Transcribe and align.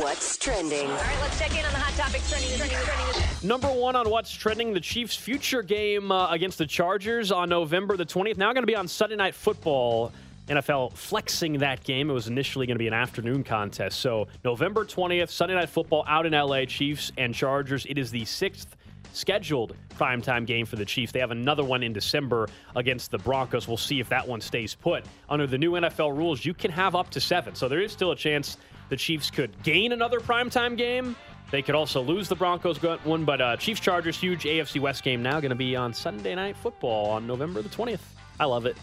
What's 0.00 0.36
trending? 0.36 0.88
All 0.88 0.96
right, 0.96 1.18
let's 1.20 1.38
check 1.38 1.50
in 1.58 1.64
on 1.64 1.72
the 1.72 1.78
hot 1.78 1.92
topics 1.94 2.30
trending, 2.30 2.56
trending, 2.56 2.78
trending. 2.78 3.48
Number 3.48 3.68
one 3.68 3.96
on 3.96 4.08
what's 4.08 4.30
trending, 4.30 4.72
the 4.72 4.80
Chiefs' 4.80 5.16
future 5.16 5.62
game 5.62 6.12
uh, 6.12 6.30
against 6.30 6.58
the 6.58 6.66
Chargers 6.66 7.32
on 7.32 7.48
November 7.48 7.96
the 7.96 8.06
20th. 8.06 8.36
Now 8.36 8.52
going 8.52 8.62
to 8.62 8.66
be 8.66 8.76
on 8.76 8.88
Sunday 8.88 9.16
Night 9.16 9.34
Football. 9.34 10.12
NFL 10.48 10.94
flexing 10.94 11.58
that 11.58 11.84
game. 11.84 12.10
It 12.10 12.12
was 12.12 12.26
initially 12.26 12.66
going 12.66 12.74
to 12.74 12.80
be 12.80 12.88
an 12.88 12.94
afternoon 12.94 13.44
contest. 13.44 14.00
So 14.00 14.26
November 14.44 14.84
20th, 14.84 15.30
Sunday 15.30 15.54
Night 15.54 15.68
Football 15.68 16.04
out 16.08 16.26
in 16.26 16.32
LA, 16.32 16.64
Chiefs 16.64 17.12
and 17.16 17.32
Chargers. 17.32 17.86
It 17.86 17.98
is 17.98 18.10
the 18.10 18.24
sixth 18.24 18.76
scheduled 19.12 19.76
primetime 19.96 20.46
game 20.46 20.66
for 20.66 20.76
the 20.76 20.84
Chiefs. 20.84 21.12
They 21.12 21.20
have 21.20 21.30
another 21.30 21.64
one 21.64 21.82
in 21.82 21.92
December 21.92 22.48
against 22.76 23.10
the 23.10 23.18
Broncos. 23.18 23.68
We'll 23.68 23.76
see 23.76 24.00
if 24.00 24.08
that 24.08 24.26
one 24.26 24.40
stays 24.40 24.74
put. 24.74 25.04
Under 25.28 25.46
the 25.46 25.58
new 25.58 25.72
NFL 25.72 26.16
rules, 26.16 26.44
you 26.44 26.54
can 26.54 26.70
have 26.70 26.94
up 26.94 27.10
to 27.10 27.20
seven. 27.20 27.54
So 27.54 27.68
there 27.68 27.80
is 27.80 27.92
still 27.92 28.12
a 28.12 28.16
chance 28.16 28.56
the 28.90 28.96
Chiefs 28.96 29.30
could 29.30 29.62
gain 29.62 29.92
another 29.92 30.20
primetime 30.20 30.76
game. 30.76 31.16
They 31.50 31.62
could 31.62 31.74
also 31.74 32.00
lose 32.02 32.28
the 32.28 32.36
Broncos 32.36 32.76
one, 33.04 33.24
but 33.24 33.40
uh, 33.40 33.56
Chiefs 33.56 33.80
Chargers, 33.80 34.16
huge 34.16 34.44
AFC 34.44 34.80
West 34.80 35.02
game 35.02 35.22
now 35.22 35.40
going 35.40 35.50
to 35.50 35.56
be 35.56 35.74
on 35.74 35.94
Sunday 35.94 36.34
Night 36.34 36.56
Football 36.56 37.06
on 37.10 37.26
November 37.26 37.62
the 37.62 37.68
20th. 37.68 38.00
I 38.38 38.44
love 38.44 38.66
it. 38.66 38.76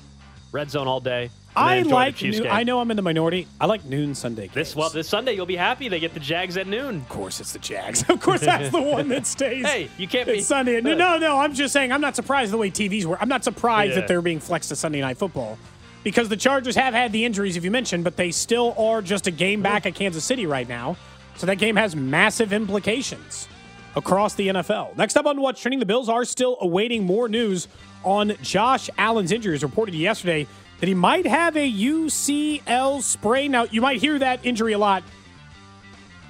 Red 0.51 0.71
zone 0.71 0.87
all 0.87 0.99
day. 0.99 1.29
I 1.55 1.81
like. 1.81 2.21
Noon, 2.21 2.47
I 2.47 2.63
know 2.63 2.79
I'm 2.79 2.89
in 2.91 2.97
the 2.97 3.03
minority. 3.03 3.47
I 3.59 3.65
like 3.65 3.83
noon 3.83 4.15
Sunday. 4.15 4.43
Games. 4.43 4.53
This 4.53 4.75
well, 4.75 4.89
this 4.89 5.09
Sunday 5.09 5.33
you'll 5.33 5.45
be 5.45 5.55
happy. 5.55 5.89
They 5.89 5.99
get 5.99 6.13
the 6.13 6.19
Jags 6.19 6.55
at 6.55 6.67
noon. 6.67 6.97
Of 6.97 7.09
course, 7.09 7.39
it's 7.39 7.51
the 7.51 7.59
Jags. 7.59 8.07
Of 8.09 8.21
course, 8.21 8.41
that's 8.41 8.69
the 8.71 8.81
one 8.81 9.09
that 9.09 9.25
stays. 9.25 9.65
hey, 9.69 9.89
you 9.97 10.07
can't 10.07 10.27
it's 10.29 10.37
be 10.37 10.41
Sunday. 10.41 10.79
No, 10.81 10.95
no, 10.95 11.17
no. 11.17 11.37
I'm 11.39 11.53
just 11.53 11.73
saying. 11.73 11.91
I'm 11.91 11.99
not 12.01 12.15
surprised 12.15 12.53
the 12.53 12.57
way 12.57 12.69
TVs 12.69 13.05
work. 13.05 13.19
I'm 13.21 13.27
not 13.27 13.43
surprised 13.43 13.89
Yeah. 13.91 14.01
that 14.01 14.07
they're 14.07 14.21
being 14.21 14.39
flexed 14.39 14.69
to 14.69 14.75
Sunday 14.75 15.01
Night 15.01 15.17
Football 15.17 15.57
because 16.03 16.29
the 16.29 16.37
Chargers 16.37 16.75
have 16.75 16.93
had 16.93 17.11
the 17.11 17.25
injuries, 17.25 17.57
if 17.57 17.63
you 17.63 17.71
mentioned, 17.71 18.03
but 18.03 18.15
they 18.15 18.31
still 18.31 18.73
are 18.77 19.01
just 19.01 19.27
a 19.27 19.31
game 19.31 19.61
back 19.61 19.85
at 19.85 19.95
Kansas 19.95 20.23
City 20.23 20.45
right 20.45 20.67
now. 20.67 20.95
So 21.35 21.45
that 21.45 21.57
game 21.57 21.75
has 21.75 21.95
massive 21.95 22.53
implications 22.53 23.47
across 23.95 24.35
the 24.35 24.47
NFL. 24.47 24.95
Next 24.95 25.17
up 25.17 25.25
on 25.25 25.41
What's 25.41 25.61
Trending, 25.61 25.79
the 25.79 25.85
Bills 25.85 26.09
are 26.09 26.25
still 26.25 26.57
awaiting 26.61 27.03
more 27.03 27.27
news 27.27 27.67
on 28.03 28.33
Josh 28.41 28.89
Allen's 28.97 29.31
injuries. 29.31 29.63
Reported 29.63 29.95
yesterday 29.95 30.47
that 30.79 30.87
he 30.87 30.93
might 30.93 31.25
have 31.25 31.57
a 31.57 31.71
UCL 31.71 33.01
sprain. 33.01 33.51
Now, 33.51 33.63
you 33.65 33.81
might 33.81 33.99
hear 33.99 34.17
that 34.19 34.39
injury 34.45 34.73
a 34.73 34.77
lot 34.77 35.03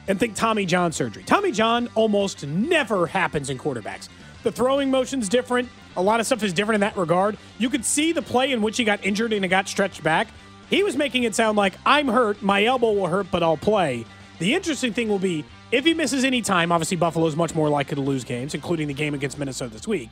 and 0.07 0.19
think 0.19 0.35
Tommy 0.35 0.65
John 0.65 0.91
surgery. 0.91 1.23
Tommy 1.23 1.51
John 1.51 1.89
almost 1.95 2.45
never 2.47 3.07
happens 3.07 3.49
in 3.49 3.57
quarterbacks. 3.57 4.07
The 4.43 4.51
throwing 4.51 4.89
motion's 4.89 5.27
different. 5.27 5.69
A 5.97 6.01
lot 6.01 6.19
of 6.19 6.25
stuff 6.27 6.43
is 6.43 6.53
different 6.53 6.75
in 6.75 6.81
that 6.81 6.95
regard. 6.95 7.37
You 7.57 7.69
could 7.69 7.83
see 7.83 8.11
the 8.11 8.21
play 8.21 8.51
in 8.51 8.61
which 8.61 8.77
he 8.77 8.83
got 8.83 9.03
injured 9.03 9.33
and 9.33 9.43
it 9.43 9.47
got 9.47 9.67
stretched 9.67 10.03
back. 10.03 10.27
He 10.69 10.83
was 10.83 10.95
making 10.95 11.23
it 11.23 11.33
sound 11.33 11.57
like 11.57 11.73
I'm 11.85 12.07
hurt, 12.07 12.41
my 12.41 12.63
elbow 12.63 12.91
will 12.91 13.07
hurt, 13.07 13.27
but 13.31 13.41
I'll 13.41 13.57
play. 13.57 14.05
The 14.39 14.53
interesting 14.53 14.93
thing 14.93 15.09
will 15.09 15.19
be 15.19 15.43
if 15.71 15.83
he 15.83 15.93
misses 15.93 16.23
any 16.23 16.41
time, 16.41 16.71
obviously 16.71 16.97
Buffalo's 16.97 17.35
much 17.35 17.55
more 17.55 17.67
likely 17.67 17.95
to 17.95 18.01
lose 18.01 18.23
games, 18.23 18.53
including 18.53 18.87
the 18.87 18.93
game 18.93 19.13
against 19.13 19.39
Minnesota 19.39 19.73
this 19.73 19.87
week. 19.87 20.11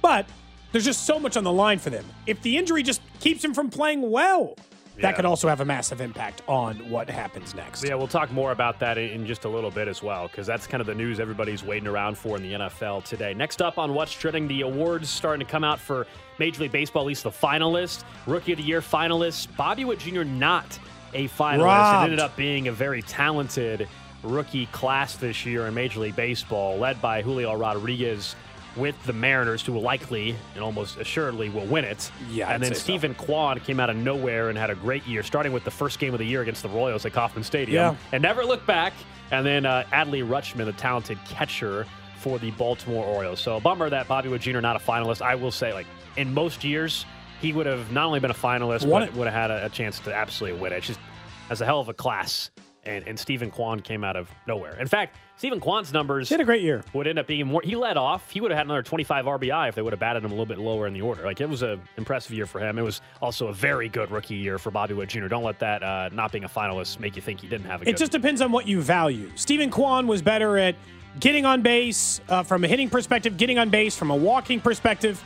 But 0.00 0.26
there's 0.72 0.84
just 0.84 1.04
so 1.04 1.20
much 1.20 1.36
on 1.36 1.44
the 1.44 1.52
line 1.52 1.78
for 1.78 1.90
them. 1.90 2.04
If 2.26 2.40
the 2.42 2.56
injury 2.56 2.82
just 2.82 3.02
keeps 3.20 3.44
him 3.44 3.52
from 3.52 3.68
playing 3.68 4.10
well, 4.10 4.56
Yeah. 5.00 5.08
that 5.08 5.16
could 5.16 5.24
also 5.24 5.48
have 5.48 5.60
a 5.60 5.64
massive 5.64 6.00
impact 6.00 6.42
on 6.46 6.76
what 6.90 7.08
happens 7.08 7.54
next. 7.54 7.82
Yeah, 7.82 7.94
we'll 7.94 8.06
talk 8.08 8.30
more 8.30 8.52
about 8.52 8.78
that 8.80 8.98
in 8.98 9.26
just 9.26 9.44
a 9.44 9.48
little 9.48 9.70
bit 9.70 9.88
as 9.88 10.02
well, 10.02 10.28
because 10.28 10.46
that's 10.46 10.66
kind 10.66 10.80
of 10.80 10.86
the 10.86 10.94
news 10.94 11.20
everybody's 11.20 11.64
waiting 11.64 11.88
around 11.88 12.18
for 12.18 12.36
in 12.36 12.42
the 12.42 12.52
NFL 12.52 13.04
today. 13.04 13.32
Next 13.32 13.62
up 13.62 13.78
on 13.78 13.94
What's 13.94 14.12
Trending, 14.12 14.46
the 14.46 14.60
awards 14.60 15.08
starting 15.08 15.44
to 15.44 15.50
come 15.50 15.64
out 15.64 15.80
for 15.80 16.06
Major 16.38 16.62
League 16.62 16.72
Baseball, 16.72 17.02
at 17.02 17.06
least 17.06 17.22
the 17.22 17.30
finalists. 17.30 18.04
Rookie 18.26 18.52
of 18.52 18.58
the 18.58 18.64
Year 18.64 18.80
finalists. 18.80 19.48
Bobby 19.56 19.84
Witt 19.84 19.98
Jr. 20.00 20.22
not 20.22 20.78
a 21.14 21.28
finalist. 21.28 21.64
Robbed. 21.64 22.02
It 22.02 22.12
ended 22.12 22.20
up 22.20 22.36
being 22.36 22.68
a 22.68 22.72
very 22.72 23.02
talented 23.02 23.88
rookie 24.22 24.66
class 24.66 25.16
this 25.16 25.46
year 25.46 25.66
in 25.66 25.72
Major 25.74 26.00
League 26.00 26.16
Baseball, 26.16 26.76
led 26.76 27.00
by 27.00 27.22
Julio 27.22 27.54
Rodriguez 27.56 28.36
with 28.76 29.00
the 29.04 29.12
Mariners, 29.12 29.62
who 29.64 29.72
will 29.72 29.82
likely 29.82 30.36
and 30.54 30.62
almost 30.62 30.96
assuredly 30.98 31.48
will 31.48 31.66
win 31.66 31.84
it. 31.84 32.10
Yeah, 32.30 32.48
I'd 32.48 32.54
and 32.54 32.62
then 32.62 32.70
say 32.72 32.78
so. 32.78 32.82
Steven 32.82 33.14
Kwan 33.14 33.58
came 33.60 33.80
out 33.80 33.90
of 33.90 33.96
nowhere 33.96 34.48
and 34.48 34.56
had 34.56 34.70
a 34.70 34.74
great 34.74 35.06
year, 35.06 35.22
starting 35.22 35.52
with 35.52 35.64
the 35.64 35.70
first 35.70 35.98
game 35.98 36.12
of 36.12 36.18
the 36.18 36.26
year 36.26 36.42
against 36.42 36.62
the 36.62 36.68
Royals 36.68 37.04
at 37.04 37.12
Kauffman 37.12 37.44
Stadium. 37.44 37.74
Yeah. 37.94 37.96
And 38.12 38.22
never 38.22 38.44
looked 38.44 38.66
back. 38.66 38.92
And 39.30 39.44
then 39.44 39.66
uh, 39.66 39.84
Adley 39.92 40.26
Rutschman, 40.26 40.64
the 40.64 40.72
talented 40.72 41.18
catcher 41.24 41.86
for 42.18 42.38
the 42.38 42.50
Baltimore 42.52 43.04
Orioles. 43.04 43.40
So 43.40 43.56
a 43.56 43.60
bummer 43.60 43.88
that 43.90 44.06
Bobby 44.08 44.28
Witt 44.28 44.42
Jr. 44.42 44.60
not 44.60 44.76
a 44.76 44.80
finalist. 44.80 45.22
I 45.22 45.34
will 45.34 45.50
say, 45.50 45.72
like, 45.72 45.86
in 46.16 46.34
most 46.34 46.64
years, 46.64 47.06
he 47.40 47.52
would 47.52 47.66
have 47.66 47.90
not 47.92 48.06
only 48.06 48.20
been 48.20 48.30
a 48.30 48.34
finalist, 48.34 48.84
Won 48.86 49.02
but 49.02 49.08
it. 49.08 49.14
would 49.14 49.26
have 49.26 49.34
had 49.34 49.50
a, 49.50 49.66
a 49.66 49.68
chance 49.68 49.98
to 50.00 50.14
absolutely 50.14 50.60
win 50.60 50.72
it. 50.72 50.76
It's 50.76 50.86
just, 50.88 51.00
that's 51.48 51.60
a 51.60 51.64
hell 51.64 51.80
of 51.80 51.88
a 51.88 51.94
class. 51.94 52.50
And, 52.84 53.06
and 53.06 53.18
Steven 53.18 53.50
Kwan 53.50 53.80
came 53.80 54.02
out 54.04 54.16
of 54.16 54.30
nowhere. 54.46 54.74
In 54.80 54.86
fact, 54.86 55.16
Steven 55.36 55.60
Kwan's 55.60 55.92
numbers 55.92 56.30
He 56.30 56.34
had 56.34 56.40
a 56.40 56.46
great 56.46 56.62
year. 56.62 56.82
would 56.94 57.06
end 57.06 57.18
up 57.18 57.26
being 57.26 57.46
more. 57.46 57.60
He 57.62 57.76
led 57.76 57.98
off. 57.98 58.30
He 58.30 58.40
would 58.40 58.50
have 58.50 58.56
had 58.56 58.66
another 58.66 58.82
25 58.82 59.26
RBI 59.26 59.68
if 59.68 59.74
they 59.74 59.82
would 59.82 59.92
have 59.92 60.00
batted 60.00 60.24
him 60.24 60.30
a 60.30 60.34
little 60.34 60.46
bit 60.46 60.58
lower 60.58 60.86
in 60.86 60.94
the 60.94 61.02
order. 61.02 61.22
Like 61.22 61.42
it 61.42 61.48
was 61.48 61.60
an 61.60 61.78
impressive 61.98 62.32
year 62.32 62.46
for 62.46 62.58
him. 62.58 62.78
It 62.78 62.82
was 62.82 63.02
also 63.20 63.48
a 63.48 63.52
very 63.52 63.90
good 63.90 64.10
rookie 64.10 64.34
year 64.36 64.58
for 64.58 64.70
Bobby 64.70 64.94
Witt 64.94 65.10
Jr. 65.10 65.26
Don't 65.28 65.44
let 65.44 65.58
that 65.58 65.82
uh, 65.82 66.08
not 66.12 66.32
being 66.32 66.44
a 66.44 66.48
finalist 66.48 67.00
make 67.00 67.16
you 67.16 67.22
think 67.22 67.40
he 67.40 67.48
didn't 67.48 67.66
have 67.66 67.82
a 67.82 67.84
good. 67.84 67.94
It 67.94 67.98
just 67.98 68.12
depends 68.12 68.40
on 68.40 68.50
what 68.50 68.66
you 68.66 68.80
value. 68.80 69.30
Steven 69.34 69.70
Kwan 69.70 70.06
was 70.06 70.22
better 70.22 70.56
at 70.56 70.74
getting 71.18 71.44
on 71.44 71.60
base 71.60 72.22
uh, 72.30 72.42
from 72.42 72.64
a 72.64 72.68
hitting 72.68 72.88
perspective, 72.88 73.36
getting 73.36 73.58
on 73.58 73.68
base 73.68 73.94
from 73.94 74.10
a 74.10 74.16
walking 74.16 74.58
perspective. 74.60 75.22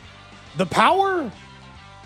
The 0.57 0.65
power, 0.65 1.31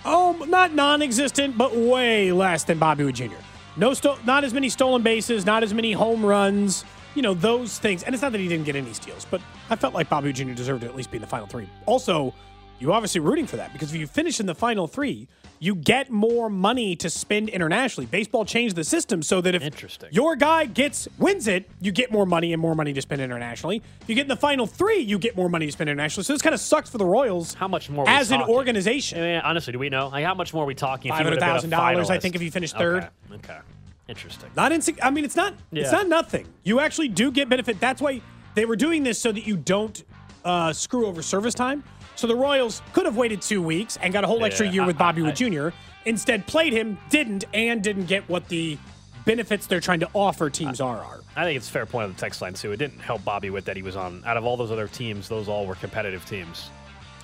oh, 0.06 0.46
not 0.48 0.74
non-existent, 0.74 1.58
but 1.58 1.76
way 1.76 2.32
less 2.32 2.64
than 2.66 2.78
Bobby 2.78 3.04
Witt 3.04 3.16
Jr. 3.16 3.34
No, 3.80 3.94
sto- 3.94 4.18
not 4.26 4.44
as 4.44 4.54
many 4.54 4.68
stolen 4.68 5.04
bases, 5.04 5.46
not 5.46 5.64
as 5.64 5.74
many 5.74 5.94
home 5.94 6.26
runs. 6.26 6.84
You 7.16 7.22
know 7.22 7.34
those 7.34 7.80
things, 7.80 8.04
and 8.04 8.14
it's 8.14 8.22
not 8.22 8.34
that 8.34 8.42
he 8.42 8.48
didn't 8.50 8.66
get 8.66 8.76
any 8.76 8.92
steals, 8.92 9.26
but 9.32 9.42
I 9.70 9.78
felt 9.78 9.94
like 9.94 10.10
Bobby 10.10 10.34
Jr. 10.34 10.52
deserved 10.52 10.82
to 10.82 10.88
at 10.88 10.98
least 10.98 11.12
be 11.12 11.18
in 11.18 11.22
the 11.22 11.28
final 11.28 11.48
three. 11.48 11.70
Also, 11.86 12.34
you 12.80 12.94
obviously 12.94 13.22
rooting 13.22 13.46
for 13.46 13.58
that 13.58 13.74
because 13.74 13.94
if 13.94 14.00
you 14.00 14.08
finish 14.08 14.40
in 14.40 14.46
the 14.46 14.56
final 14.56 14.88
three, 14.88 15.28
you 15.60 15.76
get 15.76 16.10
more 16.10 16.50
money 16.50 16.96
to 16.96 17.10
spend 17.10 17.50
internationally. 17.50 18.06
Baseball 18.06 18.46
changed 18.46 18.76
the 18.78 18.84
system 18.84 19.22
so 19.22 19.42
that 19.42 19.54
if 19.54 19.62
Interesting. 19.62 20.10
your 20.12 20.38
guy 20.38 20.66
gets 20.66 21.08
wins 21.18 21.48
it, 21.48 21.70
you 21.82 21.92
get 21.92 22.12
more 22.12 22.26
money 22.26 22.54
and 22.54 22.62
more 22.62 22.76
money 22.76 22.94
to 22.94 23.02
spend 23.02 23.22
internationally. 23.22 23.82
If 24.02 24.08
you 24.08 24.16
get 24.16 24.22
in 24.22 24.28
the 24.30 24.38
final 24.38 24.66
three, 24.66 25.00
you 25.00 25.20
get 25.20 25.36
more 25.36 25.50
money 25.50 25.66
to 25.66 25.72
spend 25.72 25.90
internationally. 25.90 26.24
So 26.24 26.34
this 26.34 26.42
kind 26.42 26.54
of 26.54 26.62
sucks 26.62 26.90
for 26.90 26.98
the 26.98 27.06
Royals. 27.06 27.54
How 27.54 27.68
much 27.68 27.90
more? 27.90 28.08
as 28.08 28.32
an 28.32 28.42
organization? 28.42 29.20
I 29.20 29.22
mean, 29.22 29.42
honestly, 29.42 29.74
do 29.74 29.80
we 29.80 29.90
know? 29.90 30.08
Like, 30.08 30.24
how 30.24 30.34
much 30.34 30.54
more 30.54 30.64
are 30.64 30.68
we 30.68 30.76
talking? 30.76 31.12
Five 31.12 31.18
hundred 31.18 31.32
have 31.32 31.40
been 31.40 31.50
a 31.50 31.54
thousand 31.54 31.70
dollars, 31.72 32.10
I 32.10 32.20
think, 32.20 32.36
if 32.36 32.42
you 32.42 32.52
finish 32.52 32.72
third. 32.72 33.10
Okay. 33.30 33.36
okay. 33.36 33.60
Interesting. 34.08 34.50
Not 34.56 34.72
in. 34.72 34.82
I 35.04 35.12
mean, 35.12 35.26
it's 35.26 35.36
not. 35.36 35.54
It's 35.72 35.92
not 35.92 36.08
nothing. 36.08 36.48
You 36.64 36.80
actually 36.80 37.10
do 37.10 37.32
get 37.32 37.50
benefit. 37.50 37.80
That's 37.80 38.02
why 38.02 38.22
they 38.56 38.66
were 38.66 38.76
doing 38.76 39.04
this 39.04 39.20
so 39.20 39.32
that 39.32 39.46
you 39.46 39.58
don't 39.58 40.04
uh, 40.44 40.74
screw 40.74 41.06
over 41.06 41.22
service 41.22 41.54
time. 41.54 41.84
So 42.20 42.28
the 42.28 42.36
Royals 42.36 42.82
could 42.92 43.06
have 43.06 43.16
waited 43.16 43.42
two 43.42 43.62
weeks 43.62 43.98
and 44.02 44.12
got 44.12 44.26
a 44.26 44.28
whole 44.28 44.44
extra 44.44 44.66
Yeah, 44.66 44.74
year 44.74 44.86
with 44.86 44.98
Bobby 44.98 45.22
I- 45.22 45.28
Witt 45.28 45.36
Jr. 45.36 45.70
Instead, 46.04 46.46
played 46.48 46.74
him, 46.74 46.98
didn't, 47.10 47.46
and 47.54 47.82
didn't 47.82 48.08
get 48.08 48.28
what 48.28 48.50
the 48.50 48.78
benefits 49.24 49.68
they're 49.68 49.80
trying 49.80 50.02
to 50.02 50.10
offer 50.14 50.50
teams 50.50 50.82
are. 50.82 50.98
Are. 51.02 51.22
I 51.38 51.46
think 51.46 51.56
it's 51.56 51.70
a 51.70 51.72
fair 51.72 51.86
point 51.86 52.04
on 52.08 52.14
the 52.14 52.20
text 52.20 52.42
line 52.42 52.56
too. 52.56 52.74
It 52.74 52.78
didn't 52.78 53.00
help 53.00 53.24
Bobby 53.24 53.50
with 53.52 53.64
that 53.66 53.78
he 53.78 53.84
was 53.84 53.96
on. 53.96 54.22
Out 54.26 54.36
of 54.36 54.44
all 54.44 54.58
those 54.58 54.70
other 54.70 54.90
teams, 54.90 55.30
those 55.30 55.48
all 55.48 55.66
were 55.66 55.76
competitive 55.76 56.26
teams. 56.26 56.70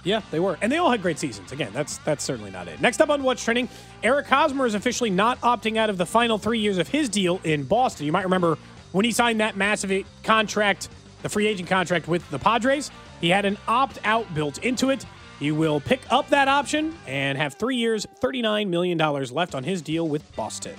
Yeah, 0.06 0.22
they 0.32 0.40
were, 0.40 0.58
and 0.62 0.72
they 0.72 0.78
all 0.78 0.90
had 0.90 1.02
great 1.02 1.20
seasons. 1.20 1.52
Again, 1.52 1.72
that's 1.74 1.98
that's 2.00 2.24
certainly 2.24 2.52
not 2.52 2.70
it. 2.70 2.80
Next 2.80 3.02
up 3.02 3.10
on 3.10 3.22
what's 3.22 3.44
trending, 3.44 3.68
Eric 4.02 4.28
Hosmer 4.28 4.66
is 4.66 4.76
officially 4.76 5.10
not 5.10 5.42
opting 5.42 5.76
out 5.76 5.90
of 5.90 5.98
the 5.98 6.06
final 6.06 6.38
three 6.38 6.60
years 6.60 6.78
of 6.78 6.88
his 6.88 7.10
deal 7.10 7.42
in 7.44 7.64
Boston. 7.64 8.06
You 8.06 8.14
might 8.14 8.24
remember 8.24 8.58
when 8.94 9.04
he 9.04 9.12
signed 9.12 9.42
that 9.42 9.58
massive 9.58 10.06
contract, 10.24 10.88
the 11.26 11.30
free 11.30 11.48
agent 11.48 11.68
contract 11.68 12.08
with 12.08 12.30
the 12.30 12.38
Padres. 12.38 12.92
He 13.20 13.30
had 13.30 13.46
an 13.46 13.58
opt 13.68 13.98
out 14.04 14.32
built 14.36 14.60
into 14.60 14.92
it. 14.92 15.04
He 15.40 15.52
will 15.52 15.80
pick 15.80 16.02
up 16.12 16.30
that 16.30 16.48
option 16.48 16.96
and 17.08 17.36
have 17.36 17.56
three 17.56 17.78
years, 17.78 18.06
$39 18.22 18.68
million 18.68 18.96
left 18.96 19.56
on 19.56 19.64
his 19.64 19.82
deal 19.82 20.08
with 20.08 20.36
Boston. 20.36 20.76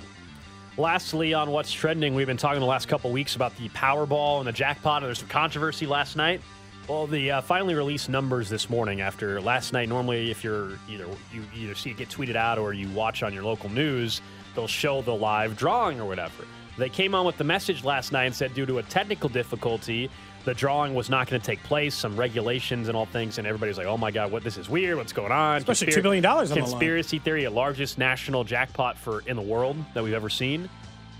Lastly, 0.78 1.34
on 1.34 1.50
what's 1.50 1.72
trending, 1.72 2.14
we've 2.14 2.28
been 2.28 2.37
talking 2.37 2.60
the 2.60 2.66
last 2.66 2.87
couple 2.87 3.10
weeks 3.10 3.34
about 3.34 3.56
the 3.56 3.69
Powerball 3.70 4.38
and 4.38 4.46
the 4.46 4.52
jackpot, 4.52 5.02
and 5.02 5.08
there's 5.08 5.19
some 5.19 5.26
controversy 5.26 5.84
last 5.84 6.14
night. 6.14 6.40
Well, 6.88 7.08
the 7.08 7.32
uh, 7.32 7.40
finally 7.40 7.75
released 7.75 8.08
numbers 8.08 8.49
this 8.49 8.70
morning 8.70 9.00
after 9.00 9.40
last 9.40 9.72
night. 9.72 9.88
Normally, 9.88 10.31
if 10.31 10.44
you're 10.44 10.78
either 10.88 11.08
you 11.32 11.42
either 11.56 11.75
see 11.75 11.90
it 11.90 11.96
get 11.96 12.08
tweeted 12.08 12.37
out 12.37 12.56
or 12.56 12.72
you 12.72 12.88
watch 12.90 13.25
on 13.25 13.34
your 13.34 13.42
local 13.42 13.69
news, 13.69 14.20
they'll 14.54 14.69
show 14.69 15.02
the 15.02 15.12
live 15.12 15.56
drawing 15.56 15.99
or 15.99 16.06
whatever. 16.06 16.44
They 16.78 16.88
came 16.90 17.14
on 17.14 17.25
with 17.25 17.38
the 17.38 17.44
message 17.44 17.84
last 17.84 18.12
night 18.12 18.25
and 18.25 18.34
said 18.34 18.54
due 18.54 18.66
to 18.66 18.78
a 18.78 18.82
technical 18.82 19.28
difficulty, 19.28 20.10
the 20.46 20.54
drawing 20.54 20.94
was 20.94 21.10
not 21.10 21.28
going 21.28 21.40
to 21.40 21.44
take 21.44 21.60
place, 21.64 21.93
some 21.93 22.16
regulations 22.16 22.87
and 22.87 22.96
all 22.96 23.04
things, 23.04 23.38
and 23.38 23.46
everybody's 23.46 23.76
like, 23.76 23.88
"Oh 23.88 23.98
my 23.98 24.12
god, 24.12 24.31
what 24.31 24.44
this 24.44 24.56
is 24.56 24.70
weird? 24.70 24.96
What's 24.96 25.12
going 25.12 25.32
on?" 25.32 25.58
Especially 25.58 25.88
$2 25.88 26.02
billion 26.02 26.25
on 26.25 26.46
the 26.46 26.54
line. 26.54 26.62
Conspiracy 26.62 27.19
theory, 27.19 27.44
a 27.44 27.50
largest 27.50 27.98
national 27.98 28.44
jackpot 28.44 28.96
for 28.96 29.20
in 29.26 29.34
the 29.37 29.43
world 29.43 29.76
that 29.93 30.02
we've 30.04 30.14
ever 30.14 30.31
seen. 30.31 30.70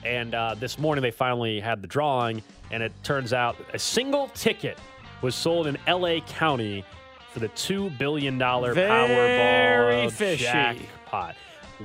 And 0.05 0.33
uh, 0.33 0.55
this 0.55 0.79
morning 0.79 1.03
they 1.03 1.11
finally 1.11 1.59
had 1.59 1.83
the 1.83 1.89
drawing, 1.89 2.41
and 2.71 2.83
it 2.85 2.93
turns 3.03 3.33
out 3.33 3.57
a 3.75 3.79
single 3.79 4.29
ticket 4.29 4.79
was 5.23 5.35
sold 5.35 5.67
in 5.67 5.77
L.A. 5.89 6.21
County 6.21 6.85
for 7.33 7.41
the 7.41 7.49
two 7.49 7.91
billion 7.91 8.39
dollar 8.39 8.77
Powerball 8.77 10.11
fishy. 10.13 10.45
jackpot. 10.45 11.35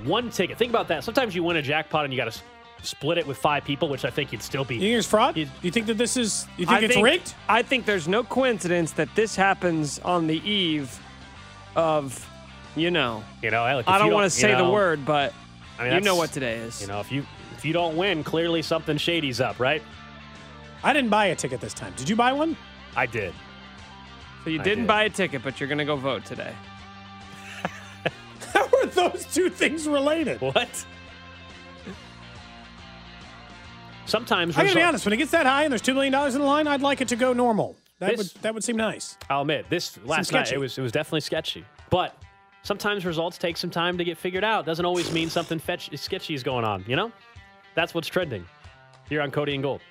One 0.03 0.29
ticket. 0.29 0.59
Think 0.59 0.69
about 0.69 0.87
that. 0.89 1.03
Sometimes 1.03 1.35
you 1.35 1.43
win 1.43 1.57
a 1.57 1.61
jackpot 1.61 2.05
and 2.05 2.13
you 2.13 2.17
got 2.17 2.31
to 2.31 2.39
split 2.83 3.17
it 3.17 3.27
with 3.27 3.37
five 3.37 3.63
people, 3.63 3.87
which 3.89 4.05
I 4.05 4.09
think 4.09 4.31
you'd 4.31 4.41
still 4.43 4.63
be. 4.63 4.75
You 4.75 4.81
think 4.81 4.97
it's 4.99 5.07
fraud? 5.07 5.37
You- 5.37 5.47
you 5.61 5.71
think 5.71 5.85
that 5.87 5.97
this 5.97 6.17
is? 6.17 6.47
You 6.57 6.65
think 6.65 6.79
I 6.79 6.81
it's 6.85 6.93
think, 6.95 7.05
rigged? 7.05 7.33
I 7.47 7.61
think 7.61 7.85
there's 7.85 8.07
no 8.07 8.23
coincidence 8.23 8.91
that 8.93 9.13
this 9.15 9.35
happens 9.35 9.99
on 9.99 10.27
the 10.27 10.37
eve 10.49 10.99
of, 11.75 12.27
you 12.75 12.91
know, 12.91 13.23
You 13.41 13.51
know, 13.51 13.63
like, 13.63 13.87
I 13.87 13.97
don't 13.97 14.07
you 14.07 14.13
want 14.13 14.25
to 14.25 14.29
say 14.29 14.55
the 14.55 14.69
word, 14.69 15.05
but 15.05 15.33
I 15.79 15.85
mean, 15.85 15.93
you 15.93 15.99
know 16.01 16.15
what 16.15 16.31
today 16.31 16.57
is. 16.57 16.81
You 16.81 16.87
know, 16.87 16.99
if 16.99 17.11
you 17.11 17.25
if 17.57 17.65
you 17.65 17.73
don't 17.73 17.95
win, 17.95 18.23
clearly 18.23 18.61
something 18.61 18.97
shady's 18.97 19.39
up, 19.39 19.59
right? 19.59 19.83
I 20.83 20.93
didn't 20.93 21.11
buy 21.11 21.27
a 21.27 21.35
ticket 21.35 21.61
this 21.61 21.73
time. 21.75 21.93
Did 21.95 22.09
you 22.09 22.15
buy 22.15 22.33
one? 22.33 22.57
I 22.95 23.05
did. 23.05 23.33
so 24.43 24.49
you 24.49 24.59
I 24.59 24.63
didn't 24.63 24.85
did. 24.85 24.87
buy 24.87 25.03
a 25.03 25.09
ticket, 25.11 25.43
but 25.43 25.59
you're 25.59 25.67
going 25.69 25.77
to 25.77 25.85
go 25.85 25.95
vote 25.95 26.25
today. 26.25 26.53
How 28.53 28.65
are 28.65 28.85
those 28.87 29.25
two 29.31 29.49
things 29.49 29.87
related? 29.87 30.41
What? 30.41 30.85
Sometimes 34.05 34.57
I 34.57 34.63
gotta 34.63 34.75
be 34.75 34.81
honest. 34.81 35.05
When 35.05 35.13
it 35.13 35.17
gets 35.17 35.31
that 35.31 35.45
high 35.45 35.63
and 35.63 35.71
there's 35.71 35.81
two 35.81 35.93
million 35.93 36.11
dollars 36.11 36.35
in 36.35 36.41
the 36.41 36.47
line, 36.47 36.67
I'd 36.67 36.81
like 36.81 37.01
it 37.01 37.07
to 37.09 37.15
go 37.15 37.33
normal. 37.33 37.75
That 37.99 38.17
This- 38.17 38.33
would 38.33 38.43
that 38.43 38.53
would 38.53 38.63
seem 38.63 38.75
nice. 38.77 39.17
I'll 39.29 39.41
admit 39.41 39.69
this 39.69 39.97
last 40.03 40.31
night 40.31 40.47
sketchy. 40.47 40.55
it 40.55 40.59
was 40.59 40.77
it 40.77 40.81
was 40.81 40.91
definitely 40.91 41.21
sketchy. 41.21 41.63
But 41.89 42.15
sometimes 42.63 43.05
results 43.05 43.37
take 43.37 43.57
some 43.57 43.69
time 43.69 43.97
to 43.97 44.03
get 44.03 44.17
figured 44.17 44.43
out. 44.43 44.65
Doesn't 44.65 44.85
always 44.85 45.11
mean 45.11 45.29
something 45.29 45.59
fetch, 45.59 45.95
sketchy 45.97 46.33
is 46.33 46.43
going 46.43 46.65
on. 46.65 46.83
You 46.87 46.95
know, 46.95 47.11
that's 47.75 47.93
what's 47.93 48.07
trending 48.07 48.45
here 49.07 49.21
on 49.21 49.31
Cody 49.31 49.53
and 49.53 49.63
Gold. 49.63 49.81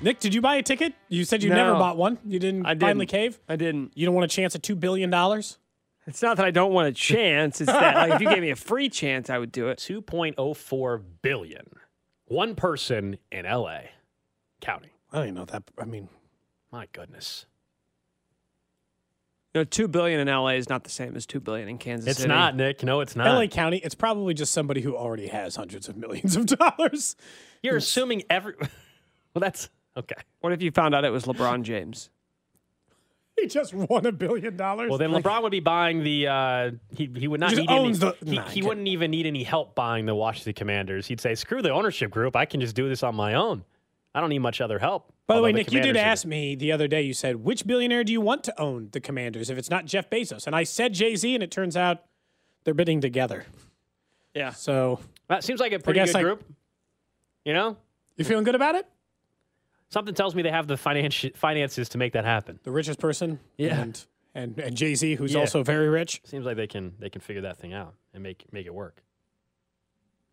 Nick, 0.00 0.18
did 0.20 0.34
you 0.34 0.40
buy 0.40 0.56
a 0.56 0.62
ticket? 0.62 0.92
You 1.08 1.24
said 1.24 1.42
you 1.42 1.48
No. 1.50 1.54
never 1.56 1.72
bought 1.74 1.96
one. 1.96 2.18
You 2.26 2.38
didn't, 2.40 2.66
I 2.66 2.70
didn't. 2.74 2.80
finally 2.82 3.06
cave. 3.06 3.38
I 3.48 3.56
didn't. 3.56 3.92
You 3.96 4.04
don't 4.06 4.14
want 4.14 4.24
a 4.24 4.34
chance 4.34 4.54
at 4.54 4.62
two 4.62 4.74
billion 4.76 5.08
dollars. 5.08 5.58
It's 6.06 6.20
not 6.20 6.36
that 6.36 6.44
I 6.44 6.50
don't 6.50 6.72
want 6.72 6.88
a 6.88 6.92
chance. 6.92 7.60
It's 7.62 7.72
that 7.72 7.96
like 7.96 8.12
if 8.12 8.20
you 8.20 8.28
gave 8.28 8.42
me 8.42 8.50
a 8.50 8.56
free 8.56 8.90
chance, 8.90 9.30
I 9.30 9.38
would 9.38 9.50
do 9.52 9.68
it. 9.68 9.78
2.04 9.88 11.02
billion. 11.22 11.64
One 12.34 12.56
person 12.56 13.18
in 13.30 13.46
L.A. 13.46 13.90
County. 14.60 14.88
I 15.12 15.18
don't 15.18 15.26
even 15.26 15.34
know 15.36 15.44
that. 15.44 15.62
I 15.78 15.84
mean, 15.84 16.08
My 16.72 16.88
goodness, 16.92 17.46
You 19.54 19.60
know, 19.60 19.64
two 19.64 19.86
billion 19.86 20.18
in 20.18 20.26
LA 20.26 20.48
is 20.50 20.68
not 20.68 20.82
the 20.82 20.90
same 20.90 21.14
as 21.14 21.26
two 21.26 21.38
billion 21.38 21.68
in 21.68 21.78
Kansas 21.78 22.08
it's 22.10 22.18
City. 22.18 22.28
not 22.28 22.56
Nick. 22.56 22.82
No, 22.82 23.00
it's 23.00 23.14
not. 23.14 23.28
L.A. 23.28 23.46
County. 23.46 23.76
It's 23.78 23.94
probably 23.94 24.34
just 24.34 24.52
somebody 24.52 24.80
who 24.80 24.96
already 24.96 25.28
has 25.28 25.54
hundreds 25.54 25.88
of 25.88 25.96
millions 25.96 26.34
of 26.34 26.46
dollars. 26.58 27.14
You're 27.62 27.76
assuming 27.76 28.24
every. 28.28 28.54
well, 28.58 29.40
that's 29.40 29.68
okay. 29.96 30.16
What 30.40 30.52
if 30.52 30.60
you 30.60 30.72
found 30.72 30.92
out 30.92 31.04
it 31.04 31.10
was 31.10 31.26
LeBron 31.26 31.62
James? 31.62 32.10
He 33.40 33.48
just 33.48 33.74
won 33.74 34.06
a 34.06 34.12
billion 34.12 34.56
dollars. 34.56 34.88
Well, 34.88 34.98
then 34.98 35.10
LeBron 35.10 35.42
would 35.42 35.50
be 35.50 35.60
buying 35.60 36.02
the. 36.04 36.28
Uh, 36.28 36.70
he 36.96 37.10
he 37.16 37.26
would 37.28 37.40
not 37.40 37.50
Just 37.50 37.62
need 37.62 37.70
any. 37.70 37.92
the- 37.92 38.16
he 38.24 38.36
Nah, 38.36 38.44
he 38.48 38.60
he 38.60 38.62
wouldn't 38.66 38.86
even 38.88 39.10
need 39.10 39.26
any 39.26 39.42
help 39.42 39.74
buying 39.74 40.06
the 40.06 40.14
Washington 40.14 40.52
Commanders. 40.54 41.08
He'd 41.08 41.20
say, 41.20 41.34
"Screw 41.34 41.60
the 41.60 41.70
ownership 41.70 42.10
group. 42.12 42.36
I 42.36 42.44
can 42.44 42.60
just 42.60 42.74
do 42.76 42.88
this 42.88 43.02
on 43.02 43.14
my 43.16 43.34
own. 43.34 43.64
I 44.14 44.20
don't 44.20 44.28
need 44.30 44.38
much 44.38 44.60
other 44.60 44.78
help." 44.78 45.12
By 45.26 45.34
the 45.36 45.42
way, 45.42 45.48
Although 45.48 45.56
Nick, 45.58 45.72
you 45.72 45.80
did 45.80 45.88
Commanders 45.88 46.02
are- 46.02 46.06
ask 46.06 46.26
me 46.26 46.54
the 46.54 46.70
other 46.72 46.86
day. 46.86 47.02
You 47.02 47.12
said, 47.12 47.36
"Which 47.44 47.66
billionaire 47.66 48.04
do 48.04 48.12
you 48.12 48.20
want 48.20 48.44
to 48.44 48.60
own 48.60 48.88
the 48.92 49.00
Commanders 49.00 49.50
if 49.50 49.58
it's 49.58 49.68
not 49.70 49.84
Jeff 49.84 50.08
Bezos?" 50.08 50.46
And 50.46 50.54
I 50.54 50.62
said 50.62 50.94
Jay 50.94 51.16
Z, 51.16 51.34
and 51.34 51.42
it 51.42 51.50
turns 51.50 51.76
out 51.76 52.04
they're 52.62 52.72
bidding 52.72 53.00
together. 53.00 53.46
Yeah. 54.34 54.50
So 54.50 55.00
That 55.28 55.42
seems 55.42 55.58
like 55.60 55.72
a 55.72 55.78
pretty 55.80 56.00
good 56.00 56.14
I- 56.16 56.22
group. 56.22 56.44
You 57.44 57.52
know, 57.52 57.76
you 58.16 58.24
feeling 58.24 58.44
good 58.44 58.54
about 58.54 58.74
it? 58.76 58.86
Something 59.94 60.14
tells 60.14 60.34
me 60.34 60.42
they 60.42 60.50
have 60.50 60.66
the 60.66 60.74
financi- 60.74 61.34
finances 61.36 61.88
to 61.90 61.98
make 61.98 62.12
that 62.12 62.24
happen. 62.26 62.58
The 62.64 62.70
richest 62.70 62.98
person, 63.00 63.40
Yeah. 63.56 63.80
and 63.80 64.04
and, 64.36 64.58
and 64.58 64.76
Jay 64.76 64.96
Z, 64.96 65.14
who's 65.14 65.32
Yeah. 65.32 65.40
also 65.40 65.62
very 65.62 65.88
rich. 65.88 66.20
Seems 66.24 66.44
like 66.44 66.56
they 66.56 66.66
can 66.66 66.94
they 66.98 67.08
can 67.08 67.20
figure 67.22 67.42
that 67.42 67.56
thing 67.56 67.72
out 67.72 67.94
and 68.12 68.22
make 68.22 68.44
make 68.52 68.66
it 68.66 68.74
work. 68.74 69.02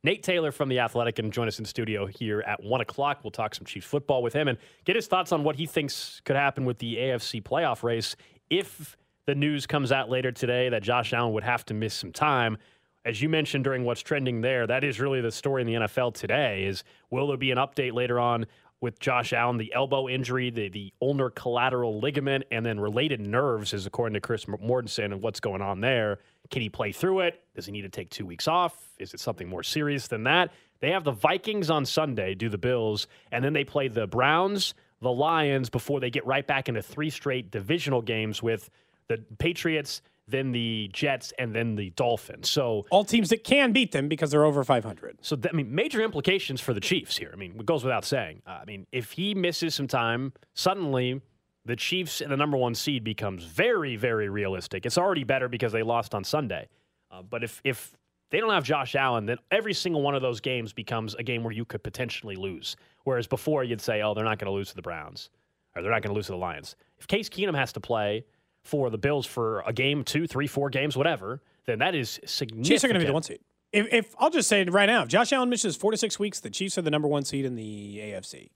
Nate 0.04 0.24
Taylor 0.24 0.52
from 0.52 0.68
the 0.70 0.80
Athletic 0.80 1.16
can 1.16 1.30
join 1.30 1.48
us 1.48 1.60
in 1.60 1.66
studio 1.66 2.08
here 2.08 2.42
at 2.42 2.64
one 2.64 2.82
o'clock. 2.82 3.20
We'll 3.24 3.30
talk 3.32 3.54
some 3.54 3.66
Chiefs 3.66 3.86
football 3.86 4.24
with 4.24 4.34
him 4.34 4.48
and 4.48 4.58
get 4.84 4.96
his 4.96 5.06
thoughts 5.06 5.32
on 5.32 5.44
what 5.44 5.56
he 5.56 5.68
thinks 5.68 6.22
could 6.26 6.36
happen 6.36 6.66
with 6.66 6.80
the 6.80 6.96
AFC 6.98 7.40
playoff 7.44 7.84
race 7.84 8.16
if 8.50 8.98
the 9.28 9.36
news 9.36 9.68
comes 9.68 9.92
out 9.92 10.10
later 10.10 10.32
today 10.32 10.70
that 10.70 10.82
Josh 10.82 11.14
Allen 11.14 11.34
would 11.34 11.44
have 11.44 11.64
to 11.66 11.76
miss 11.76 11.94
some 11.94 12.12
time. 12.12 12.58
As 13.06 13.22
you 13.22 13.30
mentioned 13.30 13.64
during 13.64 13.84
what's 13.84 14.02
trending 14.02 14.42
there, 14.42 14.66
that 14.66 14.84
is 14.84 15.00
really 15.00 15.22
the 15.22 15.32
story 15.32 15.62
in 15.62 15.68
the 15.68 15.74
NFL 15.76 16.16
today. 16.16 16.64
Is 16.64 16.84
will 17.12 17.28
there 17.28 17.38
be 17.38 17.52
an 17.52 17.60
update 17.60 17.94
later 17.94 18.20
on 18.20 18.48
with 18.82 19.00
Josh 19.00 19.32
Allen, 19.32 19.58
the 19.58 19.72
elbow 19.74 20.10
injury, 20.10 20.50
the, 20.50 20.68
the 20.68 20.92
ulnar 21.02 21.30
collateral 21.30 22.00
ligament, 22.00 22.44
and 22.52 22.66
then 22.66 22.80
related 22.80 23.22
nerves, 23.22 23.74
is 23.74 23.86
according 23.86 24.16
to 24.16 24.20
Chris 24.20 24.46
Mortensen, 24.46 25.06
and 25.06 25.22
what's 25.22 25.40
going 25.40 25.62
on 25.62 25.80
there. 25.80 26.20
Can 26.50 26.64
he 26.64 26.70
play 26.70 26.92
through 26.92 27.22
it? 27.22 27.44
Does 27.56 27.68
he 27.68 27.72
need 27.72 27.84
to 27.84 27.90
take 27.90 28.10
two 28.10 28.26
weeks 28.26 28.48
off? 28.48 28.76
Is 28.98 29.14
it 29.14 29.20
something 29.20 29.48
more 29.48 29.64
serious 29.64 30.08
than 30.08 30.24
that? 30.24 30.52
They 30.80 30.90
have 30.90 31.04
the 31.04 31.12
Vikings 31.12 31.70
on 31.70 31.86
Sunday, 31.86 32.34
do 32.34 32.50
the 32.50 32.58
Bills, 32.58 33.08
and 33.32 33.46
then 33.46 33.54
they 33.54 33.64
play 33.64 33.88
the 33.88 34.08
Browns, 34.08 34.74
the 35.00 35.12
Lions 35.12 35.70
before 35.70 36.00
they 36.00 36.10
get 36.10 36.26
right 36.26 36.46
back 36.46 36.68
into 36.68 36.82
three 36.82 37.12
straight 37.12 37.52
divisional 37.52 38.02
games 38.02 38.42
with 38.42 38.72
the 39.08 39.24
Patriots, 39.38 40.02
then 40.32 40.52
the 40.52 40.90
Jets, 40.94 41.34
and 41.38 41.54
then 41.54 41.76
the 41.76 41.92
Dolphins. 41.92 42.50
So 42.50 42.86
All 42.90 43.04
teams 43.06 43.30
that 43.30 43.44
can 43.44 43.72
beat 43.72 43.92
them 43.92 44.08
because 44.08 44.32
they're 44.32 44.46
over 44.46 44.64
500. 44.64 45.18
so, 45.22 45.36
that, 45.36 45.52
I 45.54 45.56
mean, 45.56 45.74
major 45.74 46.02
implications 46.02 46.62
for 46.62 46.74
the 46.74 46.80
Chiefs 46.80 47.18
here. 47.18 47.30
I 47.34 47.36
mean, 47.36 47.56
it 47.60 47.66
goes 47.66 47.84
without 47.84 48.06
saying. 48.06 48.42
Uh, 48.48 48.60
I 48.62 48.66
mean, 48.66 48.88
if 48.92 49.12
he 49.12 49.36
misses 49.36 49.76
some 49.76 49.88
time, 49.88 50.34
suddenly 50.54 51.22
the 51.66 51.76
Chiefs 51.76 52.22
and 52.22 52.32
the 52.32 52.38
number 52.38 52.58
one 52.58 52.74
seed 52.74 53.04
becomes 53.04 53.44
very, 53.44 53.96
very 53.96 54.30
realistic. 54.30 54.86
It's 54.86 54.98
already 54.98 55.24
better 55.24 55.48
because 55.48 55.72
they 55.72 55.84
lost 55.84 56.16
on 56.16 56.24
Sunday. 56.24 56.68
Uh, 57.12 57.22
but 57.22 57.44
if 57.44 57.62
if 57.64 57.94
they 58.30 58.40
don't 58.40 58.50
have 58.52 58.64
Josh 58.64 58.96
Allen, 58.96 59.26
then 59.26 59.38
every 59.52 59.74
single 59.74 60.02
one 60.02 60.16
of 60.16 60.22
those 60.22 60.40
games 60.40 60.72
becomes 60.74 61.14
a 61.16 61.24
game 61.24 61.44
where 61.44 61.52
you 61.52 61.66
could 61.66 61.84
potentially 61.84 62.36
lose. 62.36 62.78
Whereas 63.04 63.28
before, 63.28 63.64
you'd 63.64 63.82
say, 63.82 64.02
"Oh, 64.02 64.14
they're 64.14 64.24
not 64.24 64.40
going 64.40 64.46
to 64.48 64.54
lose 64.54 64.70
to 64.70 64.76
the 64.76 64.82
Browns, 64.82 65.30
or 65.76 65.82
they're 65.82 65.92
not 65.92 66.02
going 66.02 66.14
to 66.14 66.16
lose 66.16 66.28
to 66.28 66.32
the 66.32 66.38
Lions." 66.38 66.76
If 66.98 67.08
Case 67.08 67.28
Keenum 67.30 67.56
has 67.56 67.74
to 67.74 67.80
play 67.82 68.24
for 68.64 68.90
the 68.90 68.98
Bills 68.98 69.26
for 69.26 69.62
a 69.66 69.74
game, 69.74 70.04
two, 70.04 70.28
three, 70.28 70.48
four 70.48 70.70
games, 70.70 70.96
whatever, 70.96 71.42
then 71.66 71.80
that 71.80 71.96
is 71.96 72.20
significant. 72.26 72.66
Chiefs 72.66 72.84
are 72.84 72.88
going 72.88 72.96
to 72.96 73.00
be 73.00 73.08
the 73.08 73.14
one 73.14 73.24
seed. 73.24 73.40
If, 73.72 73.94
if 73.94 74.16
I'll 74.20 74.30
just 74.30 74.50
say 74.50 74.62
it 74.62 74.72
right 74.72 74.88
now, 74.88 75.04
if 75.04 75.08
Josh 75.08 75.32
Allen 75.32 75.50
misses 75.50 75.76
four 75.76 75.92
to 75.92 75.98
six 75.98 76.20
weeks, 76.20 76.40
the 76.40 76.50
Chiefs 76.50 76.78
are 76.78 76.82
the 76.82 76.92
number 76.92 77.08
one 77.08 77.24
seed 77.24 77.46
in 77.46 77.56
the 77.56 78.00
AFC. 78.00 78.50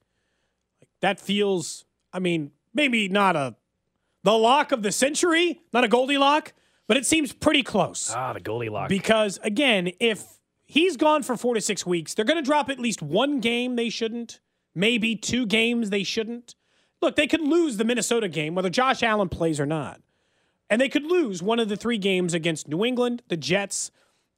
Like 0.80 0.88
that 1.00 1.20
feels. 1.20 1.84
I 2.12 2.18
mean, 2.18 2.52
maybe 2.74 3.08
not 3.08 3.36
a 3.36 3.56
the 4.22 4.32
lock 4.32 4.72
of 4.72 4.82
the 4.82 4.92
century, 4.92 5.60
not 5.72 5.84
a 5.84 5.88
Goldie 5.88 6.18
lock, 6.18 6.52
but 6.88 6.96
it 6.96 7.06
seems 7.06 7.32
pretty 7.32 7.62
close. 7.62 8.12
Ah, 8.14 8.32
the 8.32 8.40
Goldilocks. 8.40 8.88
Because 8.88 9.38
again, 9.42 9.92
if 10.00 10.24
he's 10.66 10.96
gone 10.96 11.22
for 11.22 11.36
four 11.36 11.54
to 11.54 11.60
six 11.60 11.86
weeks, 11.86 12.12
they're 12.14 12.24
going 12.24 12.42
to 12.42 12.46
drop 12.46 12.68
at 12.68 12.78
least 12.78 13.00
one 13.00 13.40
game 13.40 13.76
they 13.76 13.88
shouldn't, 13.88 14.40
maybe 14.74 15.16
two 15.16 15.46
games 15.46 15.90
they 15.90 16.02
shouldn't. 16.02 16.54
Look, 17.06 17.14
they 17.14 17.28
could 17.28 17.40
lose 17.40 17.76
the 17.76 17.84
Minnesota 17.84 18.28
game, 18.28 18.56
whether 18.56 18.68
Josh 18.68 19.00
Allen 19.00 19.28
plays 19.28 19.60
or 19.60 19.64
not. 19.64 20.00
And 20.68 20.80
they 20.80 20.88
could 20.88 21.04
lose 21.04 21.40
one 21.40 21.60
of 21.60 21.68
the 21.68 21.76
three 21.76 21.98
games 21.98 22.34
against 22.34 22.66
New 22.66 22.84
England, 22.84 23.22
the 23.28 23.36
Jets, 23.36 23.92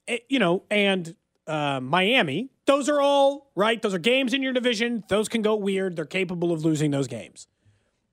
eh, 0.07 0.19
you 0.29 0.37
know, 0.37 0.61
and 0.69 1.15
uh, 1.47 1.79
Miami. 1.81 2.51
Those 2.67 2.87
are 2.87 3.01
all, 3.01 3.49
right? 3.55 3.81
Those 3.81 3.95
are 3.95 3.99
games 3.99 4.35
in 4.35 4.43
your 4.43 4.53
division. 4.53 5.03
Those 5.09 5.27
can 5.27 5.41
go 5.41 5.55
weird. 5.55 5.95
They're 5.95 6.05
capable 6.05 6.51
of 6.51 6.63
losing 6.63 6.91
those 6.91 7.07
games. 7.07 7.47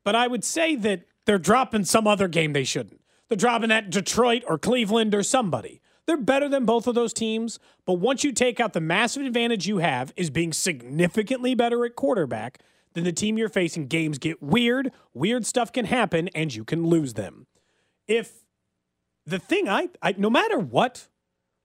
But 0.05 0.17
I 0.17 0.27
would 0.27 0.43
say 0.43 0.75
that 0.75 1.03
they're 1.27 1.37
dropping 1.37 1.85
some 1.85 2.07
other 2.07 2.27
game 2.27 2.55
they 2.55 2.65
shouldn't. 2.65 3.03
They're 3.29 3.37
dropping 3.37 3.71
at 3.71 3.91
Detroit 3.91 4.43
or 4.49 4.57
Cleveland 4.57 5.15
or 5.15 5.23
somebody. 5.23 5.83
They're 6.07 6.17
better 6.17 6.49
than 6.49 6.65
both 6.65 6.87
of 6.87 6.95
those 6.95 7.13
teams. 7.13 7.59
But 7.85 7.95
once 7.95 8.25
you 8.25 8.33
take 8.33 8.59
out 8.59 8.73
the 8.73 8.81
massive 8.81 9.27
advantage 9.27 9.67
you 9.67 9.79
have 9.79 10.15
is 10.17 10.31
being 10.31 10.55
significantly 10.55 11.55
better 11.55 11.85
at 11.85 11.95
quarterback 11.95 12.61
than 12.97 13.05
the 13.05 13.12
team 13.12 13.37
you're 13.37 13.50
facing, 13.50 13.87
games 13.88 14.17
get 14.19 14.43
weird. 14.43 14.91
Weird 15.12 15.45
stuff 15.45 15.71
can 15.71 15.85
happen 15.85 16.29
and 16.35 16.53
you 16.53 16.65
can 16.65 16.87
lose 16.87 17.12
them. 17.12 17.47
If 18.09 18.33
the 19.26 19.38
thing 19.38 19.69
I, 19.69 19.91
I 20.00 20.15
no 20.17 20.31
matter 20.31 20.59
what, 20.59 21.09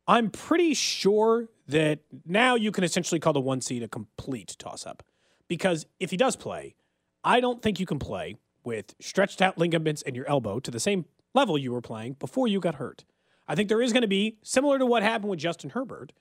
I'm 0.08 0.30
pretty 0.30 0.74
sure 0.74 1.48
that 1.70 2.00
now 2.26 2.56
you 2.56 2.70
can 2.70 2.84
essentially 2.84 3.18
call 3.18 3.32
the 3.32 3.40
one 3.40 3.62
seed 3.62 3.82
a 3.82 3.88
complete 3.88 4.58
toss 4.60 4.86
up. 4.86 5.04
Because 5.48 5.86
if 6.02 6.12
he 6.12 6.18
does 6.18 6.36
play, 6.36 6.76
I 7.24 7.40
don't 7.40 7.62
think 7.62 7.80
you 7.80 7.86
can 7.86 7.98
play 7.98 8.36
with 8.66 8.94
stretched 9.00 9.42
out 9.42 9.58
ligaments 9.58 10.02
in 10.02 10.16
your 10.16 10.28
elbow 10.28 10.60
to 10.60 10.70
the 10.70 10.82
same 10.82 11.06
level 11.34 11.58
you 11.58 11.72
were 11.72 11.82
playing 11.82 12.18
before 12.20 12.50
you 12.50 12.60
got 12.60 12.76
hurt. 12.76 13.06
I 13.48 13.56
think 13.56 13.70
there 13.70 13.82
is 13.82 13.94
going 13.94 14.02
to 14.02 14.08
be, 14.08 14.38
similar 14.44 14.78
to 14.80 14.86
what 14.86 15.02
happened 15.02 15.30
with 15.30 15.40
Justin 15.40 15.70
Herbert, 15.70 16.12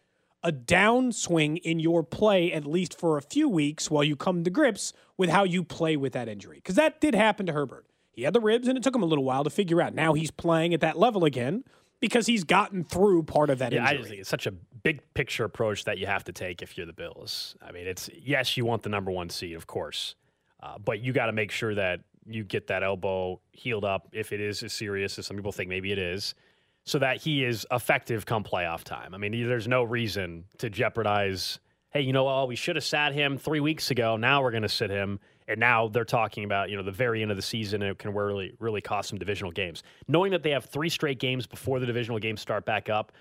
a 0.43 0.51
downswing 0.53 1.59
in 1.63 1.79
your 1.79 2.03
play 2.03 2.53
at 2.53 2.65
least 2.65 2.99
for 2.99 3.17
a 3.19 3.23
few 3.23 3.49
weeks 3.49 3.91
while 3.91 4.05
you 4.05 4.17
come 4.17 4.43
to 4.45 4.51
grips 4.51 4.93
with 5.17 5.31
how 5.31 5.45
you 5.45 5.63
play 5.63 5.97
with 5.97 6.13
that 6.15 6.29
injury. 6.29 6.57
Because 6.57 6.77
that 6.77 7.01
did 7.01 7.15
happen 7.15 7.47
to 7.47 7.53
Herbert. 7.53 7.87
He 8.13 8.23
had 8.23 8.33
the 8.35 8.41
ribs, 8.41 8.67
and 8.69 8.77
it 8.77 8.83
took 8.83 8.95
him 8.95 9.03
a 9.03 9.07
little 9.07 9.25
while 9.25 9.45
to 9.45 9.51
figure 9.51 9.81
out. 9.81 9.95
Now 9.95 10.15
he's 10.15 10.31
playing 10.31 10.75
at 10.75 10.81
that 10.81 10.99
level 10.99 11.25
again 11.25 11.65
because 12.01 12.27
he's 12.27 12.45
gotten 12.45 12.85
through 12.85 13.23
part 13.25 13.51
of 13.51 13.59
that 13.59 13.73
Yeah, 13.73 13.85
I 13.85 13.91
injury. 13.91 13.99
just 13.99 14.09
think 14.09 14.21
it's 14.21 14.31
such 14.31 14.47
a 14.47 14.51
big 14.51 15.01
picture 15.15 15.45
approach 15.45 15.85
that 15.85 15.99
you 15.99 16.07
have 16.07 16.25
to 16.25 16.33
take 16.33 16.63
if 16.63 16.77
you're 16.77 16.87
the 16.87 16.93
Bills. 16.93 17.55
I 17.63 17.73
mean, 17.73 17.87
it's 17.87 18.09
yes, 18.15 18.57
you 18.57 18.65
want 18.65 18.83
the 18.83 18.89
number 18.89 19.11
one 19.11 19.29
seed, 19.29 19.55
of 19.57 19.67
course, 19.67 20.15
uh, 20.63 20.79
but 20.79 21.01
you 21.01 21.13
got 21.13 21.27
to 21.27 21.33
make 21.33 21.51
sure 21.51 21.75
that 21.75 22.01
you 22.27 22.45
get 22.45 22.67
that 22.69 22.83
elbow 22.83 23.41
healed 23.53 23.85
up 23.85 24.09
if 24.13 24.33
it 24.33 24.41
is 24.41 24.63
as 24.63 24.73
serious 24.73 25.19
as 25.19 25.27
some 25.27 25.37
people 25.37 25.53
think 25.53 25.69
maybe 25.69 25.93
it 25.93 25.99
is, 25.99 26.35
so 26.85 26.99
that 26.99 27.19
he 27.19 27.45
is 27.45 27.67
effective 27.71 28.27
come 28.27 28.45
playoff 28.45 28.85
time. 28.85 29.15
I 29.15 29.19
mean, 29.19 29.33
there's 29.47 29.69
no 29.69 29.83
reason 29.83 30.45
to 30.59 30.71
jeopardize. 30.71 31.61
Hey, 31.91 32.03
you 32.03 32.13
know 32.13 32.25
what? 32.25 32.49
We 32.49 32.57
should 32.57 32.77
have 32.77 32.85
sat 32.85 33.13
him 33.13 33.37
three 33.37 33.61
weeks 33.61 33.91
ago. 33.91 34.17
Now 34.17 34.43
we're 34.43 34.53
going 34.53 34.63
to 34.63 34.69
sit 34.69 34.91
him, 34.91 35.19
and 35.49 35.59
now 35.59 35.89
they're 35.89 36.05
talking 36.05 36.45
about 36.45 36.71
you 36.71 36.77
know 36.77 36.83
the 36.83 36.93
very 36.93 37.23
end 37.23 37.31
of 37.31 37.37
the 37.37 37.43
season. 37.43 37.83
And 37.83 37.91
it 37.91 37.99
can 37.99 38.15
really 38.15 38.55
really 38.59 38.81
cost 38.81 39.09
some 39.09 39.19
divisional 39.19 39.53
games. 39.53 39.83
Knowing 40.09 40.33
that 40.33 40.43
they 40.43 40.51
have 40.51 40.65
three 40.65 40.89
straight 40.89 41.19
games 41.19 41.47
before 41.47 41.81
the 41.81 41.87
divisional 41.87 42.19
games 42.19 42.41
start 42.41 42.65
back 42.65 42.89
up, 42.89 43.13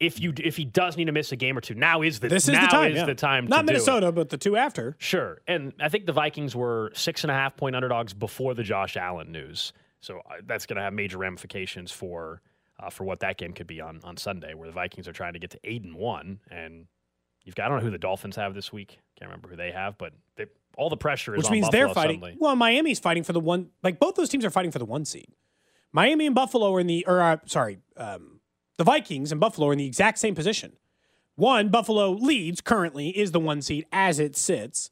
if 0.00 0.20
you 0.20 0.32
if 0.38 0.56
he 0.56 0.64
does 0.64 0.96
need 0.96 1.06
to 1.06 1.12
miss 1.12 1.32
a 1.32 1.36
game 1.36 1.56
or 1.56 1.60
two, 1.60 1.74
now 1.74 2.02
is 2.02 2.20
the 2.20 2.28
this 2.28 2.48
is 2.48 2.54
now 2.54 2.62
the 2.62 2.66
time. 2.68 2.90
is 2.92 2.96
yeah. 2.98 3.04
the 3.06 3.14
time. 3.14 3.46
Not 3.46 3.62
to 3.62 3.62
do 3.62 3.70
it. 3.70 3.72
Minnesota, 3.74 4.12
but 4.12 4.28
the 4.28 4.38
two 4.38 4.56
after. 4.56 4.96
Sure. 4.98 5.40
And 5.46 5.72
I 5.80 5.88
think 5.88 6.06
the 6.06 6.12
Vikings 6.12 6.54
were 6.54 6.90
six 6.94 7.24
and 7.24 7.30
a 7.30 7.34
half 7.34 7.56
point 7.56 7.76
underdogs 7.76 8.12
before 8.12 8.54
the 8.54 8.62
Josh 8.62 8.96
Allen 8.96 9.32
news. 9.32 9.72
So 10.00 10.18
uh, 10.18 10.34
that's 10.44 10.66
going 10.66 10.76
to 10.76 10.82
have 10.82 10.92
major 10.92 11.18
ramifications 11.18 11.92
for 11.92 12.42
uh, 12.78 12.90
for 12.90 13.04
what 13.04 13.20
that 13.20 13.38
game 13.38 13.52
could 13.52 13.66
be 13.66 13.80
on, 13.80 14.00
on 14.04 14.16
Sunday, 14.16 14.54
where 14.54 14.68
the 14.68 14.72
Vikings 14.72 15.08
are 15.08 15.12
trying 15.12 15.32
to 15.32 15.38
get 15.38 15.50
to 15.50 15.60
eight 15.64 15.82
and 15.82 15.94
one. 15.94 16.40
And 16.50 16.86
you've 17.44 17.54
got, 17.54 17.66
I 17.66 17.68
don't 17.68 17.78
know 17.78 17.84
who 17.84 17.90
the 17.90 17.98
Dolphins 17.98 18.36
have 18.36 18.54
this 18.54 18.72
week. 18.72 18.98
Can't 19.18 19.30
remember 19.30 19.48
who 19.48 19.56
they 19.56 19.70
have, 19.72 19.96
but 19.98 20.12
they, 20.36 20.46
all 20.76 20.90
the 20.90 20.96
pressure 20.96 21.34
is 21.34 21.38
which 21.38 21.50
means 21.50 21.66
Buffalo 21.66 21.86
they're 21.86 21.94
fighting. 21.94 22.20
suddenly. 22.20 22.36
Well, 22.38 22.56
Miami's 22.56 22.98
fighting 22.98 23.22
for 23.24 23.32
the 23.32 23.40
one. 23.40 23.70
Like 23.82 23.98
both 23.98 24.14
those 24.14 24.28
teams 24.28 24.44
are 24.44 24.50
fighting 24.50 24.70
for 24.70 24.78
the 24.78 24.84
one 24.84 25.04
seed. 25.04 25.28
Miami 25.92 26.26
and 26.26 26.34
Buffalo 26.34 26.74
are 26.74 26.80
in 26.80 26.86
the, 26.86 27.04
or 27.06 27.22
uh, 27.22 27.38
sorry, 27.46 27.78
um, 27.96 28.40
the 28.76 28.84
Vikings 28.84 29.32
and 29.32 29.40
Buffalo 29.40 29.68
are 29.68 29.72
in 29.72 29.78
the 29.78 29.86
exact 29.86 30.18
same 30.18 30.34
position. 30.34 30.72
One, 31.36 31.68
Buffalo 31.68 32.12
leads 32.12 32.60
currently 32.60 33.08
is 33.10 33.32
the 33.32 33.40
one 33.40 33.62
seed 33.62 33.86
as 33.92 34.18
it 34.18 34.36
sits. 34.36 34.90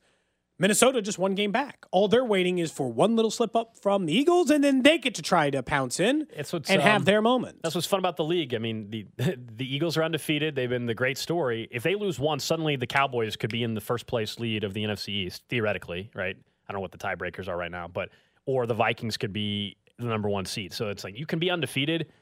Minnesota 0.59 1.03
just 1.03 1.19
one 1.19 1.35
game 1.35 1.51
back. 1.51 1.85
All 1.91 2.07
they're 2.07 2.25
waiting 2.25 2.59
is 2.59 2.71
for 2.71 2.91
one 2.91 3.17
little 3.17 3.31
slip 3.31 3.57
up 3.57 3.77
from 3.77 4.07
the 4.07 4.17
Eagles, 4.17 4.51
and 4.51 4.63
then 4.63 4.83
they 4.83 4.99
get 4.99 5.17
to 5.17 5.23
try 5.23 5.51
to 5.51 5.63
pounce 5.63 5.99
in 5.99 6.29
and 6.71 6.81
um, 6.81 6.89
have 6.89 7.05
their 7.05 7.21
moment. 7.21 7.59
That's 7.63 7.75
what's 7.75 7.87
fun 7.87 7.99
about 7.99 8.17
the 8.17 8.25
league. 8.25 8.55
I 8.55 8.59
mean, 8.59 8.91
the 8.91 9.07
the 9.57 9.75
Eagles 9.75 9.97
are 9.97 10.05
undefeated. 10.05 10.55
They've 10.55 10.69
been 10.69 10.87
the 10.87 10.95
great 10.95 11.19
story. 11.19 11.69
If 11.71 11.83
they 11.83 11.97
lose 11.97 12.21
one, 12.21 12.39
suddenly 12.39 12.77
the 12.77 12.87
Cowboys 12.87 13.37
could 13.37 13.51
be 13.51 13.63
in 13.63 13.75
the 13.75 13.81
first 13.81 14.07
place 14.07 14.39
lead 14.39 14.63
of 14.63 14.75
the 14.75 14.85
NFC 14.85 15.09
East, 15.09 15.43
theoretically, 15.49 16.11
right? 16.15 16.37
I 16.69 16.73
don't 16.73 16.79
know 16.79 16.83
what 16.83 16.93
the 16.93 16.99
tiebreakers 16.99 17.49
are 17.49 17.57
right 17.57 17.71
now, 17.71 17.89
but 17.89 18.11
or 18.47 18.67
the 18.67 18.75
Vikings 18.75 19.17
could 19.17 19.33
be 19.33 19.77
the 19.99 20.07
number 20.07 20.29
one 20.29 20.45
seed. 20.45 20.73
So 20.73 20.89
it's 20.89 21.05
like 21.05 21.19
you 21.19 21.27
can 21.27 21.39
be 21.39 21.51
undefeated, 21.51 22.13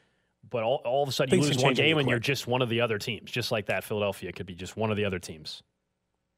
but 0.49 0.63
all, 0.63 0.81
all 0.85 1.03
of 1.03 1.09
a 1.09 1.11
sudden 1.11 1.29
Things 1.29 1.47
you 1.47 1.53
lose 1.53 1.63
one 1.63 1.73
game 1.73 1.97
and 1.97 2.09
you're 2.09 2.19
just 2.19 2.47
one 2.47 2.61
of 2.61 2.69
the 2.69 2.81
other 2.81 2.97
teams. 2.97 3.31
Just 3.31 3.51
like 3.51 3.67
that, 3.67 3.83
Philadelphia 3.83 4.31
could 4.31 4.45
be 4.45 4.55
just 4.55 4.75
one 4.75 4.91
of 4.91 4.97
the 4.97 5.05
other 5.05 5.19
teams. 5.19 5.63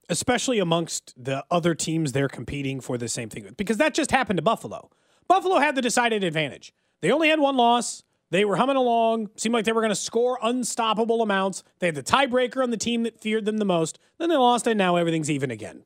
Especially 0.09 0.59
amongst 0.59 1.13
the 1.21 1.45
other 1.49 1.75
teams 1.75 2.11
they're 2.11 2.29
competing 2.29 2.79
for 2.79 2.97
the 2.97 3.07
same 3.07 3.29
thing 3.29 3.43
with, 3.43 3.57
because 3.57 3.77
that 3.77 3.93
just 3.93 4.11
happened 4.11 4.37
to 4.37 4.43
Buffalo. 4.43 4.89
Buffalo 5.27 5.59
had 5.59 5.75
the 5.75 5.81
decided 5.81 6.23
advantage. 6.23 6.73
They 7.01 7.11
only 7.11 7.29
had 7.29 7.39
one 7.39 7.57
loss. 7.57 8.03
They 8.31 8.45
were 8.45 8.57
humming 8.57 8.75
along. 8.75 9.29
Seemed 9.35 9.53
like 9.53 9.65
they 9.65 9.71
were 9.71 9.81
going 9.81 9.89
to 9.89 9.95
score 9.95 10.39
unstoppable 10.41 11.21
amounts. 11.21 11.63
They 11.79 11.87
had 11.87 11.95
the 11.95 12.03
tiebreaker 12.03 12.61
on 12.61 12.71
the 12.71 12.77
team 12.77 13.03
that 13.03 13.21
feared 13.21 13.45
them 13.45 13.57
the 13.57 13.65
most. 13.65 13.99
Then 14.17 14.29
they 14.29 14.37
lost, 14.37 14.67
and 14.67 14.77
now 14.77 14.95
everything's 14.95 15.29
even 15.29 15.51
again. 15.51 15.83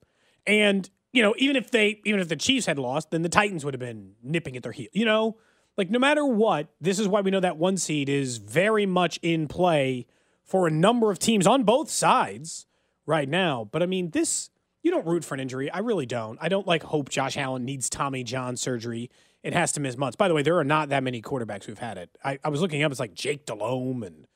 And 0.47 0.89
you 1.11 1.23
know, 1.23 1.33
even 1.38 1.55
if 1.55 1.71
they, 1.71 2.01
even 2.05 2.19
if 2.19 2.29
the 2.29 2.35
Chiefs 2.35 2.65
had 2.65 2.77
lost, 2.77 3.11
then 3.11 3.23
the 3.23 3.29
Titans 3.29 3.65
would 3.65 3.73
have 3.73 3.79
been 3.79 4.13
nipping 4.21 4.55
at 4.55 4.63
their 4.63 4.71
heel. 4.71 4.89
You 4.93 5.05
know, 5.05 5.38
like 5.77 5.89
no 5.89 5.99
matter 5.99 6.25
what, 6.25 6.67
this 6.79 6.99
is 6.99 7.07
why 7.07 7.21
we 7.21 7.31
know 7.31 7.39
that 7.39 7.57
one 7.57 7.77
seed 7.77 8.09
is 8.09 8.38
very 8.38 8.85
much 8.85 9.19
in 9.21 9.47
play 9.47 10.05
for 10.43 10.67
a 10.67 10.71
number 10.71 11.11
of 11.11 11.19
teams 11.19 11.47
on 11.47 11.63
both 11.63 11.89
sides 11.89 12.65
right 13.10 13.28
now. 13.28 13.68
But 13.70 13.84
I 13.84 13.88
mean, 13.88 14.12
this 14.12 14.50
you 14.84 14.92
don't 14.92 15.06
root 15.06 15.25
for 15.25 15.34
an 15.34 15.42
injury. 15.42 15.70
I 15.70 15.80
really 15.80 16.06
don't. 16.06 16.38
I 16.42 16.48
don't 16.48 16.68
like 16.68 16.84
hope 16.84 17.10
Josh 17.10 17.36
Allen 17.36 17.66
needs 17.66 17.89
Tommy 17.89 18.24
John 18.24 18.56
surgery. 18.56 19.10
It 19.44 19.54
has 19.54 19.72
to 19.74 19.80
miss 19.82 19.98
months. 19.98 20.16
By 20.16 20.28
the 20.28 20.34
way, 20.34 20.44
there 20.44 20.58
are 20.58 20.63
not 20.63 20.89
that 20.89 21.04
many 21.04 21.22
quarterbacks 21.22 21.63
who've 21.63 21.80
had 21.80 21.98
it. 21.98 22.10
I, 22.24 22.39
I 22.44 22.50
was 22.50 22.62
looking 22.62 22.84
up. 22.84 22.92
It's 22.92 23.00
like 23.00 23.13
Jake 23.13 23.46
Delhomme, 23.46 24.04
and 24.04 24.28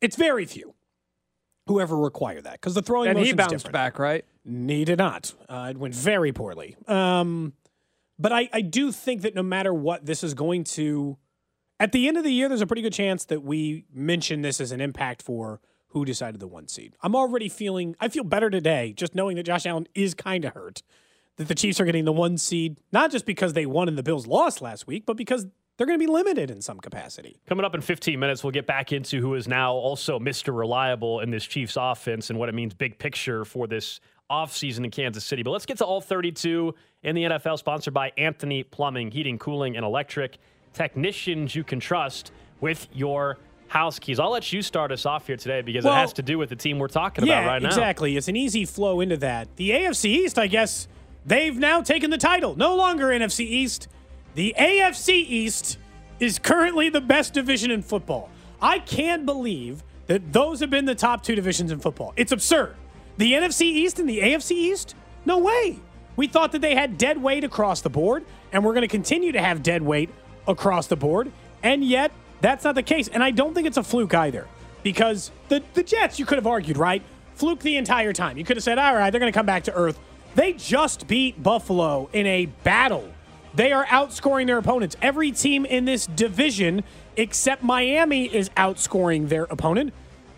it's 0.00 0.16
very 0.16 0.46
few 0.46 0.74
who 1.66 1.78
ever 1.80 1.96
require 1.96 2.40
that 2.40 2.54
because 2.54 2.74
the 2.74 2.82
throwing 2.82 3.08
And 3.08 3.18
he 3.18 3.32
bounced 3.32 3.50
different. 3.50 3.72
back, 3.72 3.98
right? 3.98 4.24
He 4.44 4.84
did 4.84 4.98
not. 4.98 5.32
Uh, 5.48 5.68
it 5.70 5.76
went 5.76 5.94
very 5.94 6.32
poorly. 6.32 6.76
Um, 6.88 7.52
but 8.18 8.32
I, 8.32 8.48
I 8.52 8.60
do 8.62 8.90
think 8.92 9.22
that 9.22 9.34
no 9.34 9.42
matter 9.42 9.72
what, 9.72 10.06
this 10.06 10.24
is 10.24 10.34
going 10.34 10.64
to, 10.64 11.18
at 11.78 11.92
the 11.92 12.08
end 12.08 12.16
of 12.16 12.24
the 12.24 12.32
year, 12.32 12.48
there's 12.48 12.60
a 12.60 12.66
pretty 12.66 12.82
good 12.82 12.92
chance 12.92 13.24
that 13.26 13.42
we 13.42 13.84
mention 13.92 14.42
this 14.42 14.60
as 14.60 14.72
an 14.72 14.80
impact 14.80 15.22
for 15.22 15.60
who 15.92 16.04
decided 16.04 16.40
the 16.40 16.46
one 16.46 16.68
seed. 16.68 16.94
I'm 17.02 17.14
already 17.14 17.48
feeling, 17.48 17.94
I 18.00 18.08
feel 18.08 18.24
better 18.24 18.50
today 18.50 18.92
just 18.96 19.14
knowing 19.14 19.36
that 19.36 19.44
Josh 19.44 19.66
Allen 19.66 19.86
is 19.94 20.14
kind 20.14 20.44
of 20.44 20.54
hurt, 20.54 20.82
that 21.36 21.48
the 21.48 21.54
Chiefs 21.54 21.80
are 21.80 21.84
getting 21.84 22.04
the 22.04 22.12
one 22.12 22.38
seed, 22.38 22.78
not 22.92 23.10
just 23.10 23.26
because 23.26 23.52
they 23.52 23.66
won 23.66 23.88
and 23.88 23.98
the 23.98 24.02
Bills 24.02 24.26
lost 24.26 24.62
last 24.62 24.86
week, 24.86 25.04
but 25.06 25.16
because 25.16 25.46
they're 25.76 25.86
going 25.86 25.98
to 25.98 26.04
be 26.06 26.10
limited 26.10 26.50
in 26.50 26.60
some 26.60 26.78
capacity. 26.78 27.40
Coming 27.46 27.64
up 27.64 27.74
in 27.74 27.80
15 27.80 28.18
minutes, 28.18 28.44
we'll 28.44 28.52
get 28.52 28.66
back 28.66 28.92
into 28.92 29.20
who 29.20 29.34
is 29.34 29.48
now 29.48 29.72
also 29.72 30.18
Mr. 30.18 30.56
Reliable 30.56 31.20
in 31.20 31.30
this 31.30 31.44
Chiefs 31.44 31.76
offense 31.78 32.30
and 32.30 32.38
what 32.38 32.48
it 32.48 32.54
means 32.54 32.74
big 32.74 32.98
picture 32.98 33.44
for 33.44 33.66
this 33.66 34.00
offseason 34.30 34.84
in 34.84 34.90
Kansas 34.90 35.24
City. 35.24 35.42
But 35.42 35.50
let's 35.50 35.66
get 35.66 35.78
to 35.78 35.84
all 35.84 36.00
32 36.00 36.74
in 37.02 37.14
the 37.14 37.24
NFL, 37.24 37.58
sponsored 37.58 37.94
by 37.94 38.12
Anthony 38.16 38.62
Plumbing, 38.62 39.10
Heating, 39.10 39.38
Cooling, 39.38 39.76
and 39.76 39.84
Electric. 39.84 40.38
Technicians 40.72 41.54
you 41.54 41.64
can 41.64 41.80
trust 41.80 42.32
with 42.60 42.88
your 42.92 43.38
house 43.72 43.98
keys. 43.98 44.20
I'll 44.20 44.30
let 44.30 44.52
you 44.52 44.60
start 44.60 44.92
us 44.92 45.06
off 45.06 45.26
here 45.26 45.36
today 45.36 45.62
because 45.62 45.84
Well, 45.84 45.94
it 45.94 45.96
has 45.96 46.12
to 46.14 46.22
do 46.22 46.36
with 46.36 46.50
the 46.50 46.56
team 46.56 46.78
we're 46.78 46.88
talking 46.88 47.24
yeah, 47.26 47.40
about 47.40 47.46
right 47.48 47.62
now. 47.62 47.68
exactly. 47.68 48.16
It's 48.18 48.28
an 48.28 48.36
easy 48.36 48.66
flow 48.66 49.00
into 49.00 49.16
that. 49.18 49.48
The 49.56 49.70
AFC 49.70 50.04
East, 50.10 50.38
I 50.38 50.46
guess, 50.46 50.88
they've 51.24 51.56
now 51.56 51.80
taken 51.80 52.10
the 52.10 52.18
title. 52.18 52.54
No 52.54 52.76
longer 52.76 53.06
NFC 53.06 53.40
East. 53.40 53.88
The 54.34 54.54
AFC 54.58 55.08
East 55.14 55.78
is 56.20 56.38
currently 56.38 56.90
the 56.90 57.00
best 57.00 57.32
division 57.32 57.70
in 57.70 57.80
football. 57.82 58.28
I 58.60 58.78
can't 58.78 59.24
believe 59.24 59.82
that 60.06 60.32
those 60.32 60.60
have 60.60 60.68
been 60.70 60.84
the 60.84 60.94
top 60.94 61.22
two 61.22 61.34
divisions 61.34 61.72
in 61.72 61.80
football. 61.80 62.12
It's 62.16 62.32
absurd. 62.32 62.74
The 63.16 63.32
NFC 63.32 63.62
East 63.62 63.98
and 63.98 64.08
the 64.08 64.18
AFC 64.18 64.50
East? 64.52 64.94
No 65.24 65.38
way. 65.38 65.78
We 66.16 66.26
thought 66.26 66.52
that 66.52 66.60
they 66.60 66.74
had 66.74 66.98
dead 66.98 67.22
weight 67.22 67.42
across 67.42 67.80
the 67.80 67.88
board, 67.90 68.24
and 68.52 68.62
we're 68.64 68.74
going 68.74 68.82
to 68.82 68.88
continue 68.88 69.32
to 69.32 69.40
have 69.40 69.62
dead 69.62 69.80
weight 69.80 70.10
across 70.46 70.88
the 70.88 70.96
board. 70.96 71.32
And 71.62 71.82
yet, 71.82 72.12
that's 72.42 72.64
not 72.64 72.74
the 72.74 72.82
case. 72.82 73.08
And 73.08 73.22
I 73.22 73.30
don't 73.30 73.54
think 73.54 73.66
it's 73.66 73.78
a 73.78 73.82
fluke 73.82 74.14
either. 74.14 74.46
Because 74.82 75.30
the, 75.48 75.62
the 75.74 75.82
Jets, 75.82 76.18
you 76.18 76.26
could 76.26 76.36
have 76.36 76.46
argued, 76.46 76.76
right? 76.76 77.02
Fluke 77.36 77.60
the 77.60 77.76
entire 77.76 78.12
time. 78.12 78.36
You 78.36 78.44
could 78.44 78.56
have 78.56 78.64
said, 78.64 78.78
all 78.78 78.94
right, 78.94 79.10
they're 79.10 79.20
going 79.20 79.32
to 79.32 79.36
come 79.36 79.46
back 79.46 79.64
to 79.64 79.74
earth. 79.74 79.98
They 80.34 80.52
just 80.54 81.06
beat 81.06 81.42
Buffalo 81.42 82.10
in 82.12 82.26
a 82.26 82.46
battle. 82.46 83.08
They 83.54 83.72
are 83.72 83.86
outscoring 83.86 84.46
their 84.46 84.58
opponents. 84.58 84.96
Every 85.00 85.30
team 85.30 85.64
in 85.64 85.84
this 85.84 86.06
division, 86.06 86.84
except 87.16 87.62
Miami, 87.62 88.24
is 88.24 88.48
outscoring 88.50 89.28
their 89.28 89.44
opponent. 89.44 89.92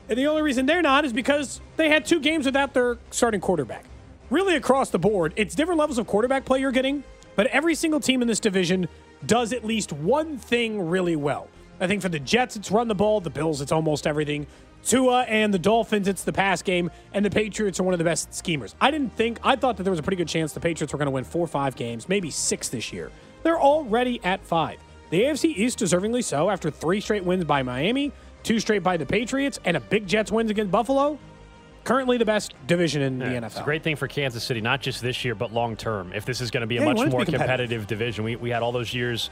And 0.08 0.18
the 0.18 0.26
only 0.26 0.42
reason 0.42 0.66
they're 0.66 0.82
not 0.82 1.04
is 1.04 1.12
because 1.12 1.60
they 1.76 1.88
had 1.88 2.04
two 2.04 2.20
games 2.20 2.44
without 2.44 2.74
their 2.74 2.98
starting 3.10 3.40
quarterback. 3.40 3.84
Really, 4.30 4.56
across 4.56 4.90
the 4.90 4.98
board, 4.98 5.32
it's 5.36 5.54
different 5.54 5.78
levels 5.78 5.96
of 5.96 6.06
quarterback 6.06 6.44
play 6.44 6.60
you're 6.60 6.72
getting, 6.72 7.04
but 7.36 7.46
every 7.46 7.74
single 7.74 8.00
team 8.00 8.20
in 8.20 8.28
this 8.28 8.40
division 8.40 8.88
does 9.24 9.52
at 9.52 9.64
least 9.64 9.92
one 9.92 10.36
thing 10.36 10.88
really 10.88 11.16
well. 11.16 11.48
I 11.80 11.86
think 11.86 12.02
for 12.02 12.08
the 12.08 12.20
Jets, 12.20 12.56
it's 12.56 12.70
run 12.70 12.88
the 12.88 12.94
ball. 12.94 13.20
The 13.20 13.30
Bills, 13.30 13.60
it's 13.60 13.72
almost 13.72 14.06
everything. 14.06 14.46
Tua 14.84 15.22
and 15.22 15.52
the 15.52 15.58
Dolphins, 15.58 16.08
it's 16.08 16.24
the 16.24 16.32
pass 16.32 16.60
game. 16.62 16.90
And 17.14 17.24
the 17.24 17.30
Patriots 17.30 17.80
are 17.80 17.84
one 17.84 17.94
of 17.94 17.98
the 17.98 18.04
best 18.04 18.34
schemers. 18.34 18.74
I 18.80 18.90
didn't 18.90 19.16
think, 19.16 19.38
I 19.42 19.56
thought 19.56 19.76
that 19.78 19.82
there 19.84 19.90
was 19.90 19.98
a 19.98 20.02
pretty 20.02 20.16
good 20.16 20.28
chance 20.28 20.52
the 20.52 20.60
Patriots 20.60 20.92
were 20.92 20.98
going 20.98 21.06
to 21.06 21.10
win 21.12 21.24
four 21.24 21.44
or 21.44 21.48
five 21.48 21.74
games, 21.74 22.08
maybe 22.08 22.30
six 22.30 22.68
this 22.68 22.92
year. 22.92 23.10
They're 23.42 23.60
already 23.60 24.20
at 24.24 24.44
five. 24.44 24.78
The 25.10 25.22
AFC 25.22 25.56
East, 25.56 25.78
deservingly 25.78 26.22
so, 26.24 26.50
after 26.50 26.70
three 26.70 27.00
straight 27.00 27.24
wins 27.24 27.44
by 27.44 27.62
Miami, 27.62 28.12
two 28.42 28.58
straight 28.60 28.82
by 28.82 28.96
the 28.96 29.06
Patriots, 29.06 29.58
and 29.64 29.76
a 29.76 29.80
big 29.80 30.06
Jets 30.06 30.30
wins 30.30 30.50
against 30.50 30.70
Buffalo. 30.70 31.18
Currently 31.84 32.16
the 32.16 32.24
best 32.24 32.54
division 32.66 33.02
in 33.02 33.18
the 33.18 33.26
NFL. 33.26 33.44
It's 33.46 33.58
a 33.60 33.62
great 33.62 33.82
thing 33.82 33.96
for 33.96 34.08
Kansas 34.08 34.42
City, 34.42 34.62
not 34.62 34.80
just 34.80 35.02
this 35.02 35.22
year, 35.22 35.34
but 35.34 35.52
long 35.52 35.76
term. 35.76 36.12
If 36.14 36.24
this 36.24 36.40
is 36.40 36.50
going 36.50 36.62
to 36.62 36.66
be 36.66 36.78
a 36.78 36.80
Yeah, 36.80 36.86
much 36.86 36.96
want 36.96 37.08
it 37.08 37.10
to 37.10 37.16
more 37.16 37.20
be 37.26 37.32
competitive. 37.32 37.68
competitive 37.68 37.86
division, 37.86 38.24
we, 38.24 38.36
we 38.36 38.48
had 38.48 38.62
all 38.62 38.72
those 38.72 38.94
years 38.94 39.28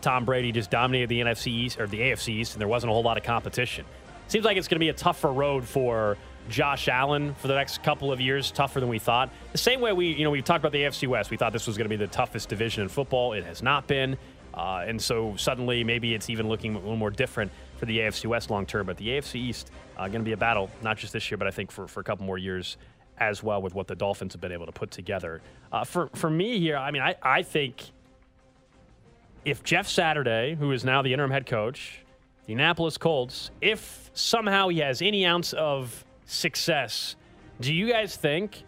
Tom 0.00 0.24
Brady 0.24 0.52
just 0.52 0.70
dominated 0.70 1.08
the 1.08 1.20
NFC 1.20 1.48
East 1.48 1.80
or 1.80 1.86
the 1.86 1.98
AFC 1.98 2.28
East, 2.28 2.54
and 2.54 2.60
there 2.60 2.68
wasn't 2.68 2.90
a 2.90 2.92
whole 2.92 3.02
lot 3.02 3.16
of 3.16 3.24
competition. 3.24 3.84
Seems 4.28 4.44
like 4.44 4.56
it's 4.56 4.68
going 4.68 4.76
to 4.76 4.80
be 4.80 4.88
a 4.88 4.94
tougher 4.94 5.32
road 5.32 5.64
for 5.64 6.16
Josh 6.48 6.88
Allen 6.88 7.34
for 7.34 7.48
the 7.48 7.54
next 7.54 7.82
couple 7.82 8.12
of 8.12 8.20
years 8.20 8.50
tougher 8.50 8.80
than 8.80 8.88
we 8.88 8.98
thought. 8.98 9.30
The 9.52 9.58
same 9.58 9.80
way 9.80 9.92
we, 9.92 10.12
you 10.12 10.24
know, 10.24 10.30
we 10.30 10.42
talked 10.42 10.60
about 10.60 10.72
the 10.72 10.82
AFC 10.82 11.06
West. 11.08 11.30
We 11.30 11.36
thought 11.36 11.52
this 11.52 11.66
was 11.66 11.76
going 11.76 11.84
to 11.84 11.96
be 11.96 11.96
the 11.96 12.10
toughest 12.10 12.48
division 12.48 12.82
in 12.82 12.88
football. 12.88 13.32
It 13.32 13.44
has 13.44 13.62
not 13.62 13.86
been. 13.86 14.16
Uh, 14.54 14.84
and 14.86 15.00
so 15.00 15.34
suddenly 15.36 15.82
maybe 15.82 16.14
it's 16.14 16.28
even 16.28 16.48
looking 16.48 16.74
a 16.74 16.78
little 16.78 16.96
more 16.96 17.10
different 17.10 17.50
for 17.76 17.86
the 17.86 17.98
AFC 17.98 18.26
West 18.26 18.50
long 18.50 18.66
term. 18.66 18.86
But 18.86 18.96
the 18.96 19.08
AFC 19.08 19.36
East 19.36 19.70
uh, 19.96 20.08
going 20.08 20.20
to 20.20 20.24
be 20.24 20.32
a 20.32 20.36
battle, 20.36 20.70
not 20.82 20.98
just 20.98 21.12
this 21.12 21.30
year, 21.30 21.38
but 21.38 21.46
I 21.46 21.50
think 21.50 21.70
for, 21.70 21.86
for 21.86 22.00
a 22.00 22.04
couple 22.04 22.26
more 22.26 22.38
years 22.38 22.76
as 23.18 23.42
well 23.42 23.62
with 23.62 23.74
what 23.74 23.86
the 23.86 23.94
Dolphins 23.94 24.32
have 24.32 24.40
been 24.40 24.52
able 24.52 24.66
to 24.66 24.72
put 24.72 24.90
together. 24.90 25.40
Uh, 25.70 25.84
for, 25.84 26.08
for 26.14 26.28
me 26.28 26.58
here, 26.58 26.76
I 26.76 26.90
mean, 26.90 27.02
I, 27.02 27.14
I 27.22 27.42
think 27.42 27.91
if 29.44 29.62
Jeff 29.62 29.88
Saturday, 29.88 30.54
who 30.54 30.72
is 30.72 30.84
now 30.84 31.02
the 31.02 31.12
interim 31.12 31.30
head 31.30 31.46
coach, 31.46 32.00
the 32.46 32.52
Indianapolis 32.52 32.96
Colts, 32.98 33.50
if 33.60 34.10
somehow 34.14 34.68
he 34.68 34.78
has 34.80 35.02
any 35.02 35.24
ounce 35.26 35.52
of 35.52 36.04
success, 36.26 37.16
do 37.60 37.72
you 37.74 37.88
guys 37.90 38.16
think 38.16 38.62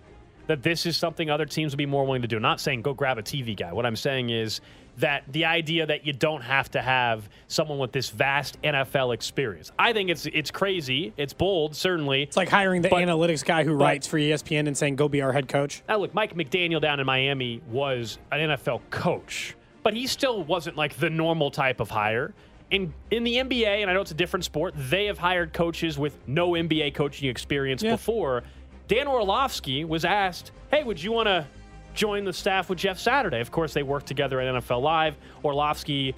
that 0.47 0.63
this 0.63 0.85
is 0.87 0.97
something 0.97 1.31
other 1.31 1.47
teams 1.47 1.73
would 1.73 1.79
be 1.79 1.87
more 1.87 2.05
willing 2.05 2.23
to 2.23 2.29
do? 2.29 2.39
not 2.39 2.61
saying 2.61 2.83
go 2.83 2.93
grab 2.95 3.19
a 3.19 3.23
TV 3.23 3.57
guy. 3.57 3.73
What 3.73 3.87
I'm 3.87 3.97
saying 3.97 4.31
is 4.31 4.61
that 4.99 5.25
the 5.33 5.45
idea 5.47 5.87
that 5.87 6.07
you 6.07 6.13
don't 6.13 6.43
have 6.43 6.71
to 6.71 6.81
have 6.81 7.29
someone 7.49 7.79
with 7.79 7.91
this 7.91 8.11
vast 8.11 8.61
NFL 8.63 9.13
experience. 9.13 9.73
I 9.77 9.93
think 9.93 10.09
it's 10.09 10.27
it's 10.27 10.53
crazy. 10.53 11.13
It's 11.17 11.33
bold, 11.33 11.75
certainly. 11.75 12.23
It's 12.23 12.37
like 12.37 12.49
hiring 12.49 12.83
the 12.83 12.91
But- 12.91 13.03
analytics 13.03 13.45
guy 13.45 13.65
who 13.65 13.77
but- 13.77 13.85
writes 13.85 14.07
for 14.07 14.19
ESPN 14.19 14.69
and 14.69 14.77
saying, 14.77 14.95
"Go 14.95 15.09
be 15.09 15.21
our 15.21 15.33
head 15.33 15.49
coach." 15.49 15.83
Now, 15.89 15.97
look, 15.97 16.15
Mike 16.15 16.35
McDaniel 16.37 16.81
down 16.81 17.01
in 17.01 17.07
Miami 17.07 17.61
was 17.69 18.19
an 18.31 18.39
NFL 18.51 18.83
coach, 18.91 19.57
but 19.85 19.95
he 19.95 20.09
still 20.09 20.43
wasn't 20.43 20.77
like 20.77 20.97
the 20.97 21.09
normal 21.11 21.53
type 21.53 21.79
of 21.79 21.91
hire. 21.91 22.35
In 22.73 22.93
in 23.13 23.23
the 23.23 23.37
NBA, 23.37 23.83
and 23.83 23.89
I 23.91 23.95
know 23.95 24.01
it's 24.01 24.11
a 24.11 24.15
different 24.15 24.45
sport, 24.45 24.75
they 24.77 25.07
have 25.07 25.19
hired 25.19 25.53
coaches 25.53 25.97
with 25.97 26.19
no 26.27 26.53
NBA 26.53 26.95
coaching 26.95 27.29
experience 27.29 27.83
Yeah. 27.85 27.93
before. 27.93 28.43
Dan 28.89 29.07
Orlovsky 29.07 29.85
was 29.85 30.05
asked, 30.05 30.51
"Hey, 30.71 30.83
would 30.83 31.01
you 31.01 31.13
want 31.13 31.27
to 31.29 31.47
join 31.95 32.25
the 32.25 32.33
staff 32.33 32.69
with 32.69 32.79
Jeff 32.79 32.99
Saturday?" 32.99 33.41
Of 33.41 33.53
course, 33.53 33.73
they 33.75 33.83
work 33.85 34.05
together 34.05 34.41
at 34.41 34.49
NFL 34.49 34.81
Live. 34.83 35.15
Orlovsky 35.45 36.15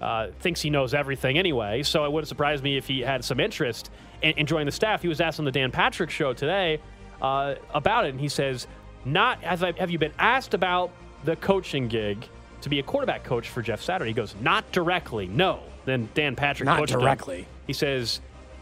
uh, 0.00 0.28
thinks 0.40 0.60
he 0.60 0.68
knows 0.70 0.94
everything 0.94 1.38
anyway, 1.38 1.82
so 1.84 2.04
it 2.04 2.10
wouldn't 2.10 2.26
surprise 2.28 2.60
me 2.60 2.76
if 2.76 2.88
he 2.88 3.00
had 3.02 3.22
some 3.24 3.38
interest 3.38 3.90
in, 4.22 4.32
in 4.32 4.46
joining 4.46 4.66
the 4.66 4.72
staff. 4.72 5.00
He 5.02 5.06
was 5.08 5.20
asked 5.20 5.38
on 5.38 5.44
the 5.44 5.52
Dan 5.52 5.70
Patrick 5.70 6.10
show 6.10 6.32
today 6.32 6.80
uh, 7.20 7.54
about 7.72 8.06
it, 8.06 8.08
and 8.08 8.20
he 8.20 8.28
says, 8.28 8.66
"Not 9.04 9.40
have, 9.42 9.62
I, 9.62 9.72
have 9.78 9.90
you 9.92 9.98
been 9.98 10.12
asked 10.18 10.54
about 10.54 10.90
the 11.24 11.36
coaching 11.36 11.86
gig 11.86 12.26
to 12.62 12.68
be 12.68 12.78
a 12.78 12.82
quarterback 12.82 13.24
coach 13.24 13.48
for 13.48 13.62
Jeff 13.62 13.82
Saturday?" 13.82 14.10
He 14.10 14.14
goes, 14.14 14.34
"Not 14.40 14.70
directly, 14.72 15.26
no." 15.26 15.60
Then 15.84 16.08
Dan 16.14 16.36
Patrick 16.36 16.66
Not 16.66 16.78
coached 16.78 16.94
him. 16.94 17.00
directly. 17.00 17.46
He 17.66 17.72
says. 17.72 18.20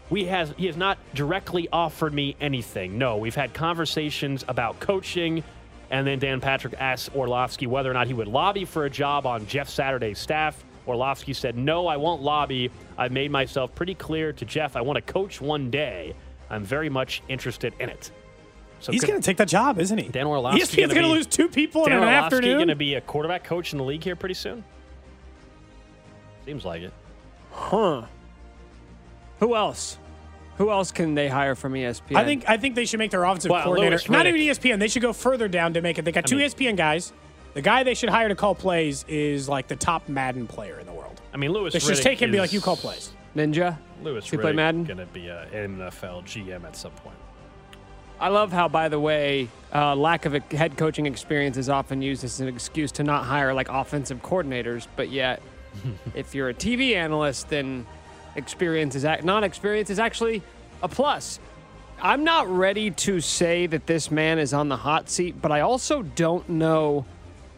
We 0.09 0.25
has 0.25 0.53
he 0.57 0.65
has 0.65 0.75
not 0.75 0.97
directly 1.13 1.69
offered 1.71 2.13
me 2.13 2.35
anything. 2.41 2.97
No, 2.97 3.15
we've 3.15 3.33
had 3.33 3.53
conversations 3.53 4.43
about 4.49 4.77
coaching, 4.81 5.41
and 5.89 6.05
then 6.05 6.19
Dan 6.19 6.41
Patrick 6.41 6.73
asked 6.77 7.15
Orlovsky 7.15 7.65
whether 7.65 7.89
or 7.89 7.93
not 7.93 8.07
he 8.07 8.13
would 8.13 8.27
lobby 8.27 8.65
for 8.65 8.83
a 8.83 8.89
job 8.89 9.25
on 9.25 9.47
Jeff 9.47 9.69
Saturday's 9.69 10.19
staff. 10.19 10.65
Orlovsky 10.85 11.31
said, 11.31 11.55
"No, 11.57 11.87
I 11.87 11.95
won't 11.95 12.21
lobby. 12.21 12.71
I've 12.97 13.13
made 13.13 13.31
myself 13.31 13.73
pretty 13.73 13.95
clear 13.95 14.33
to 14.33 14.43
Jeff. 14.43 14.75
I 14.75 14.81
want 14.81 14.97
to 14.97 15.13
coach 15.13 15.39
one 15.39 15.69
day. 15.71 16.13
I'm 16.49 16.65
very 16.65 16.89
much 16.89 17.21
interested 17.29 17.73
in 17.79 17.87
it." 17.87 18.11
So 18.81 18.91
He's 18.91 19.05
going 19.05 19.19
to 19.19 19.25
take 19.25 19.37
that 19.37 19.47
job, 19.47 19.79
isn't 19.79 19.97
he? 19.97 20.07
Dan 20.09 20.25
Orlovsky 20.27 20.61
ESPN's 20.61 20.75
gonna 20.75 20.93
going 20.93 21.05
to 21.05 21.11
lose 21.13 21.27
two 21.27 21.47
people 21.47 21.85
Dan 21.85 21.93
in 21.93 21.97
an 21.99 22.03
Orlovsky 22.09 22.25
afternoon. 22.25 22.57
going 22.57 22.67
to 22.69 22.75
be 22.75 22.95
a 22.95 23.01
quarterback 23.01 23.43
coach 23.43 23.73
in 23.73 23.77
the 23.77 23.83
league 23.85 24.03
here 24.03 24.15
pretty 24.15 24.33
soon. 24.35 24.63
Seems 26.45 26.65
like 26.65 26.81
it. 26.81 26.93
Huh. 27.51 28.03
Who 29.39 29.55
else? 29.55 29.97
Who 30.57 30.69
else 30.71 30.91
can 30.91 31.15
they 31.15 31.27
hire 31.27 31.55
from 31.55 31.73
ESPN? 31.73 32.15
I 32.15 32.25
think 32.25 32.49
I 32.49 32.57
think 32.57 32.75
they 32.75 32.85
should 32.85 32.99
make 32.99 33.11
their 33.11 33.23
offensive 33.23 33.51
Well, 33.51 33.63
coordinator. 33.63 34.11
Not 34.11 34.27
even 34.27 34.41
ESPN. 34.41 34.79
They 34.79 34.87
should 34.87 35.01
go 35.01 35.13
further 35.13 35.47
down 35.47 35.73
to 35.73 35.81
make 35.81 35.97
it. 35.97 36.05
They 36.05 36.11
got 36.11 36.25
I 36.25 36.27
two 36.27 36.37
mean- 36.37 36.49
ESPN 36.49 36.75
guys. 36.75 37.13
The 37.53 37.61
guy 37.61 37.83
they 37.83 37.95
should 37.95 38.09
hire 38.09 38.29
to 38.29 38.35
call 38.35 38.55
plays 38.55 39.03
is 39.09 39.49
like 39.49 39.67
the 39.67 39.75
top 39.75 40.07
Madden 40.07 40.47
player 40.47 40.79
in 40.79 40.85
the 40.85 40.93
world. 40.93 41.19
I 41.33 41.37
mean, 41.37 41.51
Lewis. 41.51 41.73
Let's 41.73 41.85
just 41.87 42.03
take 42.03 42.21
him 42.21 42.25
and 42.27 42.31
be 42.33 42.39
like, 42.39 42.53
you 42.53 42.61
call 42.61 42.77
plays. 42.77 43.11
Ninja. 43.35 43.77
Lewis 44.03 44.23
Does 44.23 44.31
he 44.31 44.37
play 44.37 44.53
Madden? 44.53 44.83
Going 44.85 44.97
to 44.97 45.05
be 45.07 45.27
an 45.27 45.49
NFL 45.77 46.23
GM 46.23 46.63
at 46.63 46.75
some 46.75 46.91
point. 46.91 47.17
I 48.21 48.27
love 48.27 48.51
how, 48.51 48.67
by 48.67 48.87
the 48.87 48.99
way, 48.99 49.49
uh, 49.73 49.95
lack 49.95 50.25
of 50.25 50.35
a 50.35 50.41
head 50.55 50.77
coaching 50.77 51.07
experience 51.07 51.57
is 51.57 51.69
often 51.69 52.03
used 52.03 52.23
as 52.23 52.39
an 52.39 52.47
excuse 52.47 52.91
to 52.93 53.03
not 53.03 53.25
hire 53.25 53.51
like 53.51 53.67
offensive 53.67 54.21
coordinators. 54.21 54.85
But 54.95 55.09
yet, 55.09 55.41
if 56.13 56.35
you're 56.35 56.49
a 56.49 56.53
TV 56.53 56.95
analyst, 56.95 57.49
then 57.49 57.87
experience 58.35 58.93
is 58.93 59.05
ac- 59.05 59.23
non-experience 59.23 59.89
is 59.89 59.97
actually 59.97 60.43
a 60.83 60.87
plus. 60.87 61.39
I'm 61.99 62.23
not 62.23 62.47
ready 62.47 62.91
to 62.91 63.19
say 63.21 63.65
that 63.65 63.87
this 63.87 64.11
man 64.11 64.37
is 64.37 64.53
on 64.53 64.69
the 64.69 64.77
hot 64.77 65.09
seat, 65.09 65.41
but 65.41 65.51
I 65.51 65.61
also 65.61 66.03
don't 66.03 66.47
know 66.47 67.05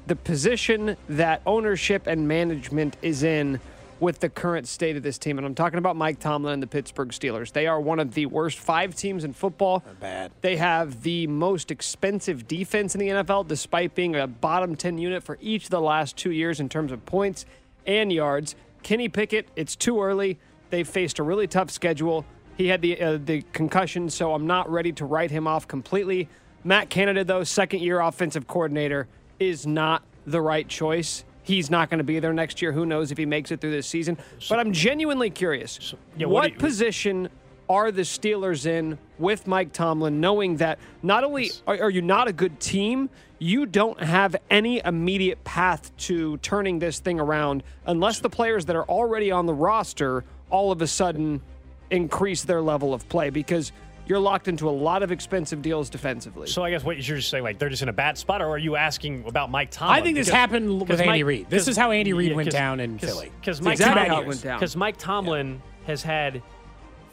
the 0.08 0.16
position 0.16 0.96
that 1.10 1.42
ownership 1.46 2.08
and 2.08 2.26
management 2.26 2.96
is 3.02 3.24
in 3.24 3.60
with 4.00 4.20
the 4.20 4.30
current 4.30 4.68
state 4.68 4.98
of 4.98 5.04
this 5.04 5.18
team. 5.18 5.38
And 5.38 5.46
I'm 5.46 5.56
talking 5.56 5.80
about 5.80 5.96
Mike 5.96 6.20
Tomlin 6.20 6.56
and 6.56 6.64
the 6.64 6.68
Pittsburgh 6.68 7.10
Steelers. 7.10 7.52
They 7.52 7.68
are 7.68 7.80
one 7.80 8.00
of 8.00 8.14
the 8.14 8.26
worst 8.26 8.60
five 8.60 8.96
teams 8.96 9.24
in 9.24 9.34
football. 9.34 9.80
They're 9.80 9.94
bad. 9.96 10.32
They 10.42 10.58
have 10.58 11.04
the 11.04 11.28
most 11.28 11.72
expensive 11.72 12.48
defense 12.48 12.96
in 12.96 13.00
the 13.00 13.10
NFL, 13.10 13.48
despite 13.48 13.96
being 13.96 14.16
a 14.16 14.28
bottom 14.28 14.76
10 14.76 14.98
unit 14.98 15.24
for 15.24 15.38
each 15.42 15.66
of 15.66 15.70
the 15.70 15.82
last 15.82 16.18
two 16.18 16.32
years 16.32 16.60
in 16.60 16.70
terms 16.70 16.92
of 16.92 17.06
points 17.06 17.46
and 17.86 18.12
yards. 18.12 18.56
Kenny 18.82 19.10
Pickett, 19.10 19.48
it's 19.56 19.76
too 19.76 20.02
early. 20.02 20.40
They've 20.70 20.88
faced 20.88 21.20
a 21.20 21.24
really 21.24 21.48
tough 21.48 21.72
schedule. 21.72 22.26
He 22.58 22.68
had 22.68 22.82
the 22.82 23.02
uh, 23.02 23.18
the 23.24 23.42
concussion, 23.54 24.10
so 24.10 24.34
I'm 24.34 24.46
not 24.46 24.70
ready 24.70 24.92
to 24.94 25.06
write 25.06 25.32
him 25.32 25.48
off 25.48 25.68
completely. 25.68 26.30
Matt 26.64 26.90
Canada, 26.90 27.24
though, 27.24 27.44
second 27.44 27.82
year 27.82 28.00
offensive 28.00 28.48
coordinator, 28.48 29.08
is 29.40 29.66
not 29.66 30.04
the 30.26 30.42
right 30.42 30.68
choice. 30.68 31.26
He's 31.44 31.70
not 31.70 31.90
going 31.90 32.00
to 32.00 32.04
be 32.04 32.20
there 32.20 32.34
next 32.34 32.62
year. 32.62 32.72
Who 32.72 32.86
knows 32.86 33.12
if 33.12 33.18
he 33.18 33.26
makes 33.26 33.52
it 33.52 33.62
through 33.62 33.72
this 33.72 33.88
season? 33.88 34.18
But 34.50 34.60
I'm 34.60 34.72
genuinely 34.74 35.30
curious. 35.30 35.94
yeah, 36.18 36.28
what 36.28 36.44
what 36.44 36.52
you- 36.54 36.58
position 36.58 37.30
are 37.70 37.92
the 37.92 38.02
Steelers 38.02 38.66
in 38.66 38.98
with 39.18 39.48
Mike 39.48 39.72
Tomlin, 39.72 40.20
knowing 40.20 40.58
that 40.58 40.80
not 41.02 41.24
only 41.24 41.52
are, 41.66 41.84
are 41.84 41.90
you 41.90 42.02
not 42.02 42.28
a 42.28 42.34
good 42.34 42.60
team, 42.60 43.10
you 43.40 43.66
don't 43.66 44.02
have 44.02 44.36
any 44.50 44.82
immediate 44.84 45.44
path 45.44 45.96
to 45.98 46.38
turning 46.38 46.80
this 46.80 47.00
thing 47.00 47.20
around 47.20 47.64
unless 47.86 48.20
the 48.20 48.30
players 48.30 48.66
that 48.66 48.76
are 48.76 48.86
already 48.86 49.32
on 49.32 49.46
the 49.46 49.54
roster 49.54 50.24
all 50.50 50.72
of 50.72 50.82
a 50.82 50.88
sudden 50.88 51.42
increase 51.90 52.44
their 52.44 52.62
level 52.62 52.94
of 52.94 53.08
play 53.10 53.30
because 53.30 53.72
you're 54.06 54.20
locked 54.20 54.48
into 54.48 54.68
a 54.68 54.72
lot 54.72 55.02
of 55.04 55.12
expensive 55.12 55.62
deals 55.62 55.90
defensively. 55.90 56.48
So 56.48 56.64
I 56.64 56.70
guess 56.72 56.84
what 56.84 56.96
you're 56.98 57.18
just 57.18 57.30
saying, 57.30 57.44
like 57.44 57.58
they're 57.60 57.70
just 57.70 57.82
in 57.84 57.90
a 57.90 57.94
bad 57.94 58.18
spot, 58.18 58.42
or 58.42 58.50
are 58.50 58.58
you 58.58 58.76
asking 58.76 59.24
about 59.28 59.50
Mike 59.50 59.72
Tomlin? 59.72 59.98
I 59.98 60.02
think 60.04 60.16
this 60.18 60.28
Because- 60.28 60.38
happened 60.40 60.82
with 60.82 60.92
Andy 61.00 61.06
Mike- 61.06 61.26
Reid. 61.26 61.50
This 61.50 61.68
is 61.68 61.78
how 61.78 61.92
Andy 61.92 62.14
Reid 62.14 62.30
yeah, 62.32 62.36
went 62.36 62.48
'cause- 62.48 62.54
down 62.54 62.80
in 62.80 63.00
'cause- 63.00 63.10
Philly. 63.10 63.32
Because 63.40 63.62
Mike 63.62 63.74
exactly 63.74 64.00
how 64.02 64.06
it 64.06 64.10
Tomlin, 64.10 64.28
went 64.28 64.42
down. 64.44 64.60
because 64.60 64.76
Mike 64.76 64.98
Tomlin 64.98 65.62
has 65.88 66.04
had 66.04 66.42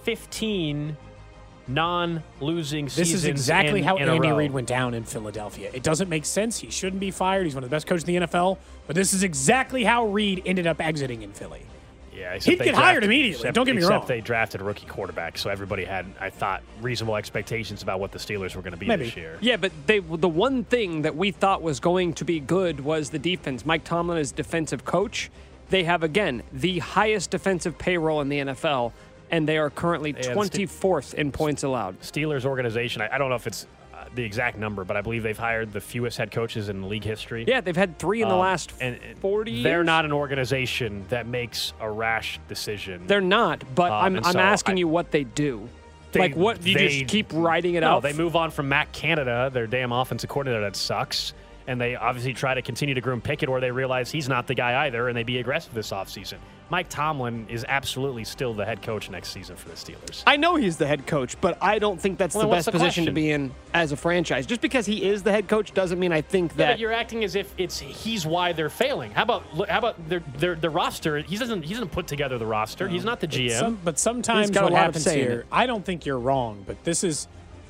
15 0.03 0.97
non-losing 1.69 2.89
seasons. 2.89 3.09
This 3.13 3.15
is 3.23 3.25
exactly 3.27 3.79
in- 3.81 3.85
how 3.85 3.97
in 3.97 4.09
Andy. 4.09 4.33
Reid 4.33 4.51
went 4.53 4.67
down 4.67 4.93
in 4.95 5.05
Philadelphia. 5.05 5.71
It 5.73 5.83
doesn't 5.85 6.09
make 6.09 6.25
sense. 6.25 6.59
He 6.59 6.71
shouldn't 6.71 6.99
be 7.01 7.11
fired. 7.13 7.45
He's 7.45 7.55
one 7.55 7.63
of 7.63 7.71
the 7.71 7.75
best 7.75 7.87
coaches 7.87 8.03
in 8.09 8.15
the 8.15 8.27
NFL. 8.27 8.59
But 8.89 8.97
this 8.97 9.13
is 9.13 9.23
exactly 9.23 9.85
how 9.85 10.07
Reid 10.07 10.43
ended 10.45 10.67
up 10.67 10.81
exiting 10.81 11.23
in 11.23 11.33
Philly. 11.33 11.63
Yeah, 12.21 12.35
He'd 12.39 12.59
they 12.59 12.67
get 12.67 12.75
hired 12.75 13.03
immediately, 13.03 13.31
except- 13.41 13.55
don't 13.55 13.65
get 13.65 13.75
me 13.75 13.79
except 13.79 13.91
wrong. 14.01 14.07
they 14.07 14.21
drafted 14.21 14.61
a 14.61 14.65
rookie 14.65 14.87
quarterback, 14.87 15.39
so 15.39 15.49
everybody 15.49 15.85
had, 15.85 16.07
I 16.21 16.29
thought, 16.31 16.63
reasonable 16.83 17.17
expectations 17.17 17.83
about 17.83 17.99
what 17.99 18.13
the 18.13 18.19
Steelers 18.19 18.55
were 18.55 18.63
going 18.63 18.73
to 18.73 18.79
be 18.79 18.87
Maybe. 18.87 19.05
this 19.07 19.17
year. 19.17 19.39
Yeah, 19.41 19.57
but 19.57 19.73
they 19.87 20.01
the 20.01 20.29
one 20.29 20.65
thing 20.65 21.03
that 21.03 21.17
we 21.17 21.31
thought 21.31 21.63
was 21.63 21.81
going 21.81 22.13
to 22.15 22.25
be 22.25 22.39
good 22.39 22.81
was 22.81 23.11
the 23.11 23.19
defense. 23.19 23.65
Mike 23.65 23.85
Tomlin 23.85 24.19
is 24.19 24.33
defensive 24.33 24.85
coach. 24.85 25.31
They 25.71 25.85
have 25.85 26.03
again 26.03 26.43
the 26.53 26.81
highest 26.81 27.31
defensive 27.31 27.79
payroll 27.79 28.21
in 28.21 28.29
the 28.29 28.39
NFL, 28.41 28.93
and 29.31 29.49
they 29.49 29.57
are 29.57 29.71
currently 29.71 30.13
the 30.13 30.23
Ste- 30.25 30.33
24th 30.33 31.15
in 31.15 31.33
points 31.33 31.63
allowed. 31.63 32.01
Steelers 32.01 32.45
organization, 32.45 33.01
I, 33.03 33.15
I 33.15 33.19
don't 33.19 33.31
know 33.31 33.37
if 33.37 33.47
it's 33.47 33.67
the 34.15 34.23
exact 34.25 34.59
number, 34.59 34.85
but 34.85 34.97
I 34.97 35.03
believe 35.03 35.23
they've 35.23 35.39
hired 35.39 35.73
the 35.73 35.81
fewest 35.81 36.19
head 36.19 36.31
coaches 36.33 36.69
in 36.69 36.89
league 36.89 37.05
history. 37.05 37.45
Yeah, 37.47 37.61
they've 37.61 37.77
had 37.77 37.99
three 37.99 38.23
in 38.23 38.29
the 38.29 38.35
Um, 38.35 38.41
last 38.41 38.73
and 38.81 38.99
and 39.09 39.19
40 39.19 39.63
They're 39.63 39.85
not 39.85 40.05
an 40.05 40.13
organization 40.13 41.05
that 41.11 41.27
makes 41.27 41.73
a 41.81 41.89
rash 41.91 42.41
decision. 42.49 43.07
They're 43.07 43.21
not, 43.21 43.63
but 43.75 43.93
Um, 43.93 44.05
I'm, 44.05 44.17
I'm 44.17 44.33
so 44.33 44.39
asking 44.41 44.77
I- 44.77 44.79
you 44.81 44.89
what 44.89 45.11
they 45.13 45.25
do. 45.25 45.69
They- 46.13 46.21
like, 46.21 46.35
what? 46.35 46.67
You 46.67 46.75
they- 46.77 46.89
just 46.89 47.07
keep 47.09 47.29
writing 47.33 47.75
it 47.77 47.81
no, 47.83 47.97
out? 47.99 48.03
they 48.03 48.13
move 48.13 48.35
on 48.35 48.51
from 48.51 48.69
Matt 48.69 48.91
Canada, 48.93 49.49
their 49.53 49.69
damn 49.69 49.93
offensive 49.93 50.29
coordinator 50.29 50.61
that 50.63 50.75
sucks. 50.75 51.33
And 51.69 51.81
they 51.81 51.95
obviously 51.95 52.33
try 52.33 52.55
to 52.55 52.63
continue 52.63 52.97
to 52.97 53.01
groom 53.01 53.21
Pickett, 53.21 53.49
or 53.49 53.61
they 53.61 53.71
realize 53.71 54.11
he's 54.11 54.29
not 54.29 54.49
the 54.49 54.55
guy 54.55 54.87
either, 54.87 55.07
and 55.07 55.17
they 55.17 55.23
be 55.23 55.39
aggressive 55.39 55.73
this 55.73 55.93
offseason. 55.93 56.39
Mike 56.71 56.89
Tomlin 56.89 57.47
is 57.49 57.65
absolutely 57.69 58.23
still 58.25 58.55
the 58.55 58.65
head 58.65 58.81
coach 58.81 59.11
next 59.11 59.31
season 59.33 59.57
for 59.57 59.69
the 59.69 59.75
Steelers. 59.75 60.23
I 60.27 60.37
know 60.37 60.55
he's 60.55 60.77
the 60.77 60.87
head 60.87 61.07
coach, 61.07 61.39
but 61.41 61.59
I 61.61 61.79
don't 61.81 62.01
think 62.01 62.17
that's 62.17 62.35
Well, 62.35 62.49
the 62.49 62.55
best 62.55 62.67
the 62.67 62.73
position 62.73 63.07
to 63.07 63.13
be 63.13 63.31
in 63.33 63.53
as 63.75 63.91
a 63.93 63.97
franchise. 63.97 64.47
Just 64.47 64.61
because 64.61 64.87
he 64.87 65.05
is 65.09 65.23
the 65.25 65.33
head 65.33 65.49
coach 65.49 65.75
doesn't 65.75 65.99
mean 65.99 66.13
I 66.13 66.21
think 66.21 66.53
Yeah, 66.53 66.57
that 66.59 66.73
but 66.75 66.79
you're 66.79 66.93
acting 66.93 67.25
as 67.25 67.35
if 67.35 67.53
it's 67.59 67.79
he's 67.81 68.25
why 68.25 68.53
they're 68.53 68.71
failing. 68.71 69.11
How 69.11 69.23
about 69.25 69.55
look- 69.55 69.69
how 69.69 69.79
about 69.79 70.09
their 70.09 70.23
their, 70.39 70.55
their 70.55 70.71
roster? 70.71 71.19
He 71.19 71.37
doesn't 71.37 71.63
he 71.65 71.75
doesn't 71.75 71.91
put 71.91 72.07
together 72.07 72.39
the 72.39 72.47
roster. 72.47 72.89
He's 72.89 73.05
not 73.05 73.19
the 73.21 73.29
GM. 73.29 73.59
Some, 73.59 73.79
but 73.85 73.99
sometimes 73.99 74.49
He's 74.49 74.55
got 74.55 74.63
a 74.63 74.65
what 74.67 74.75
happens 74.75 75.11
here, 75.11 75.41
it. 75.41 75.47
I 75.51 75.67
don't 75.67 75.85
think 75.85 76.07
you're 76.07 76.19
wrong, 76.19 76.63
but 76.67 76.83
this 76.85 77.03
is 77.03 77.27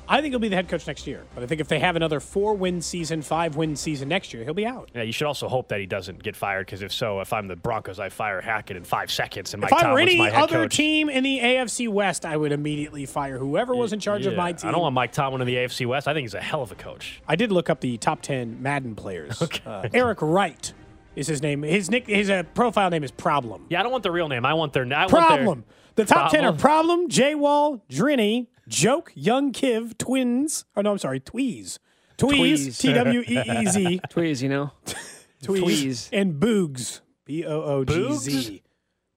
I 0.07 0.21
think 0.21 0.31
he'll 0.31 0.39
be 0.39 0.49
the 0.49 0.55
head 0.55 0.67
coach 0.67 0.87
next 0.87 1.07
year. 1.07 1.23
But 1.33 1.43
I 1.43 1.47
think 1.47 1.61
if 1.61 1.67
they 1.67 1.79
have 1.79 1.95
another 1.95 2.19
four 2.19 2.53
win 2.53 2.81
season, 2.81 3.21
five 3.21 3.55
win 3.55 3.75
season 3.75 4.09
next 4.09 4.33
year, 4.33 4.43
he'll 4.43 4.53
be 4.53 4.65
out. 4.65 4.89
Yeah, 4.93 5.03
you 5.03 5.11
should 5.11 5.27
also 5.27 5.47
hope 5.47 5.69
that 5.69 5.79
he 5.79 5.85
doesn't 5.85 6.21
get 6.21 6.35
fired 6.35 6.65
because 6.65 6.81
if 6.81 6.91
so, 6.91 7.19
if 7.21 7.33
I'm 7.33 7.47
the 7.47 7.55
Broncos, 7.55 7.99
I 7.99 8.09
fire 8.09 8.41
Hackett 8.41 8.77
in 8.77 8.83
five 8.83 9.11
seconds, 9.11 9.53
and 9.53 9.61
Mike 9.61 9.71
if 9.71 9.77
I 9.77 9.91
were 9.91 9.99
Tomlin's 9.99 10.11
any 10.13 10.29
other 10.29 10.63
coach. 10.63 10.75
team 10.75 11.09
in 11.09 11.23
the 11.23 11.39
AFC 11.39 11.87
West, 11.89 12.25
I 12.25 12.37
would 12.37 12.51
immediately 12.51 13.05
fire 13.05 13.37
whoever 13.37 13.75
was 13.75 13.93
in 13.93 13.99
charge 13.99 14.25
of 14.25 14.35
my 14.35 14.53
team. 14.53 14.69
I 14.69 14.71
don't 14.71 14.81
want 14.81 14.95
Mike 14.95 15.11
Tomlin 15.11 15.41
in 15.41 15.47
the 15.47 15.55
AFC 15.55 15.85
West. 15.85 16.07
I 16.07 16.13
think 16.13 16.25
he's 16.25 16.33
a 16.33 16.41
hell 16.41 16.61
of 16.61 16.71
a 16.71 16.75
coach. 16.75 17.21
I 17.27 17.35
did 17.35 17.51
look 17.51 17.69
up 17.69 17.81
the 17.81 17.97
top 17.97 18.21
ten 18.21 18.61
Madden 18.61 18.95
players. 18.95 19.41
Uh, 19.65 19.87
Eric 19.93 20.21
Wright 20.21 20.73
is 21.15 21.27
his 21.27 21.41
name. 21.41 21.61
His 21.61 21.89
nick, 21.91 22.07
his 22.07 22.29
uh, 22.29 22.43
profile 22.55 22.89
name 22.89 23.03
is 23.03 23.11
Problem. 23.11 23.67
Yeah, 23.69 23.79
I 23.79 23.83
don't 23.83 23.91
want 23.91 24.03
the 24.03 24.11
real 24.11 24.27
name. 24.27 24.45
I 24.45 24.53
want 24.53 24.73
their 24.73 24.85
I 24.85 25.05
want 25.05 25.09
Problem. 25.09 25.63
The 25.95 26.05
top 26.05 26.31
ten 26.31 26.45
are 26.45 26.53
Problem? 26.53 26.59
Problem, 26.59 27.09
J 27.09 27.35
Wall, 27.35 27.83
Drinny, 27.89 28.47
Joke, 28.71 29.11
Young 29.15 29.51
Kiv, 29.51 29.97
Twins. 29.97 30.65
Oh 30.75 30.81
no, 30.81 30.91
I'm 30.91 30.97
sorry, 30.97 31.19
Tweez. 31.19 31.77
Tweez, 32.17 32.37
Tweez. 32.67 32.79
T 32.79 32.93
W 32.93 33.21
E 33.27 33.39
E 33.39 33.65
Z, 33.67 34.01
Tweez, 34.09 34.41
you 34.41 34.49
know. 34.49 34.71
Tweez, 35.43 35.61
Tweez. 35.63 36.09
and 36.13 36.35
Boogs, 36.41 37.01
B 37.25 37.45
O 37.45 37.61
O 37.63 37.83
G 37.85 38.13
Z, 38.13 38.63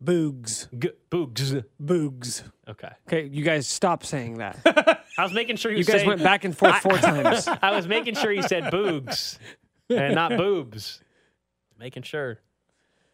Boogs, 0.02 0.68
G- 0.78 0.90
Boogs. 1.10 1.64
Boogs. 1.82 2.42
Okay. 2.68 2.88
Okay, 3.06 3.28
you 3.30 3.44
guys 3.44 3.66
stop 3.66 4.04
saying 4.04 4.38
that. 4.38 4.58
I 5.18 5.22
was 5.22 5.32
making 5.32 5.56
sure 5.56 5.70
you, 5.70 5.78
You 5.78 5.84
guys 5.84 5.96
saying- 5.96 6.08
went 6.08 6.22
back 6.22 6.44
and 6.44 6.56
forth 6.56 6.76
four 6.80 6.96
times. 6.98 7.46
I 7.46 7.74
was 7.76 7.86
making 7.86 8.14
sure 8.16 8.32
you 8.32 8.42
said 8.42 8.64
boogs 8.64 9.38
and 9.90 10.14
not 10.14 10.30
boobs. 10.36 11.00
Making 11.78 12.02
sure. 12.04 12.38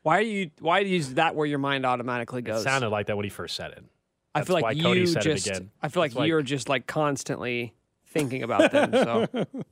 Why 0.02 0.18
are 0.18 0.22
you? 0.22 0.50
Why 0.60 0.82
do 0.82 0.88
you 0.88 0.94
use 0.96 1.14
that 1.14 1.34
where 1.34 1.46
your 1.46 1.58
mind 1.58 1.84
automatically 1.84 2.38
It 2.38 2.44
goes? 2.44 2.62
sounded 2.62 2.88
like 2.90 3.06
that 3.08 3.16
when 3.16 3.24
he 3.24 3.30
first 3.30 3.56
said 3.56 3.72
it. 3.72 3.84
I 4.34 4.42
feel 4.44 4.60
like 4.60 4.76
you 4.76 5.06
said 5.06 5.26
it 5.26 5.34
just. 5.34 5.46
again. 5.48 5.70
I 5.82 5.88
feel 5.88 6.02
like 6.02 6.14
you're 6.14 6.42
just 6.42 6.68
like 6.68 6.86
constantly 6.86 7.74
thinking 8.06 8.42
about 8.42 8.70
them. 8.72 8.92
So 8.92 9.26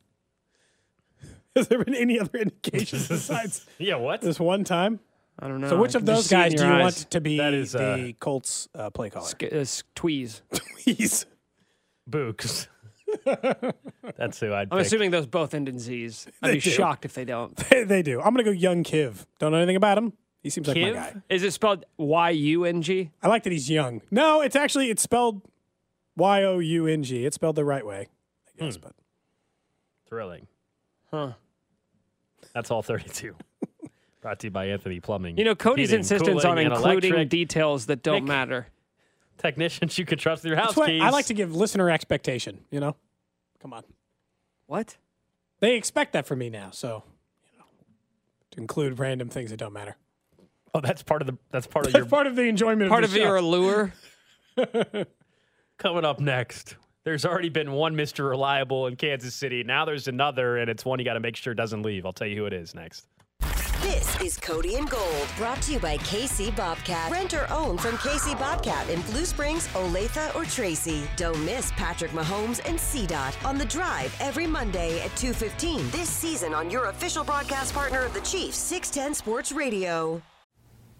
Has 1.56 1.68
there 1.68 1.82
been 1.84 1.94
any 1.94 2.20
other 2.20 2.38
indications 2.38 3.08
besides 3.08 3.66
Yeah, 3.78 3.96
what? 3.96 4.20
this 4.20 4.38
one 4.38 4.64
time? 4.64 5.00
I 5.40 5.48
don't 5.48 5.60
know. 5.60 5.68
So, 5.70 5.76
which 5.80 5.94
of 5.94 6.04
those 6.04 6.28
just 6.28 6.30
see 6.30 6.36
it 6.36 6.38
in 6.38 6.52
guys 6.52 6.60
do 6.60 6.66
you 6.66 6.72
eyes. 6.72 6.82
want 6.82 6.96
to 7.10 7.20
be 7.20 7.36
That 7.38 7.54
is, 7.54 7.74
uh, 7.74 7.96
the 7.96 8.12
Colts 8.14 8.68
uh, 8.74 8.90
play 8.90 9.10
caller? 9.10 9.26
Sk- 9.26 9.44
uh, 9.44 9.64
Tweez. 9.96 10.40
Please. 10.52 11.26
Boogs. 12.10 12.66
That's 14.16 14.40
who 14.40 14.52
I'd 14.52 14.68
I'm 14.72 14.78
pick. 14.78 14.86
assuming 14.86 15.10
those 15.12 15.26
both 15.26 15.54
end 15.54 15.68
in 15.68 15.78
Z's. 15.78 16.26
I'd 16.42 16.48
They 16.50 16.54
be 16.54 16.60
do. 16.60 16.70
shocked 16.70 17.04
if 17.04 17.14
they 17.14 17.24
don't. 17.24 17.56
They, 17.70 17.84
they 17.84 18.02
do. 18.02 18.18
I'm 18.20 18.34
going 18.34 18.44
to 18.44 18.50
go 18.50 18.50
Young 18.50 18.82
Kiv. 18.84 19.26
Don't 19.38 19.52
know 19.52 19.58
anything 19.58 19.76
about 19.76 19.96
him. 19.98 20.12
He 20.42 20.50
seems 20.50 20.68
like 20.68 20.76
my 20.76 20.82
Kiv? 20.82 20.94
guy. 20.94 21.14
Is 21.28 21.42
it 21.42 21.52
spelled 21.52 21.84
Y 21.96 22.30
U 22.30 22.64
N 22.64 22.82
G? 22.82 23.10
I 23.22 23.28
like 23.28 23.42
that 23.42 23.52
he's 23.52 23.68
young. 23.70 24.02
No, 24.10 24.40
it's 24.40 24.56
actually 24.56 24.90
it's 24.90 25.02
spelled 25.02 25.42
Y 26.16 26.42
O 26.44 26.58
U 26.58 26.86
N 26.86 27.02
G. 27.02 27.24
It's 27.26 27.34
spelled 27.34 27.56
the 27.56 27.64
right 27.64 27.84
way, 27.84 28.08
I 28.60 28.64
guess. 28.64 28.76
Hmm. 28.76 28.82
But 28.82 28.92
Thrilling. 30.08 30.46
Huh. 31.10 31.32
That's 32.54 32.70
all 32.70 32.82
32. 32.82 33.34
Brought 34.22 34.40
to 34.40 34.46
you 34.46 34.50
by 34.50 34.66
Anthony 34.66 35.00
Plumbing. 35.00 35.36
You 35.38 35.44
know, 35.44 35.54
Cody's 35.54 35.90
Heating, 35.90 36.00
insistence 36.00 36.44
on 36.44 36.58
including 36.58 37.12
electric. 37.12 37.28
details 37.28 37.86
that 37.86 38.02
don't 38.02 38.24
Nick. 38.24 38.28
matter. 38.28 38.66
technicians 39.38 39.98
you 39.98 40.04
could 40.04 40.18
trust 40.18 40.42
with 40.44 40.50
your 40.50 40.56
house 40.56 40.74
that's 40.74 40.86
keys. 40.88 41.02
I 41.02 41.10
like 41.10 41.26
to 41.26 41.34
give 41.34 41.54
listener 41.54 41.90
expectation. 41.90 42.60
You 42.70 42.80
know, 42.80 42.96
come 43.60 43.72
on. 43.72 43.84
What? 44.66 44.96
They 45.60 45.76
expect 45.76 46.12
that 46.14 46.26
from 46.26 46.38
me 46.40 46.50
now, 46.50 46.70
so 46.72 47.02
you 47.52 47.58
know, 47.58 47.64
to 48.52 48.60
include 48.60 48.98
random 48.98 49.28
things 49.28 49.50
that 49.50 49.56
don't 49.58 49.72
matter. 49.72 49.96
Oh, 50.74 50.80
that's 50.80 51.02
part 51.02 51.22
of 51.22 51.26
the. 51.26 51.36
That's 51.50 51.66
part 51.66 51.86
of 51.86 51.92
your. 51.92 52.02
That's 52.02 52.10
part 52.10 52.26
of 52.26 52.36
the 52.36 52.42
enjoyment 52.42 52.90
Part 52.90 53.04
of 53.04 53.10
of 53.10 53.14
the 53.14 53.20
show. 53.20 53.24
your 53.26 53.36
allure. 53.36 53.92
Coming 55.78 56.04
up 56.04 56.18
next, 56.20 56.76
there's 57.04 57.24
already 57.24 57.48
been 57.48 57.72
one 57.72 57.94
Mr. 57.94 58.28
Reliable 58.28 58.86
in 58.88 58.96
Kansas 58.96 59.34
City. 59.34 59.62
Now 59.62 59.84
there's 59.84 60.08
another, 60.08 60.56
and 60.58 60.68
it's 60.68 60.84
one 60.84 60.98
you 60.98 61.04
got 61.04 61.14
to 61.14 61.20
make 61.20 61.36
sure 61.36 61.54
doesn't 61.54 61.82
leave. 61.82 62.04
I'll 62.04 62.12
tell 62.12 62.26
you 62.26 62.36
who 62.36 62.46
it 62.46 62.52
is 62.52 62.74
next. 62.74 63.06
This 63.80 64.20
is 64.20 64.36
Cody 64.36 64.74
and 64.74 64.90
Gold, 64.90 65.28
brought 65.36 65.62
to 65.62 65.72
you 65.72 65.78
by 65.78 65.98
KC 65.98 66.54
Bobcat. 66.56 67.12
Rent 67.12 67.32
or 67.32 67.46
own 67.50 67.78
from 67.78 67.92
KC 67.98 68.36
Bobcat 68.36 68.90
in 68.90 69.00
Blue 69.02 69.24
Springs, 69.24 69.68
Olathe, 69.68 70.34
or 70.34 70.44
Tracy. 70.44 71.04
Don't 71.16 71.42
miss 71.44 71.70
Patrick 71.76 72.10
Mahomes 72.10 72.60
and 72.68 72.76
CDOT 72.76 73.42
on 73.46 73.56
the 73.56 73.64
drive 73.66 74.14
every 74.20 74.48
Monday 74.48 75.00
at 75.00 75.10
2.15 75.12 75.92
this 75.92 76.08
season 76.10 76.52
on 76.54 76.70
your 76.72 76.86
official 76.86 77.22
broadcast 77.22 77.72
partner 77.72 78.02
of 78.02 78.12
the 78.14 78.20
Chiefs, 78.22 78.56
610 78.58 79.14
Sports 79.14 79.52
Radio. 79.52 80.20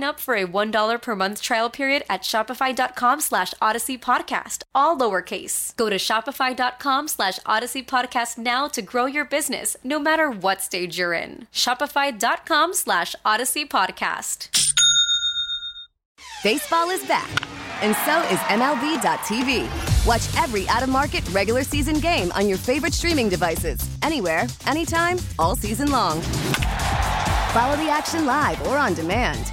up 0.00 0.20
for 0.20 0.34
a 0.34 0.46
$1 0.46 1.02
per 1.02 1.16
month 1.16 1.42
trial 1.42 1.68
period 1.68 2.04
at 2.08 2.22
shopify.com 2.22 3.20
slash 3.20 3.52
odyssey 3.60 3.98
podcast, 3.98 4.62
all 4.74 4.96
lowercase. 4.96 5.74
Go 5.76 5.90
to 5.90 5.96
shopify.com 5.96 7.08
slash 7.08 7.40
odyssey 7.44 7.82
podcast 7.82 8.38
now 8.38 8.68
to 8.68 8.80
grow 8.80 9.06
your 9.06 9.24
business, 9.24 9.76
no 9.82 9.98
matter 9.98 10.30
what 10.30 10.62
stage 10.62 10.98
you're 10.98 11.12
in. 11.12 11.48
Shopify.com 11.52 12.74
slash 12.74 13.16
odyssey 13.24 13.64
podcast. 13.64 14.48
Baseball 16.44 16.90
is 16.90 17.04
back, 17.06 17.28
and 17.82 17.94
so 17.96 18.20
is 18.32 18.38
MLB.tv. 18.50 20.06
Watch 20.06 20.42
every 20.42 20.68
out 20.68 20.82
of 20.82 20.88
market 20.88 21.28
regular 21.30 21.64
season 21.64 21.98
game 22.00 22.30
on 22.32 22.48
your 22.48 22.58
favorite 22.58 22.94
streaming 22.94 23.28
devices, 23.28 23.80
anywhere, 24.02 24.46
anytime, 24.66 25.18
all 25.38 25.56
season 25.56 25.90
long. 25.90 26.20
Follow 27.52 27.76
the 27.76 27.90
action 27.90 28.24
live 28.24 28.66
or 28.66 28.78
on 28.78 28.94
demand. 28.94 29.52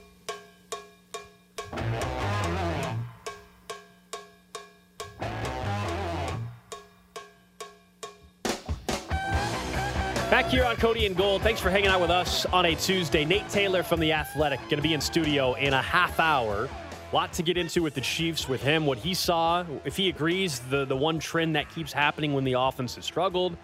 Back 10.41 10.49
here 10.49 10.65
on 10.65 10.75
Cody 10.77 11.05
and 11.05 11.15
Gold. 11.15 11.43
Thanks 11.43 11.61
for 11.61 11.69
hanging 11.69 11.89
out 11.89 12.01
with 12.01 12.09
us 12.09 12.47
on 12.47 12.65
a 12.65 12.73
Tuesday. 12.73 13.23
Nate 13.23 13.47
Taylor 13.49 13.83
from 13.83 13.99
The 13.99 14.11
Athletic 14.11 14.59
going 14.61 14.77
to 14.77 14.81
be 14.81 14.95
in 14.95 14.99
studio 14.99 15.53
in 15.53 15.71
a 15.75 15.81
half 15.83 16.19
hour. 16.19 16.67
Lot 17.13 17.31
to 17.33 17.43
get 17.43 17.59
into 17.59 17.83
with 17.83 17.93
the 17.93 18.01
Chiefs, 18.01 18.49
with 18.49 18.63
him, 18.63 18.87
what 18.87 18.97
he 18.97 19.13
saw, 19.13 19.63
if 19.85 19.95
he 19.95 20.09
agrees, 20.09 20.57
the, 20.71 20.83
the 20.85 20.97
one 20.97 21.19
trend 21.19 21.55
that 21.55 21.69
keeps 21.69 21.93
happening 21.93 22.33
when 22.33 22.43
the 22.43 22.53
offense 22.53 22.95
has 22.95 23.05
struggled. 23.05 23.55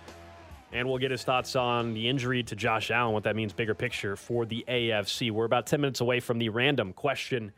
And 0.71 0.87
we'll 0.87 0.99
get 0.99 1.09
his 1.09 1.23
thoughts 1.23 1.55
on 1.55 1.95
the 1.95 2.07
injury 2.07 2.43
to 2.43 2.55
Josh 2.55 2.91
Allen, 2.91 3.11
what 3.11 3.23
that 3.23 3.35
means 3.35 3.53
bigger 3.53 3.73
picture 3.73 4.15
for 4.15 4.45
the 4.45 4.63
AFC. 4.67 5.31
We're 5.31 5.45
about 5.45 5.65
10 5.65 5.81
minutes 5.81 6.01
away 6.01 6.19
from 6.19 6.37
the 6.37 6.49
random 6.49 6.93
question 6.93 7.53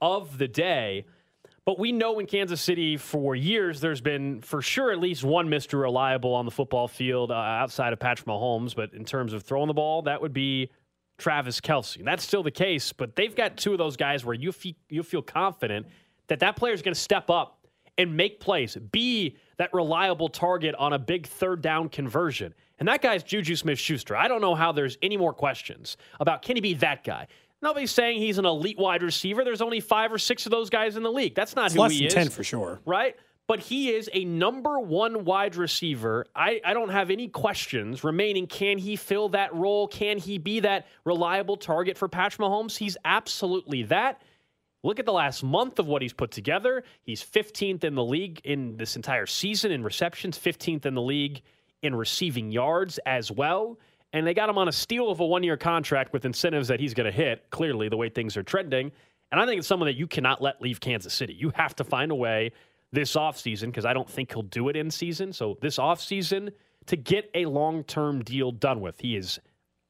of 0.00 0.38
the 0.38 0.48
day. 0.48 1.04
But 1.64 1.78
we 1.78 1.92
know 1.92 2.18
in 2.18 2.26
Kansas 2.26 2.60
City 2.60 2.96
for 2.96 3.36
years 3.36 3.80
there's 3.80 4.00
been 4.00 4.40
for 4.40 4.62
sure 4.62 4.90
at 4.90 4.98
least 4.98 5.22
one 5.22 5.48
Mr. 5.48 5.80
Reliable 5.80 6.34
on 6.34 6.44
the 6.44 6.50
football 6.50 6.88
field 6.88 7.30
uh, 7.30 7.34
outside 7.34 7.92
of 7.92 8.00
Patrick 8.00 8.26
Mahomes. 8.26 8.74
But 8.74 8.94
in 8.94 9.04
terms 9.04 9.32
of 9.32 9.44
throwing 9.44 9.68
the 9.68 9.74
ball, 9.74 10.02
that 10.02 10.20
would 10.20 10.32
be 10.32 10.70
Travis 11.18 11.60
Kelce. 11.60 12.04
That's 12.04 12.24
still 12.24 12.42
the 12.42 12.50
case, 12.50 12.92
but 12.92 13.14
they've 13.14 13.34
got 13.34 13.56
two 13.56 13.72
of 13.72 13.78
those 13.78 13.96
guys 13.96 14.24
where 14.24 14.34
you 14.34 14.50
feel, 14.50 14.74
you 14.88 15.04
feel 15.04 15.22
confident 15.22 15.86
that 16.26 16.40
that 16.40 16.56
player 16.56 16.72
is 16.72 16.82
going 16.82 16.94
to 16.94 17.00
step 17.00 17.30
up 17.30 17.64
and 17.96 18.16
make 18.16 18.40
plays, 18.40 18.76
be 18.90 19.36
that 19.58 19.72
reliable 19.72 20.28
target 20.28 20.74
on 20.76 20.94
a 20.94 20.98
big 20.98 21.26
third 21.26 21.60
down 21.62 21.88
conversion. 21.88 22.54
And 22.78 22.88
that 22.88 23.02
guy's 23.02 23.22
Juju 23.22 23.54
Smith 23.54 23.78
Schuster. 23.78 24.16
I 24.16 24.26
don't 24.26 24.40
know 24.40 24.54
how 24.56 24.72
there's 24.72 24.98
any 25.02 25.16
more 25.16 25.32
questions 25.32 25.96
about 26.18 26.42
can 26.42 26.56
he 26.56 26.60
be 26.60 26.74
that 26.74 27.04
guy? 27.04 27.28
Nobody's 27.62 27.92
saying 27.92 28.18
he's 28.20 28.38
an 28.38 28.44
elite 28.44 28.76
wide 28.78 29.02
receiver. 29.02 29.44
There's 29.44 29.62
only 29.62 29.80
five 29.80 30.12
or 30.12 30.18
six 30.18 30.46
of 30.46 30.50
those 30.50 30.68
guys 30.68 30.96
in 30.96 31.04
the 31.04 31.12
league. 31.12 31.34
That's 31.34 31.54
not 31.54 31.66
It's 31.66 31.74
who 31.74 31.82
less 31.82 31.92
he 31.92 31.98
than 31.98 32.06
is. 32.08 32.14
10 32.14 32.28
for 32.30 32.42
sure. 32.42 32.80
Right? 32.84 33.14
But 33.46 33.60
he 33.60 33.90
is 33.90 34.10
a 34.12 34.24
number 34.24 34.80
one 34.80 35.24
wide 35.24 35.56
receiver. 35.56 36.26
I, 36.34 36.60
I 36.64 36.74
don't 36.74 36.88
have 36.88 37.10
any 37.10 37.28
questions 37.28 38.02
remaining. 38.02 38.46
Can 38.46 38.78
he 38.78 38.96
fill 38.96 39.28
that 39.30 39.54
role? 39.54 39.86
Can 39.86 40.18
he 40.18 40.38
be 40.38 40.60
that 40.60 40.86
reliable 41.04 41.56
target 41.56 41.96
for 41.96 42.08
Patrick 42.08 42.46
Mahomes? 42.48 42.76
He's 42.76 42.96
absolutely 43.04 43.84
that. 43.84 44.22
Look 44.84 44.98
at 44.98 45.06
the 45.06 45.12
last 45.12 45.44
month 45.44 45.78
of 45.78 45.86
what 45.86 46.02
he's 46.02 46.12
put 46.12 46.32
together. 46.32 46.82
He's 47.02 47.22
15th 47.22 47.84
in 47.84 47.94
the 47.94 48.04
league 48.04 48.40
in 48.42 48.76
this 48.76 48.96
entire 48.96 49.26
season 49.26 49.70
in 49.70 49.84
receptions, 49.84 50.36
15th 50.36 50.86
in 50.86 50.94
the 50.94 51.02
league 51.02 51.42
in 51.82 51.94
receiving 51.94 52.50
yards 52.50 52.98
as 53.06 53.30
well. 53.30 53.78
And 54.12 54.26
they 54.26 54.34
got 54.34 54.48
him 54.48 54.58
on 54.58 54.68
a 54.68 54.72
steal 54.72 55.10
of 55.10 55.20
a 55.20 55.26
one 55.26 55.42
year 55.42 55.56
contract 55.56 56.12
with 56.12 56.24
incentives 56.24 56.68
that 56.68 56.80
he's 56.80 56.94
going 56.94 57.10
to 57.10 57.16
hit, 57.16 57.50
clearly, 57.50 57.88
the 57.88 57.96
way 57.96 58.08
things 58.08 58.36
are 58.36 58.42
trending. 58.42 58.92
And 59.30 59.40
I 59.40 59.46
think 59.46 59.58
it's 59.58 59.66
someone 59.66 59.86
that 59.86 59.96
you 59.96 60.06
cannot 60.06 60.42
let 60.42 60.60
leave 60.60 60.80
Kansas 60.80 61.14
City. 61.14 61.32
You 61.32 61.50
have 61.54 61.74
to 61.76 61.84
find 61.84 62.10
a 62.10 62.14
way 62.14 62.52
this 62.92 63.14
offseason, 63.14 63.66
because 63.66 63.86
I 63.86 63.94
don't 63.94 64.08
think 64.08 64.32
he'll 64.32 64.42
do 64.42 64.68
it 64.68 64.76
in 64.76 64.90
season. 64.90 65.32
So 65.32 65.56
this 65.62 65.78
offseason, 65.78 66.52
to 66.86 66.96
get 66.96 67.30
a 67.34 67.46
long 67.46 67.84
term 67.84 68.22
deal 68.22 68.52
done 68.52 68.80
with. 68.80 69.00
He 69.00 69.16
is 69.16 69.38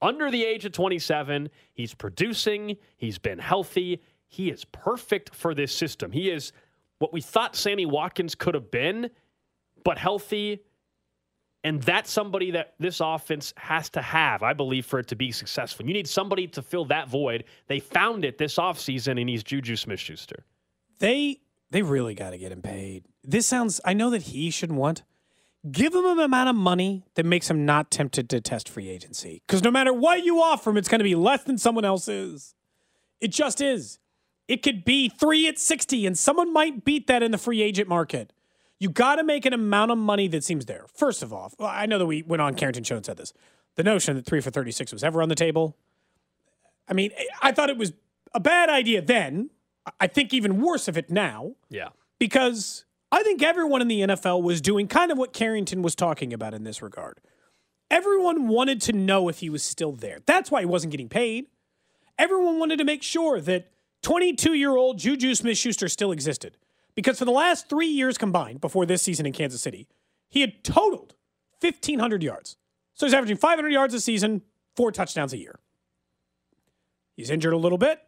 under 0.00 0.30
the 0.30 0.44
age 0.44 0.64
of 0.64 0.72
27. 0.72 1.48
He's 1.74 1.94
producing, 1.94 2.76
he's 2.96 3.18
been 3.18 3.38
healthy. 3.38 4.00
He 4.28 4.50
is 4.50 4.64
perfect 4.66 5.34
for 5.34 5.54
this 5.54 5.74
system. 5.74 6.10
He 6.10 6.30
is 6.30 6.52
what 6.98 7.12
we 7.12 7.20
thought 7.20 7.54
Sammy 7.54 7.84
Watkins 7.84 8.34
could 8.34 8.54
have 8.54 8.70
been, 8.70 9.10
but 9.84 9.98
healthy. 9.98 10.62
And 11.64 11.80
that's 11.82 12.10
somebody 12.10 12.50
that 12.52 12.74
this 12.80 13.00
offense 13.00 13.54
has 13.56 13.88
to 13.90 14.02
have, 14.02 14.42
I 14.42 14.52
believe, 14.52 14.84
for 14.84 14.98
it 14.98 15.06
to 15.08 15.16
be 15.16 15.30
successful. 15.30 15.86
You 15.86 15.92
need 15.92 16.08
somebody 16.08 16.48
to 16.48 16.62
fill 16.62 16.86
that 16.86 17.08
void. 17.08 17.44
They 17.68 17.78
found 17.78 18.24
it 18.24 18.36
this 18.36 18.56
offseason, 18.56 19.20
and 19.20 19.28
he's 19.28 19.44
Juju 19.44 19.76
Smith 19.76 20.00
Schuster. 20.00 20.44
They 20.98 21.40
they 21.70 21.82
really 21.82 22.14
got 22.14 22.30
to 22.30 22.38
get 22.38 22.52
him 22.52 22.62
paid. 22.62 23.04
This 23.24 23.46
sounds. 23.46 23.80
I 23.84 23.94
know 23.94 24.10
that 24.10 24.22
he 24.22 24.50
shouldn't 24.50 24.78
want. 24.78 25.04
Give 25.70 25.94
him 25.94 26.04
an 26.04 26.18
amount 26.18 26.48
of 26.48 26.56
money 26.56 27.04
that 27.14 27.24
makes 27.24 27.48
him 27.48 27.64
not 27.64 27.90
tempted 27.90 28.28
to 28.30 28.40
test 28.40 28.68
free 28.68 28.88
agency. 28.88 29.42
Because 29.46 29.62
no 29.62 29.70
matter 29.70 29.92
what 29.92 30.24
you 30.24 30.42
offer 30.42 30.70
him, 30.70 30.76
it's 30.76 30.88
going 30.88 30.98
to 30.98 31.04
be 31.04 31.14
less 31.14 31.44
than 31.44 31.56
someone 31.56 31.84
else's. 31.84 32.54
It 33.20 33.28
just 33.28 33.60
is. 33.60 34.00
It 34.48 34.62
could 34.62 34.84
be 34.84 35.08
three 35.08 35.46
at 35.46 35.58
60, 35.58 36.04
and 36.04 36.18
someone 36.18 36.52
might 36.52 36.84
beat 36.84 37.06
that 37.06 37.22
in 37.22 37.30
the 37.30 37.38
free 37.38 37.62
agent 37.62 37.88
market. 37.88 38.32
You 38.82 38.88
got 38.88 39.16
to 39.16 39.22
make 39.22 39.46
an 39.46 39.52
amount 39.52 39.92
of 39.92 39.98
money 39.98 40.26
that 40.26 40.42
seems 40.42 40.66
there. 40.66 40.86
First 40.92 41.22
of 41.22 41.32
all, 41.32 41.52
well, 41.56 41.68
I 41.68 41.86
know 41.86 41.98
that 42.00 42.06
we 42.06 42.22
went 42.22 42.42
on 42.42 42.54
Carrington 42.56 42.82
Show 42.82 42.96
and 42.96 43.06
said 43.06 43.16
this. 43.16 43.32
The 43.76 43.84
notion 43.84 44.16
that 44.16 44.26
three 44.26 44.40
for 44.40 44.50
36 44.50 44.92
was 44.92 45.04
ever 45.04 45.22
on 45.22 45.28
the 45.28 45.36
table. 45.36 45.76
I 46.88 46.92
mean, 46.92 47.12
I 47.40 47.52
thought 47.52 47.70
it 47.70 47.76
was 47.76 47.92
a 48.34 48.40
bad 48.40 48.68
idea 48.68 49.00
then. 49.00 49.50
I 50.00 50.08
think 50.08 50.34
even 50.34 50.60
worse 50.60 50.88
of 50.88 50.98
it 50.98 51.10
now 51.10 51.52
Yeah. 51.70 51.90
because 52.18 52.84
I 53.12 53.22
think 53.22 53.40
everyone 53.40 53.82
in 53.82 53.86
the 53.88 54.00
NFL 54.00 54.42
was 54.42 54.60
doing 54.60 54.88
kind 54.88 55.12
of 55.12 55.16
what 55.18 55.32
Carrington 55.32 55.82
was 55.82 55.94
talking 55.94 56.32
about 56.32 56.52
in 56.52 56.64
this 56.64 56.82
regard. 56.82 57.20
Everyone 57.88 58.48
wanted 58.48 58.80
to 58.82 58.92
know 58.92 59.28
if 59.28 59.38
he 59.38 59.48
was 59.48 59.62
still 59.62 59.92
there. 59.92 60.18
That's 60.26 60.50
why 60.50 60.60
he 60.60 60.66
wasn't 60.66 60.90
getting 60.90 61.08
paid. 61.08 61.46
Everyone 62.18 62.58
wanted 62.58 62.78
to 62.78 62.84
make 62.84 63.04
sure 63.04 63.40
that 63.40 63.70
22 64.02 64.54
year 64.54 64.74
old 64.76 64.98
Juju 64.98 65.36
Smith 65.36 65.56
Schuster 65.56 65.88
still 65.88 66.10
existed. 66.10 66.56
Because 66.94 67.18
for 67.18 67.24
the 67.24 67.30
last 67.30 67.68
three 67.68 67.86
years 67.86 68.18
combined, 68.18 68.60
before 68.60 68.86
this 68.86 69.02
season 69.02 69.26
in 69.26 69.32
Kansas 69.32 69.62
City, 69.62 69.88
he 70.28 70.40
had 70.40 70.62
totaled 70.62 71.14
1,500 71.60 72.22
yards. 72.22 72.56
So 72.94 73.06
he's 73.06 73.14
averaging 73.14 73.36
500 73.38 73.72
yards 73.72 73.94
a 73.94 74.00
season, 74.00 74.42
four 74.76 74.92
touchdowns 74.92 75.32
a 75.32 75.38
year. 75.38 75.58
He's 77.16 77.30
injured 77.30 77.52
a 77.52 77.58
little 77.58 77.78
bit. 77.78 78.00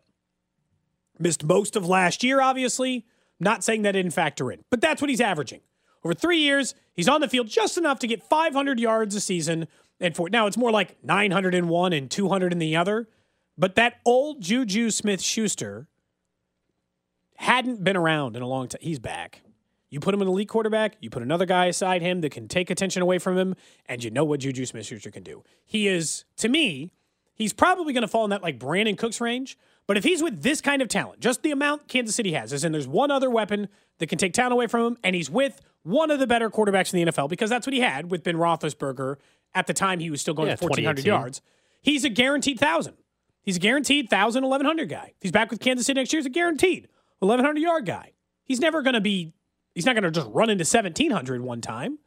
Missed 1.18 1.44
most 1.44 1.76
of 1.76 1.86
last 1.86 2.22
year, 2.22 2.40
obviously. 2.40 3.06
Not 3.40 3.64
saying 3.64 3.82
that 3.82 3.92
didn't 3.92 4.12
factor 4.12 4.50
in, 4.50 4.64
but 4.70 4.80
that's 4.80 5.00
what 5.00 5.10
he's 5.10 5.20
averaging. 5.20 5.60
Over 6.04 6.14
three 6.14 6.38
years, 6.38 6.74
he's 6.94 7.08
on 7.08 7.20
the 7.20 7.28
field 7.28 7.48
just 7.48 7.78
enough 7.78 7.98
to 8.00 8.06
get 8.06 8.22
500 8.22 8.78
yards 8.78 9.14
a 9.14 9.20
season. 9.20 9.66
And 10.00 10.14
for 10.14 10.28
now, 10.28 10.46
it's 10.46 10.56
more 10.56 10.70
like 10.70 11.02
901 11.02 11.92
and 11.92 12.10
200 12.10 12.52
in 12.52 12.58
the 12.58 12.76
other. 12.76 13.08
But 13.56 13.74
that 13.76 14.00
old 14.04 14.40
Juju 14.40 14.90
Smith 14.90 15.22
Schuster 15.22 15.88
hadn't 17.36 17.82
been 17.82 17.96
around 17.96 18.36
in 18.36 18.42
a 18.42 18.46
long 18.46 18.68
time. 18.68 18.80
He's 18.80 18.98
back. 18.98 19.42
You 19.90 20.00
put 20.00 20.12
him 20.12 20.20
in 20.20 20.26
the 20.26 20.32
league 20.32 20.48
quarterback, 20.48 20.96
you 21.00 21.08
put 21.08 21.22
another 21.22 21.46
guy 21.46 21.66
aside 21.66 22.02
him 22.02 22.20
that 22.22 22.30
can 22.30 22.48
take 22.48 22.68
attention 22.68 23.00
away 23.00 23.18
from 23.18 23.38
him, 23.38 23.54
and 23.86 24.02
you 24.02 24.10
know 24.10 24.24
what 24.24 24.40
Juju 24.40 24.66
Smith 24.66 24.86
Schuster 24.86 25.10
can 25.10 25.22
do. 25.22 25.44
He 25.64 25.86
is, 25.86 26.24
to 26.38 26.48
me, 26.48 26.90
he's 27.34 27.52
probably 27.52 27.92
going 27.92 28.02
to 28.02 28.08
fall 28.08 28.24
in 28.24 28.30
that 28.30 28.42
like 28.42 28.58
Brandin 28.58 28.98
Cooks 28.98 29.20
range. 29.20 29.56
But 29.86 29.96
if 29.96 30.02
he's 30.02 30.22
with 30.22 30.42
this 30.42 30.60
kind 30.60 30.82
of 30.82 30.88
talent, 30.88 31.20
just 31.20 31.42
the 31.42 31.52
amount 31.52 31.86
Kansas 31.86 32.16
City 32.16 32.32
has, 32.32 32.52
as 32.52 32.64
in 32.64 32.72
there's 32.72 32.88
one 32.88 33.10
other 33.10 33.30
weapon 33.30 33.68
that 33.98 34.08
can 34.08 34.18
take 34.18 34.32
talent 34.32 34.52
away 34.52 34.66
from 34.66 34.80
him, 34.80 34.98
and 35.04 35.14
he's 35.14 35.30
with 35.30 35.60
one 35.82 36.10
of 36.10 36.18
the 36.18 36.26
better 36.26 36.50
quarterbacks 36.50 36.92
in 36.92 37.04
the 37.04 37.12
NFL, 37.12 37.28
because 37.28 37.50
that's 37.50 37.66
what 37.66 37.74
he 37.74 37.80
had 37.80 38.10
with 38.10 38.24
Ben 38.24 38.36
Roethlisberger 38.36 39.16
at 39.54 39.66
the 39.66 39.74
time 39.74 40.00
he 40.00 40.10
was 40.10 40.20
still 40.20 40.34
going 40.34 40.48
Yeah, 40.48 40.56
for 40.56 40.64
1,400 40.64 41.04
yards. 41.04 41.40
He's 41.82 42.04
a 42.04 42.08
guaranteed 42.08 42.60
1,000. 42.60 42.94
He's 43.42 43.58
a 43.58 43.60
guaranteed 43.60 44.06
1,000, 44.06 44.42
1,100 44.42 44.88
guy. 44.88 45.12
If 45.16 45.22
he's 45.22 45.30
back 45.30 45.50
with 45.50 45.60
Kansas 45.60 45.86
City 45.86 46.00
next 46.00 46.12
year, 46.12 46.20
he's 46.20 46.26
a 46.26 46.30
guaranteed 46.30 46.88
1,100 47.20 47.60
yard 47.60 47.86
guy. 47.86 48.12
He's 48.44 48.60
never 48.60 48.82
going 48.82 48.94
to 48.94 49.00
be, 49.00 49.32
he's 49.74 49.86
not 49.86 49.94
going 49.94 50.04
to 50.04 50.10
just 50.10 50.28
run 50.30 50.50
into 50.50 50.62
1,700 50.62 51.40
one 51.40 51.60
time, 51.60 51.98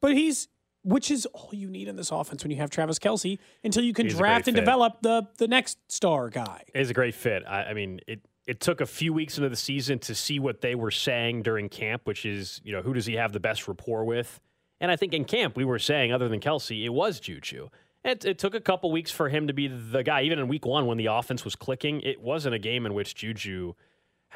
but 0.00 0.12
he's, 0.12 0.48
which 0.84 1.10
is 1.10 1.26
all 1.26 1.50
you 1.52 1.68
need 1.68 1.88
in 1.88 1.96
this 1.96 2.10
offense 2.10 2.44
when 2.44 2.50
you 2.50 2.58
have 2.58 2.70
Travis 2.70 2.98
Kelce 2.98 3.38
until 3.64 3.82
you 3.82 3.92
can 3.92 4.06
He's 4.06 4.16
draft 4.16 4.46
and 4.46 4.54
fit. 4.56 4.60
develop 4.60 5.02
the, 5.02 5.26
the 5.38 5.48
next 5.48 5.78
star 5.90 6.28
guy. 6.28 6.62
It 6.74 6.80
is 6.80 6.90
a 6.90 6.94
great 6.94 7.14
fit. 7.14 7.42
I, 7.46 7.64
I 7.64 7.74
mean, 7.74 8.00
it 8.06 8.20
it 8.46 8.60
took 8.60 8.80
a 8.80 8.86
few 8.86 9.12
weeks 9.12 9.36
into 9.38 9.48
the 9.48 9.56
season 9.56 9.98
to 9.98 10.14
see 10.14 10.38
what 10.38 10.60
they 10.60 10.76
were 10.76 10.92
saying 10.92 11.42
during 11.42 11.68
camp, 11.68 12.02
which 12.04 12.24
is, 12.24 12.60
you 12.62 12.72
know, 12.72 12.80
who 12.80 12.94
does 12.94 13.04
he 13.04 13.14
have 13.14 13.32
the 13.32 13.40
best 13.40 13.66
rapport 13.66 14.04
with? 14.04 14.40
And 14.80 14.88
I 14.90 14.94
think 14.94 15.14
in 15.14 15.24
camp 15.24 15.56
we 15.56 15.64
were 15.64 15.80
saying, 15.80 16.12
other 16.12 16.28
than 16.28 16.38
Kelce, 16.38 16.84
it 16.84 16.90
was 16.90 17.18
Juju. 17.18 17.70
It, 18.04 18.24
it 18.24 18.38
took 18.38 18.54
a 18.54 18.60
couple 18.60 18.92
weeks 18.92 19.10
for 19.10 19.28
him 19.30 19.48
to 19.48 19.52
be 19.52 19.66
the 19.66 20.04
guy. 20.04 20.22
Even 20.22 20.38
in 20.38 20.46
week 20.46 20.64
one, 20.64 20.86
when 20.86 20.96
the 20.96 21.06
offense 21.06 21.44
was 21.44 21.56
clicking, 21.56 22.00
it 22.02 22.20
wasn't 22.20 22.54
a 22.54 22.58
game 22.60 22.86
in 22.86 22.94
which 22.94 23.16
Juju 23.16 23.72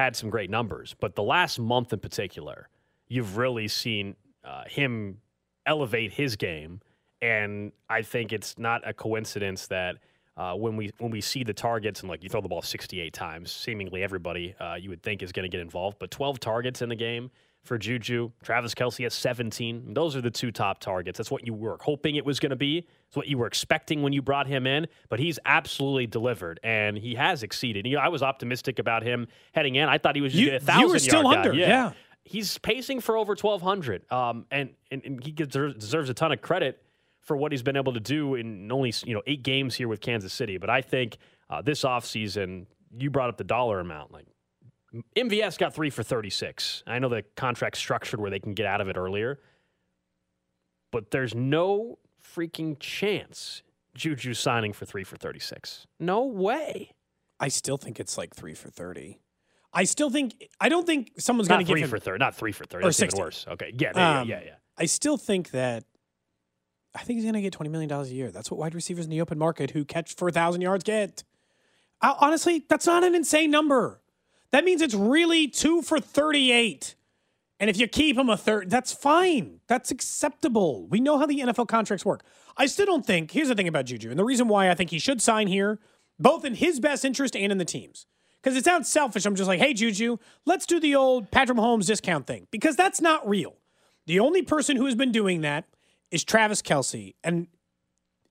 had 0.01 0.17
some 0.17 0.31
great 0.31 0.51
numbers. 0.51 0.95
But 0.99 1.15
the 1.15 1.23
last 1.23 1.59
month 1.59 1.93
in 1.93 1.99
particular, 2.01 2.69
you've 3.09 3.37
really 3.37 3.69
seen 3.69 4.17
uh, 4.45 4.65
him 4.67 5.19
elevate 5.67 6.13
his 6.13 6.37
game. 6.37 6.81
And 7.23 7.73
I 7.89 8.03
think 8.03 8.33
it's 8.33 8.59
not 8.59 8.87
a 8.89 8.95
coincidence 8.95 9.67
that 9.67 9.97
uh, 10.37 10.55
when 10.55 10.77
we 10.77 10.91
when 10.99 11.11
we 11.11 11.21
see 11.21 11.45
the 11.45 11.53
targets 11.53 12.01
and 12.01 12.09
like 12.09 12.23
you 12.23 12.31
throw 12.31 12.41
the 12.41 12.49
ball 12.49 12.63
68 12.63 13.13
times, 13.13 13.53
seemingly 13.53 14.03
everybody 14.03 14.55
uh, 14.59 14.75
you 14.75 14.89
would 14.89 15.03
think 15.03 15.23
is 15.23 15.33
going 15.33 15.45
to 15.45 15.55
get 15.55 15.61
involved. 15.61 15.99
But 15.99 16.11
12 16.11 16.41
targets 16.41 16.81
in 16.81 16.89
the 16.89 16.97
game 16.97 17.31
for 17.63 17.77
Juju. 17.79 18.31
Travis 18.43 18.75
Kelce 18.75 19.03
has 19.05 19.15
17. 19.15 19.93
Those 19.95 20.17
are 20.17 20.21
the 20.21 20.31
two 20.31 20.51
top 20.51 20.81
targets. 20.81 21.19
That's 21.19 21.31
what 21.31 21.47
you 21.47 21.53
were 21.55 21.77
hoping 21.81 22.17
it 22.17 22.25
was 22.25 22.41
going 22.41 22.51
to 22.51 22.57
be. 22.57 22.87
It's 23.09 23.17
what 23.17 23.27
you 23.29 23.37
were 23.39 23.47
expecting 23.47 24.03
when 24.03 24.13
you 24.13 24.23
brought 24.23 24.47
him 24.47 24.67
in. 24.67 24.87
But 25.09 25.21
he's 25.21 25.39
absolutely 25.45 26.07
delivered, 26.07 26.59
and 26.63 26.97
he 26.97 27.15
has 27.17 27.43
exceeded. 27.43 27.87
You 27.87 27.97
know, 27.97 28.03
I 28.03 28.09
was 28.09 28.23
optimistic 28.23 28.79
about 28.79 29.03
him 29.03 29.29
heading 29.53 29.75
in. 29.77 29.89
I 29.89 29.99
thought 29.99 30.17
he 30.17 30.23
was 30.23 30.35
You- 30.35 30.47
going 30.51 30.61
to 30.61 30.67
get 30.67 30.75
a 30.75 30.79
you 30.81 30.87
were 30.87 30.93
thousand 30.95 31.09
still 31.11 31.23
yard 31.25 31.37
under, 31.39 31.53
guy. 31.53 31.59
yeah. 31.59 31.93
He's 32.25 32.59
pacing 32.59 33.01
for 33.01 33.17
over 33.17 33.35
1,200, 33.35 34.11
um, 34.13 34.47
and, 34.51 34.71
and 34.91 35.03
and 35.05 35.25
he 35.25 35.33
deserves, 35.33 35.75
deserves 35.77 36.11
a 36.11 36.15
ton 36.15 36.33
of 36.33 36.41
credit 36.43 36.81
for 37.21 37.37
what 37.37 37.51
he's 37.51 37.63
been 37.63 37.77
able 37.77 37.93
to 37.95 38.01
do 38.01 38.35
in 38.35 38.71
only 38.71 38.93
you 39.05 39.15
know 39.15 39.23
eight 39.27 39.43
games 39.43 39.75
here 39.75 39.89
with 39.89 40.01
Kansas 40.01 40.33
City. 40.33 40.57
But 40.59 40.71
I 40.71 40.81
think 40.83 41.17
uh, 41.49 41.63
this 41.63 41.83
offseason, 41.83 42.67
you 42.97 43.11
brought 43.11 43.31
up 43.31 43.37
the 43.39 43.45
dollar 43.45 43.81
amount. 43.81 44.13
Like 44.13 44.27
MVS 45.17 45.59
got 45.59 45.75
three 45.75 45.91
for 45.91 46.03
36. 46.03 46.83
I 46.87 46.99
know 46.99 47.09
the 47.09 47.25
contract's 47.37 47.79
structured 47.79 48.21
where 48.21 48.31
they 48.31 48.41
can 48.41 48.55
get 48.55 48.67
out 48.67 48.81
of 48.81 48.89
it 48.89 48.97
earlier, 48.97 49.39
but 50.91 51.11
there's 51.11 51.35
no 51.35 51.99
freaking 52.23 52.77
chance 52.79 53.63
Juju 53.95 54.35
signing 54.35 54.73
for 54.73 54.87
three 54.87 55.05
for 55.05 55.17
36. 55.17 55.87
No 55.99 56.25
way. 56.25 56.93
I 57.39 57.49
still 57.49 57.77
think 57.77 57.99
it's 57.99 58.19
like 58.19 58.35
three 58.35 58.55
for 58.55 58.69
thirty. 58.69 59.21
I 59.73 59.85
still 59.85 60.11
think 60.11 60.49
I 60.61 60.69
don't 60.69 60.87
think 60.87 61.13
someone's 61.19 61.49
going 61.49 61.65
to 61.65 61.65
give 61.65 61.79
three 61.79 61.89
for 61.89 61.99
30. 61.99 62.19
Not 62.19 62.35
three 62.35 62.53
for 62.53 62.65
30. 62.65 62.85
Or 62.85 62.89
That's 62.89 63.01
even 63.01 63.11
60. 63.11 63.21
worse. 63.21 63.47
Okay. 63.49 63.73
Yeah. 63.79 63.91
Um, 63.91 64.29
yeah. 64.29 64.41
Yeah. 64.45 64.55
I 64.77 64.87
still 64.87 65.17
think 65.17 65.53
that 65.53 65.85
I 66.95 66.99
think 66.99 67.19
he's 67.19 67.25
going 67.25 67.35
to 67.35 67.41
get 67.41 67.53
twenty 67.53 67.71
million 67.71 67.89
dollars 67.89 68.11
a 68.11 68.15
year. 68.15 68.31
That's 68.31 68.51
what 68.51 68.59
wide 68.59 68.75
receivers 68.75 69.05
in 69.05 69.11
the 69.11 69.21
open 69.21 69.39
market 69.39 69.71
who 69.71 69.85
catch 69.85 70.15
for 70.15 70.29
a 70.29 70.33
thousand 70.33 70.61
yards 70.61 70.85
get. 70.85 71.25
I, 72.03 72.17
honestly, 72.21 72.65
that's 72.69 72.87
not 72.87 73.05
an 73.05 73.15
insane 73.15 73.51
number. 73.51 74.01
That 74.53 74.65
means 74.65 74.83
it's 74.83 74.95
really 74.95 75.49
two 75.49 75.83
for 75.83 76.01
thirty-eight. 76.01 76.97
And 77.59 77.69
if 77.69 77.79
you 77.79 77.87
keep 77.87 78.17
him 78.17 78.31
a 78.31 78.39
third, 78.39 78.71
that's 78.71 78.91
fine. 78.91 79.61
That's 79.67 79.91
acceptable. 79.91 80.87
We 80.87 80.99
know 80.99 81.19
how 81.19 81.27
the 81.27 81.41
NFL 81.41 81.69
contracts 81.69 82.07
work. 82.07 82.23
I 82.57 82.67
still 82.67 82.87
don't 82.87 83.05
think. 83.05 83.31
Here's 83.31 83.49
the 83.49 83.55
thing 83.55 83.69
about 83.69 83.85
Juju, 83.85 84.11
and 84.11 84.19
the 84.19 84.25
reason 84.25 84.49
why 84.49 84.71
I 84.71 84.75
think 84.75 84.91
he 84.91 84.99
should 84.99 85.21
sign 85.21 85.47
here, 85.47 85.79
both 86.19 86.45
in 86.45 86.55
his 86.55 86.81
best 86.81 87.05
interest 87.05 87.37
and 87.37 87.53
in 87.53 87.59
the 87.59 87.65
team's. 87.65 88.07
Because 88.43 88.57
it 88.57 88.65
sounds 88.65 88.91
selfish. 88.91 89.27
I'm 89.27 89.35
just 89.35 89.49
like, 89.49 89.61
hey, 89.61 89.75
Juju, 89.75 90.17
let's 90.47 90.65
do 90.65 90.81
the 90.81 90.95
old 90.95 91.31
Patrick 91.31 91.59
Mahomes 91.59 91.87
discount 91.87 92.27
thing. 92.27 92.47
Because 92.51 92.75
that's 92.75 93.01
not 93.01 93.29
real. 93.29 93.57
The 94.07 94.19
only 94.19 94.41
person 94.41 94.77
who 94.77 94.87
has 94.87 94.95
been 94.95 95.13
doing 95.13 95.43
that 95.43 95.67
is 96.11 96.25
Travis 96.25 96.63
Kelce. 96.63 97.15
And 97.23 97.49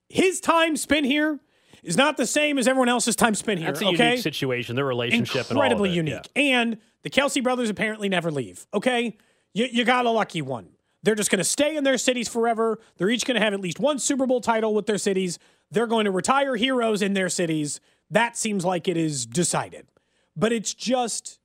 his 0.09 0.39
time 0.39 0.75
spent 0.77 1.05
here 1.05 1.39
is 1.83 1.97
not 1.97 2.17
the 2.17 2.25
same 2.25 2.57
as 2.57 2.67
everyone 2.67 2.89
else's 2.89 3.15
time 3.15 3.35
spent 3.35 3.59
here. 3.59 3.67
That's 3.67 3.81
a 3.81 3.87
okay? 3.87 4.09
unique 4.09 4.23
situation. 4.23 4.75
Their 4.75 4.85
relationship 4.85 5.49
incredibly 5.49 5.89
and 5.97 6.09
all 6.09 6.13
of 6.13 6.23
it. 6.23 6.29
unique. 6.35 6.51
And 6.53 6.77
the 7.03 7.09
Kelce 7.09 7.43
brothers 7.43 7.69
apparently 7.69 8.09
never 8.09 8.31
leave. 8.31 8.65
Okay, 8.73 9.17
you, 9.53 9.67
you 9.71 9.85
got 9.85 10.05
a 10.05 10.09
lucky 10.09 10.41
one. 10.41 10.69
They're 11.01 11.15
just 11.15 11.31
going 11.31 11.39
to 11.39 11.45
stay 11.45 11.77
in 11.77 11.83
their 11.83 11.97
cities 11.97 12.27
forever. 12.27 12.79
They're 12.97 13.09
each 13.09 13.25
going 13.25 13.35
to 13.35 13.41
have 13.41 13.53
at 13.53 13.61
least 13.61 13.79
one 13.79 13.99
Super 13.99 14.25
Bowl 14.25 14.41
title 14.41 14.73
with 14.73 14.85
their 14.85 14.97
cities. 14.97 15.39
They're 15.71 15.87
going 15.87 16.05
to 16.05 16.11
retire 16.11 16.55
heroes 16.55 17.01
in 17.01 17.13
their 17.13 17.29
cities. 17.29 17.79
That 18.09 18.35
seems 18.35 18.65
like 18.65 18.87
it 18.87 18.97
is 18.97 19.25
decided. 19.25 19.87
But 20.35 20.51
it's 20.51 20.73
just 20.73 21.39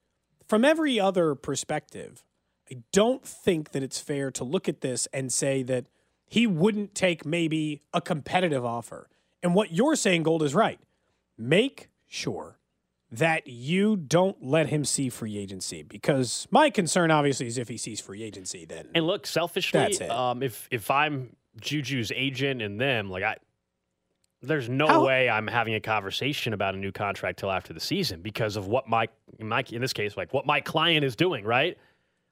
from 0.46 0.64
every 0.64 0.98
other 0.98 1.34
perspective. 1.34 2.24
I 2.70 2.78
don't 2.92 3.24
think 3.24 3.72
that 3.72 3.82
it's 3.82 4.00
fair 4.00 4.30
to 4.32 4.44
look 4.44 4.68
at 4.68 4.80
this 4.80 5.06
and 5.12 5.32
say 5.32 5.62
that 5.64 5.86
he 6.26 6.46
wouldn't 6.46 6.94
take 6.94 7.24
maybe 7.24 7.82
a 7.92 8.00
competitive 8.00 8.64
offer. 8.64 9.08
And 9.44 9.54
what 9.54 9.72
you're 9.72 9.94
saying, 9.94 10.24
Gold, 10.24 10.42
is 10.42 10.54
right. 10.54 10.80
Make 11.38 11.90
sure 12.06 12.58
that 13.12 13.46
you 13.46 13.94
don't 13.94 14.42
let 14.42 14.68
him 14.68 14.84
see 14.84 15.08
free 15.08 15.38
agency 15.38 15.82
because 15.82 16.48
my 16.50 16.70
concern 16.70 17.10
obviously 17.12 17.46
is 17.46 17.58
if 17.58 17.68
he 17.68 17.76
sees 17.76 18.00
free 18.00 18.24
agency 18.24 18.64
then 18.64 18.88
And 18.94 19.06
look, 19.06 19.24
selfishly, 19.26 19.78
That's 19.78 20.00
it. 20.00 20.10
um, 20.10 20.42
if 20.42 20.66
if 20.72 20.90
I'm 20.90 21.36
Juju's 21.60 22.10
agent 22.16 22.60
and 22.62 22.80
them, 22.80 23.10
like 23.10 23.22
I, 23.22 23.36
there's 24.42 24.68
no 24.68 24.86
How- 24.88 25.06
way 25.06 25.28
I'm 25.30 25.46
having 25.46 25.74
a 25.74 25.80
conversation 25.80 26.54
about 26.54 26.74
a 26.74 26.78
new 26.78 26.90
contract 26.90 27.38
till 27.38 27.52
after 27.52 27.72
the 27.72 27.78
season 27.80 28.20
because 28.22 28.56
of 28.56 28.66
what 28.66 28.88
my 28.88 29.08
my 29.38 29.62
in 29.70 29.80
this 29.80 29.92
case, 29.92 30.16
like 30.16 30.32
what 30.32 30.46
my 30.46 30.60
client 30.60 31.04
is 31.04 31.14
doing, 31.14 31.44
right? 31.44 31.76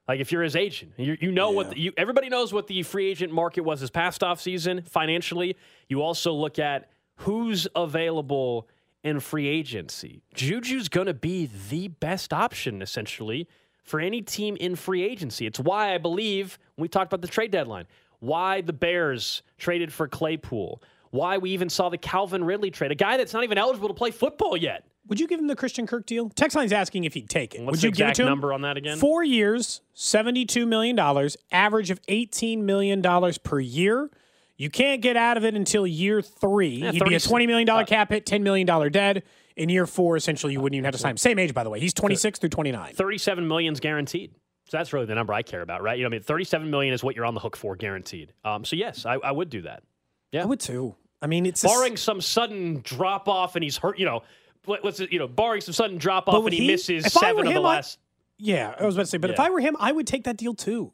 Like 0.09 0.18
if 0.18 0.33
you're 0.33 0.42
his 0.42 0.57
agent, 0.57 0.94
you, 0.96 1.16
you 1.20 1.31
know 1.31 1.51
what 1.51 1.70
the, 1.70 1.79
you 1.79 1.92
everybody 1.96 2.29
knows 2.29 2.53
what 2.53 2.66
the 2.66 2.83
free 2.83 3.09
agent 3.09 3.33
market 3.33 3.61
was 3.61 3.81
this 3.81 3.90
past 3.90 4.25
off 4.25 4.40
season 4.40 4.83
financially. 4.83 5.57
You 5.88 6.03
also 6.03 6.33
look 6.33 6.59
at 6.59 6.88
who's 7.16 7.66
available 7.75 8.68
in 9.05 9.20
free 9.20 9.48
agency. 9.48 10.22
Juju's 10.35 10.88
going 10.88 11.07
to 11.07 11.14
be 11.14 11.51
the 11.68 11.88
best 11.88 12.33
option 12.33 12.83
essentially 12.83 13.48
for 13.83 13.98
any 14.01 14.22
team 14.22 14.57
in 14.57 14.77
free 14.77 15.03
agency. 15.03 15.46
It's 15.46 15.59
why 15.59 15.94
I 15.94 15.98
believe 15.98 16.59
we 16.77 16.88
talked 16.88 17.12
about 17.12 17.20
the 17.22 17.29
trade 17.29 17.51
deadline, 17.51 17.87
why 18.20 18.61
the 18.61 18.72
Bears 18.72 19.42
traded 19.59 19.92
for 19.92 20.07
Claypool, 20.07 20.83
why 21.11 21.38
we 21.38 21.51
even 21.51 21.68
saw 21.68 21.88
the 21.88 21.98
Calvin 21.98 22.44
Ridley 22.44 22.70
trade, 22.70 22.92
a 22.92 22.94
guy 22.94 23.16
that's 23.16 23.35
not 23.35 23.44
even 23.44 23.59
eligible 23.59 23.88
to 23.88 23.94
play 23.94 24.11
football 24.12 24.57
yet. 24.57 24.85
would 25.09 25.18
you 25.18 25.27
give 25.27 25.40
him 25.40 25.48
the 25.48 25.57
Christian 25.57 25.87
Kirk 25.87 26.07
deal? 26.07 26.31
Text 26.31 26.57
line's 26.57 26.72
asking 26.72 27.05
if 27.05 27.14
he'd 27.14 27.29
take 27.29 27.55
it. 27.57 27.62
What's 27.62 27.72
would 27.72 27.81
the 27.81 27.87
you 27.88 27.90
give 27.90 28.07
it 28.07 28.11
exact 28.11 28.16
to 28.16 28.22
him? 28.22 28.29
number 28.29 28.53
on 28.53 28.62
that 28.62 28.77
again? 28.77 28.98
Four 28.98 29.25
years, 29.25 29.81
$72 29.96 30.66
million, 30.66 30.96
average 31.51 31.90
of 31.90 32.01
$18 32.03 32.59
million 32.62 33.03
per 33.42 33.59
year. 33.61 34.11
You 34.62 34.70
can't 34.70 35.03
get 35.03 35.16
out 35.16 35.37
of 35.37 35.44
it 35.44 35.57
until 35.57 35.85
year 35.85 36.22
three. 36.22 36.68
Yeah, 36.68 36.92
He'd 36.92 37.05
be 37.05 37.16
a 37.16 37.18
$20 37.18 37.48
million 37.48 37.68
uh, 37.68 37.85
cap 37.85 38.11
hit, 38.11 38.25
$10 38.25 38.42
million 38.42 38.92
dead. 38.92 39.25
In 39.57 39.68
year 39.68 39.88
four, 39.88 40.16
essentially, 40.16 40.53
you 40.53 40.61
wouldn't 40.61 40.77
even 40.77 40.85
have 40.85 40.92
to 40.92 40.98
sign 40.98 41.11
him. 41.11 41.16
Same 41.16 41.40
age, 41.40 41.53
by 41.53 41.64
the 41.64 41.68
way. 41.68 41.81
He's 41.81 41.92
26 41.92 42.38
through 42.38 42.51
29. 42.51 42.94
37 42.94 43.48
million's 43.48 43.81
guaranteed. 43.81 44.31
So 44.68 44.77
that's 44.77 44.92
really 44.92 45.07
the 45.07 45.16
number 45.16 45.33
I 45.33 45.42
care 45.42 45.62
about, 45.62 45.83
right? 45.83 45.98
You 45.98 46.05
know, 46.05 46.11
what 46.11 46.14
I 46.14 46.18
mean, 46.18 46.22
37 46.22 46.70
million 46.70 46.94
is 46.94 47.03
what 47.03 47.16
you're 47.16 47.25
on 47.25 47.35
the 47.35 47.40
hook 47.40 47.57
for, 47.57 47.75
guaranteed. 47.75 48.35
Um, 48.44 48.64
so 48.64 48.77
yes, 48.77 49.05
I, 49.05 49.14
I 49.14 49.33
would 49.33 49.51
do 49.51 49.62
that. 49.62 49.83
Yeah, 50.31 50.44
I 50.44 50.46
would 50.46 50.61
too. 50.61 50.94
I 51.20 51.27
mean, 51.27 51.44
it's 51.44 51.64
a 51.64 51.66
barring 51.66 51.96
some 51.96 52.20
sudden 52.20 52.83
drop 52.85 53.29
off 53.29 53.57
and 53.57 53.64
he's 53.64 53.77
hurt. 53.77 53.98
You 53.98 54.05
know, 54.07 54.22
it? 54.68 55.12
You 55.12 55.18
know, 55.18 55.27
barring 55.27 55.61
some 55.61 55.75
sudden 55.75 55.98
drop 55.98 56.29
off 56.29 56.44
and 56.44 56.55
he, 56.55 56.61
he- 56.61 56.66
misses 56.68 57.12
seven 57.12 57.40
of 57.40 57.53
the 57.53 57.59
him, 57.59 57.66
I- 57.66 57.75
last. 57.75 57.98
Yeah, 58.38 58.77
I 58.79 58.87
was 58.87 58.94
about 58.94 59.03
to 59.03 59.11
say, 59.11 59.18
but 59.18 59.31
if 59.31 59.40
I 59.40 59.51
were 59.51 59.61
him, 59.61 59.77
I 59.81 59.90
would 59.90 60.07
take 60.07 60.22
that 60.25 60.37
deal 60.37 60.55
too. 60.55 60.92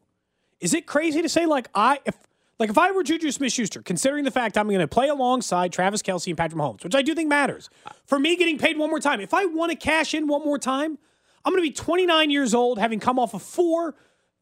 Is 0.59 0.75
it 0.75 0.87
crazy 0.87 1.23
to 1.23 1.29
say 1.29 1.45
like 1.47 1.69
I 1.75 2.01
if 2.07 2.17
like 2.59 2.71
if 2.71 2.79
I 2.79 2.90
were 2.90 3.03
Juju 3.03 3.31
Smith 3.31 3.53
Schuster, 3.53 3.83
considering 3.83 4.25
the 4.25 4.31
fact 4.31 4.59
I'm 4.59 4.68
going 4.68 4.81
to 4.81 4.88
play 4.88 5.09
alongside 5.09 5.73
Travis 5.73 6.03
Kelce 6.03 6.29
and 6.29 6.37
Patrick 6.37 6.61
Mahomes, 6.61 6.85
which 6.85 6.94
I 6.94 7.03
do 7.03 7.14
think 7.14 7.29
matters, 7.29 7.71
for 8.05 8.18
me 8.18 8.37
getting 8.37 8.59
paid 8.59 8.79
one 8.79 8.90
more 8.90 9.01
time, 9.01 9.21
if 9.21 9.33
I 9.33 9.47
want 9.47 9.71
to 9.71 9.77
cash 9.77 10.14
in 10.14 10.27
one 10.27 10.44
more 10.44 10.59
time, 10.59 10.99
I'm 11.44 11.53
going 11.53 11.62
to 11.62 11.68
be 11.68 11.75
29 11.75 12.31
years 12.31 12.55
old, 12.55 12.79
having 12.79 13.01
come 13.01 13.18
off 13.18 13.35
of 13.35 13.42
four 13.42 13.94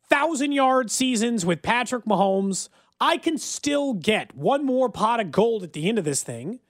thousand 0.09 0.53
yard 0.53 0.91
seasons 0.91 1.45
with 1.45 1.63
Patrick 1.63 2.05
Mahomes. 2.05 2.69
I 3.01 3.19
can 3.19 3.37
still 3.39 3.93
get 3.93 4.35
one 4.35 4.65
more 4.65 4.89
pot 4.89 5.21
of 5.21 5.31
gold 5.31 5.63
at 5.63 5.73
the 5.75 5.89
end 5.89 5.99
of 5.99 6.05
this 6.05 6.23
thing. 6.23 6.61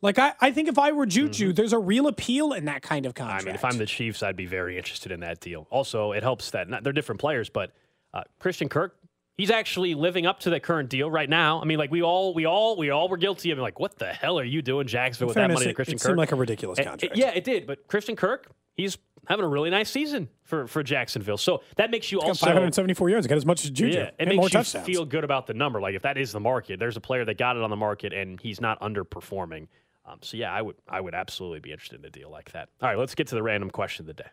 Like 0.00 0.18
I, 0.18 0.32
I 0.40 0.50
think 0.52 0.68
if 0.68 0.78
I 0.78 0.92
were 0.92 1.04
Juju, 1.06 1.52
there's 1.52 1.72
a 1.72 1.78
real 1.78 2.06
appeal 2.06 2.52
in 2.52 2.66
that 2.66 2.82
kind 2.82 3.06
of 3.06 3.14
Mm-hmm. 3.14 3.30
I 3.30 3.42
mean, 3.42 3.54
if 3.54 3.64
I'm 3.64 3.78
the 3.78 3.86
Chiefs, 3.86 4.22
I'd 4.22 4.36
be 4.36 4.46
very 4.46 4.76
interested 4.76 5.10
in 5.12 5.20
that 5.20 5.40
deal. 5.40 5.66
Also, 5.70 6.12
it 6.12 6.22
helps 6.22 6.50
that 6.52 6.68
not, 6.68 6.84
they're 6.84 6.92
different 6.92 7.20
players, 7.20 7.48
but 7.48 7.72
uh, 8.14 8.22
Christian 8.38 8.68
Kirk, 8.68 8.96
he's 9.36 9.50
actually 9.50 9.94
living 9.94 10.26
up 10.26 10.40
to 10.40 10.50
the 10.50 10.60
current 10.60 10.88
deal 10.88 11.10
right 11.10 11.28
now. 11.28 11.60
I 11.60 11.64
mean, 11.64 11.78
like 11.78 11.90
we 11.90 12.02
all, 12.02 12.34
we 12.34 12.46
all, 12.46 12.76
we 12.76 12.90
all 12.90 13.08
were 13.08 13.16
guilty 13.16 13.50
of 13.50 13.58
like, 13.58 13.78
what 13.80 13.98
the 13.98 14.12
hell 14.12 14.38
are 14.38 14.44
you 14.44 14.62
doing, 14.62 14.86
Jacksonville, 14.86 15.28
with 15.28 15.34
that 15.36 15.50
money 15.50 15.64
to 15.64 15.70
it- 15.70 15.74
Christian 15.74 15.94
it 15.96 16.00
Kirk? 16.00 16.06
seemed 16.08 16.18
like 16.18 16.32
a 16.32 16.36
ridiculous 16.36 16.78
It- 16.78 16.82
it- 16.82 16.88
contract. 16.88 17.16
yeah, 17.16 17.30
it 17.30 17.44
did. 17.44 17.66
But 17.66 17.86
Christian 17.88 18.16
Kirk, 18.16 18.48
he's 18.74 18.98
having 19.28 19.44
a 19.44 19.48
really 19.48 19.70
nice 19.70 19.90
season 19.90 20.28
for 20.44 20.66
for 20.68 20.82
Jacksonville. 20.84 21.36
So 21.36 21.62
that 21.76 21.90
makes 21.90 22.12
you 22.12 22.18
He's 22.20 22.28
also 22.28 22.46
574 22.46 23.10
yards. 23.10 23.26
Got 23.26 23.36
as 23.36 23.44
much 23.46 23.64
as 23.64 23.70
Juju. 23.70 23.96
yeah, 23.98 24.04
it 24.04 24.14
and 24.20 24.28
makes 24.28 24.36
more 24.36 24.44
you 24.46 24.50
touchdowns. 24.50 24.86
feel 24.86 25.04
good 25.04 25.24
about 25.24 25.46
the 25.48 25.54
number. 25.54 25.80
Like 25.80 25.94
if 25.96 26.02
that 26.02 26.16
is 26.16 26.30
the 26.32 26.38
market, 26.40 26.78
there's 26.78 26.96
a 26.96 27.00
player 27.00 27.24
that 27.24 27.36
got 27.36 27.56
it 27.56 27.62
on 27.62 27.70
the 27.70 27.76
market 27.76 28.12
and 28.12 28.40
he's 28.40 28.60
not 28.60 28.80
underperforming. 28.80 29.66
Um, 30.04 30.18
so 30.22 30.36
yeah, 30.36 30.52
I 30.52 30.62
would 30.62 30.76
I 30.88 31.00
would 31.00 31.14
absolutely 31.14 31.58
be 31.58 31.72
interested 31.72 31.98
in 31.98 32.04
a 32.06 32.10
deal 32.10 32.30
like 32.30 32.52
that. 32.52 32.68
All 32.80 32.88
right, 32.88 32.96
let's 32.96 33.16
get 33.16 33.26
to 33.28 33.34
the 33.34 33.42
random 33.42 33.70
question 33.70 34.04
of 34.04 34.06
the 34.06 34.22
day. 34.22 34.28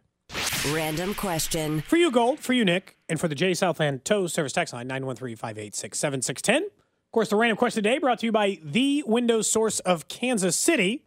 Random 0.72 1.14
question. 1.14 1.82
For 1.82 1.98
you, 1.98 2.10
Gold. 2.10 2.40
For 2.40 2.54
you, 2.54 2.64
Nick. 2.64 2.96
And 3.10 3.20
for 3.20 3.28
the 3.28 3.36
J 3.36 3.54
Southland 3.54 4.06
Tow 4.06 4.28
Service 4.28 4.54
Text 4.54 4.74
Line, 4.74 4.88
913-586-7610. 4.88 6.58
Of 6.58 6.72
course, 7.12 7.30
the 7.30 7.36
random 7.36 7.58
question 7.58 7.84
today 7.84 7.98
brought 7.98 8.20
to 8.20 8.26
you 8.28 8.32
by 8.32 8.60
the 8.64 9.04
Windows 9.06 9.52
Source 9.52 9.80
of 9.82 10.08
Kansas 10.08 10.56
City. 10.56 11.04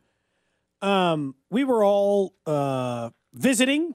Um, 0.83 1.37
we 1.49 1.65
were 1.65 1.83
all 1.83 2.35
uh, 2.45 3.11
visiting 3.33 3.95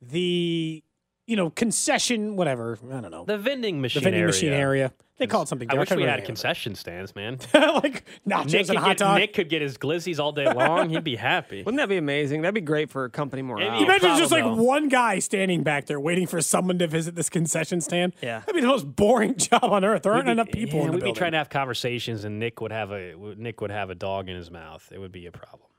the, 0.00 0.82
you 1.26 1.36
know, 1.36 1.50
concession, 1.50 2.36
whatever. 2.36 2.78
I 2.92 3.00
don't 3.00 3.10
know. 3.10 3.24
The 3.24 3.38
vending 3.38 3.80
machine 3.80 4.00
the 4.02 4.04
vending 4.04 4.20
area. 4.22 4.32
machine 4.32 4.52
area. 4.52 4.92
They 5.18 5.26
call 5.26 5.40
it 5.42 5.48
something 5.48 5.66
I 5.70 5.72
different. 5.72 5.90
wish 5.92 5.96
we 5.96 6.02
had 6.02 6.08
remember 6.10 6.26
concession 6.26 6.74
stands, 6.74 7.14
man. 7.16 7.38
like 7.54 8.04
nachos 8.28 8.52
Nick 8.52 8.60
and 8.60 8.68
could, 8.68 8.76
hot 8.76 8.88
get, 8.88 8.98
dog. 8.98 9.18
Nick 9.18 9.32
could 9.32 9.48
get 9.48 9.62
his 9.62 9.78
glizzies 9.78 10.18
all 10.20 10.30
day 10.30 10.44
long. 10.52 10.90
He'd 10.90 11.04
be 11.04 11.16
happy. 11.16 11.62
Wouldn't 11.62 11.78
that 11.78 11.88
be 11.88 11.96
amazing? 11.96 12.42
That'd 12.42 12.54
be 12.54 12.60
great 12.60 12.90
for 12.90 13.04
a 13.06 13.10
company 13.10 13.40
morale. 13.40 13.70
Maybe 13.70 13.78
You 13.80 13.84
imagine 13.86 14.18
just 14.18 14.30
like 14.30 14.44
though. 14.44 14.54
one 14.62 14.88
guy 14.90 15.18
standing 15.20 15.62
back 15.62 15.86
there 15.86 15.98
waiting 15.98 16.26
for 16.26 16.42
someone 16.42 16.78
to 16.80 16.86
visit 16.86 17.14
this 17.14 17.30
concession 17.30 17.80
stand. 17.80 18.12
Yeah. 18.22 18.40
That'd 18.40 18.56
be 18.56 18.60
the 18.60 18.66
most 18.66 18.94
boring 18.94 19.36
job 19.38 19.64
on 19.64 19.86
earth. 19.86 20.02
There 20.02 20.12
aren't 20.12 20.26
be- 20.26 20.32
enough 20.32 20.50
people 20.50 20.80
yeah, 20.80 20.84
in 20.84 20.90
the 20.90 20.92
we'd 20.96 21.00
building. 21.00 21.14
be 21.14 21.18
trying 21.18 21.32
to 21.32 21.38
have 21.38 21.48
conversations, 21.48 22.24
and 22.24 22.38
Nick 22.38 22.60
would 22.60 22.72
have 22.72 22.90
a 22.92 23.14
Nick 23.38 23.62
would 23.62 23.70
have 23.70 23.88
a 23.88 23.94
dog 23.94 24.28
in 24.28 24.36
his 24.36 24.50
mouth. 24.50 24.86
It 24.92 24.98
would 24.98 25.12
be 25.12 25.24
a 25.24 25.32
problem. 25.32 25.70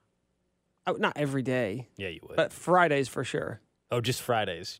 Oh, 0.87 0.93
not 0.93 1.13
every 1.15 1.43
day, 1.43 1.89
Yeah, 1.97 2.07
you 2.07 2.21
would. 2.23 2.37
but 2.37 2.51
Fridays 2.51 3.07
for 3.07 3.23
sure. 3.23 3.61
oh, 3.91 4.01
just 4.01 4.19
Fridays. 4.21 4.79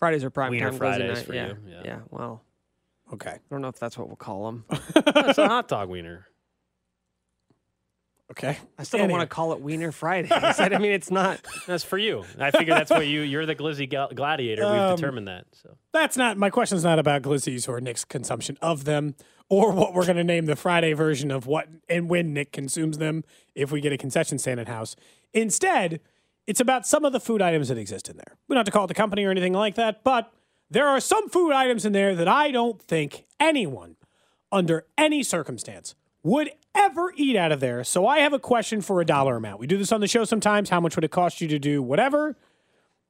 Fridays 0.00 0.24
are 0.24 0.30
prime 0.30 0.50
Wiener 0.50 0.64
time 0.70 0.74
glizzy 0.74 0.78
Fridays 0.78 1.16
night. 1.18 1.26
for 1.26 1.34
yeah. 1.34 1.46
you, 1.48 1.56
yeah. 1.68 1.82
yeah. 1.84 1.98
Well, 2.10 2.42
okay. 3.12 3.30
I 3.30 3.38
don't 3.50 3.60
know 3.62 3.68
if 3.68 3.78
that's 3.78 3.96
what 3.96 4.08
we'll 4.08 4.16
call 4.16 4.46
them. 4.46 4.64
That's 5.04 5.38
a 5.38 5.46
hot 5.46 5.68
dog 5.68 5.88
wiener. 5.88 6.26
Okay. 8.32 8.56
I 8.78 8.84
still 8.84 9.00
don't 9.00 9.10
want 9.10 9.22
to 9.22 9.26
call 9.26 9.52
it 9.54 9.60
Wiener 9.60 9.90
Fridays. 9.90 10.30
I 10.32 10.68
mean, 10.78 10.92
it's 10.92 11.10
not. 11.10 11.40
That's 11.66 11.82
for 11.82 11.98
you. 11.98 12.24
I 12.38 12.52
figure 12.52 12.74
that's 12.74 12.90
what 12.90 13.08
you. 13.08 13.22
You're 13.22 13.44
the 13.44 13.56
glizzy 13.56 13.88
gal- 13.90 14.10
gladiator. 14.14 14.62
We've 14.62 14.70
Um, 14.80 14.96
determined 14.96 15.26
that. 15.26 15.46
So 15.52 15.76
That's 15.92 16.16
not 16.16 16.36
my 16.36 16.48
question's 16.48 16.84
not 16.84 17.00
about 17.00 17.22
glizzies 17.22 17.68
or 17.68 17.80
Nick's 17.80 18.04
consumption 18.04 18.56
of 18.62 18.84
them 18.84 19.16
or 19.48 19.72
what 19.72 19.94
we're 19.94 20.04
going 20.06 20.16
to 20.16 20.22
name 20.24 20.46
the 20.46 20.54
Friday 20.54 20.92
version 20.92 21.32
of 21.32 21.46
what 21.46 21.66
and 21.88 22.08
when 22.08 22.32
Nick 22.32 22.52
consumes 22.52 22.98
them 22.98 23.24
if 23.56 23.72
we 23.72 23.80
get 23.80 23.92
a 23.92 23.98
concession 23.98 24.38
stand 24.38 24.60
in 24.60 24.66
house. 24.66 24.94
Instead, 25.34 26.00
it's 26.50 26.58
about 26.58 26.84
some 26.84 27.04
of 27.04 27.12
the 27.12 27.20
food 27.20 27.40
items 27.40 27.68
that 27.68 27.78
exist 27.78 28.08
in 28.08 28.16
there. 28.16 28.36
We 28.48 28.54
don't 28.54 28.58
have 28.58 28.66
to 28.66 28.72
call 28.72 28.84
it 28.84 28.88
the 28.88 28.94
company 28.94 29.24
or 29.24 29.30
anything 29.30 29.52
like 29.52 29.76
that, 29.76 30.02
but 30.02 30.32
there 30.68 30.88
are 30.88 30.98
some 30.98 31.28
food 31.28 31.52
items 31.52 31.86
in 31.86 31.92
there 31.92 32.16
that 32.16 32.26
I 32.26 32.50
don't 32.50 32.82
think 32.82 33.24
anyone 33.38 33.94
under 34.50 34.84
any 34.98 35.22
circumstance 35.22 35.94
would 36.24 36.50
ever 36.74 37.12
eat 37.14 37.36
out 37.36 37.52
of 37.52 37.60
there. 37.60 37.84
So 37.84 38.04
I 38.04 38.18
have 38.18 38.32
a 38.32 38.40
question 38.40 38.80
for 38.80 39.00
a 39.00 39.06
dollar 39.06 39.36
amount. 39.36 39.60
We 39.60 39.68
do 39.68 39.78
this 39.78 39.92
on 39.92 40.00
the 40.00 40.08
show 40.08 40.24
sometimes. 40.24 40.70
How 40.70 40.80
much 40.80 40.96
would 40.96 41.04
it 41.04 41.12
cost 41.12 41.40
you 41.40 41.46
to 41.46 41.58
do 41.60 41.84
whatever? 41.84 42.36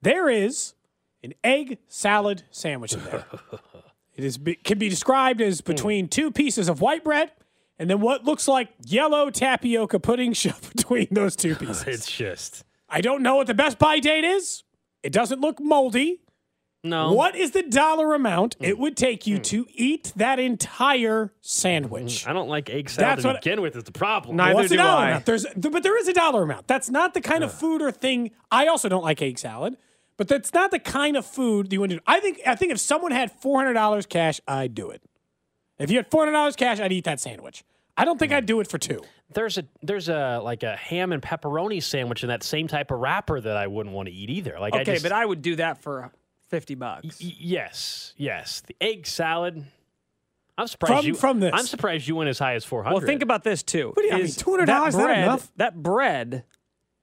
There 0.02 0.28
is 0.28 0.74
an 1.24 1.32
egg 1.42 1.78
salad 1.88 2.42
sandwich 2.50 2.92
in 2.92 3.02
there. 3.04 3.24
it 4.16 4.22
is 4.22 4.38
can 4.64 4.78
be 4.78 4.90
described 4.90 5.40
as 5.40 5.62
between 5.62 6.08
two 6.08 6.30
pieces 6.30 6.68
of 6.68 6.82
white 6.82 7.04
bread 7.04 7.32
and 7.78 7.88
then 7.88 8.00
what 8.00 8.24
looks 8.26 8.46
like 8.46 8.68
yellow 8.84 9.30
tapioca 9.30 9.98
pudding 9.98 10.34
shoved 10.34 10.76
between 10.76 11.08
those 11.10 11.34
two 11.34 11.54
pieces. 11.56 11.84
It's 11.86 12.12
just 12.12 12.64
I 12.90 13.00
don't 13.00 13.22
know 13.22 13.36
what 13.36 13.46
the 13.46 13.54
best 13.54 13.78
buy 13.78 14.00
date 14.00 14.24
is. 14.24 14.64
It 15.02 15.12
doesn't 15.12 15.40
look 15.40 15.60
moldy. 15.60 16.20
no. 16.82 17.12
What 17.12 17.36
is 17.36 17.52
the 17.52 17.62
dollar 17.62 18.14
amount 18.14 18.54
hmm. 18.54 18.64
it 18.64 18.78
would 18.78 18.96
take 18.96 19.26
you 19.26 19.36
hmm. 19.36 19.42
to 19.42 19.66
eat 19.74 20.12
that 20.16 20.38
entire 20.38 21.32
sandwich? 21.40 22.24
Hmm. 22.24 22.30
I 22.30 22.32
don't 22.32 22.48
like 22.48 22.68
egg 22.68 22.90
salad 22.90 23.10
That's 23.10 23.22
to 23.22 23.28
what- 23.28 23.42
begin 23.42 23.60
with. 23.62 23.76
Is 23.76 23.84
the 23.84 23.92
problem? 23.92 24.36
Neither 24.36 24.54
What's 24.54 24.68
the 24.68 24.76
do 24.76 24.82
dollar 24.82 25.04
I. 25.04 25.08
amount? 25.10 25.26
There's, 25.26 25.44
th- 25.44 25.72
but 25.72 25.82
there 25.82 25.98
is 25.98 26.08
a 26.08 26.12
dollar 26.12 26.42
amount. 26.42 26.66
That's 26.66 26.90
not 26.90 27.14
the 27.14 27.20
kind 27.20 27.44
of 27.44 27.52
food 27.52 27.80
or 27.80 27.90
thing. 27.92 28.32
I 28.50 28.66
also 28.66 28.88
don't 28.88 29.04
like 29.04 29.22
egg 29.22 29.38
salad, 29.38 29.76
but 30.16 30.28
that's 30.28 30.52
not 30.52 30.70
the 30.70 30.78
kind 30.78 31.16
of 31.16 31.24
food 31.24 31.72
you 31.72 31.80
want 31.80 31.90
to 31.90 31.96
do. 31.96 32.02
I 32.06 32.20
think. 32.20 32.40
I 32.46 32.54
think 32.54 32.72
if 32.72 32.80
someone 32.80 33.12
had 33.12 33.30
four 33.40 33.58
hundred 33.58 33.74
dollars 33.74 34.04
cash, 34.06 34.40
I'd 34.46 34.74
do 34.74 34.90
it. 34.90 35.02
If 35.78 35.90
you 35.90 35.96
had 35.96 36.10
four 36.10 36.22
hundred 36.22 36.32
dollars 36.32 36.56
cash, 36.56 36.78
I'd 36.80 36.92
eat 36.92 37.04
that 37.04 37.20
sandwich. 37.20 37.64
I 38.00 38.04
don't 38.04 38.18
think 38.18 38.32
I'd 38.32 38.46
do 38.46 38.60
it 38.60 38.68
for 38.68 38.78
two. 38.78 39.02
There's 39.32 39.58
a 39.58 39.64
there's 39.82 40.08
a 40.08 40.40
like 40.42 40.62
a 40.62 40.74
ham 40.76 41.12
and 41.12 41.22
pepperoni 41.22 41.82
sandwich 41.82 42.22
in 42.22 42.28
that 42.30 42.42
same 42.42 42.66
type 42.68 42.90
of 42.90 42.98
wrapper 42.98 43.40
that 43.40 43.56
I 43.56 43.66
wouldn't 43.66 43.94
want 43.94 44.08
to 44.08 44.14
eat 44.14 44.30
either. 44.30 44.56
Like 44.58 44.74
I 44.74 44.80
Okay, 44.80 44.92
just, 44.94 45.04
but 45.04 45.12
I 45.12 45.24
would 45.24 45.40
do 45.42 45.56
that 45.56 45.82
for 45.82 46.10
50 46.48 46.74
bucks. 46.74 47.20
Y- 47.22 47.34
yes, 47.38 48.12
yes. 48.16 48.62
The 48.66 48.74
egg 48.80 49.06
salad. 49.06 49.64
I'm 50.58 50.66
surprised 50.66 50.94
From- 51.02 51.06
you. 51.06 51.14
from 51.14 51.40
this. 51.40 51.52
I'm 51.54 51.66
surprised 51.66 52.06
you 52.08 52.16
went 52.16 52.28
as 52.28 52.38
high 52.38 52.54
as 52.54 52.64
400. 52.64 52.94
Well, 52.96 53.06
think 53.06 53.22
about 53.22 53.44
this 53.44 53.62
too. 53.62 53.88
What 53.94 54.02
do 54.02 54.08
you- 54.08 54.12
I 54.12 54.16
mean, 54.16 54.24
Is 54.24 54.36
$200, 54.36 54.66
that 54.66 54.92
bread, 55.04 55.18
enough? 55.22 55.52
that 55.56 55.82
bread 55.82 56.44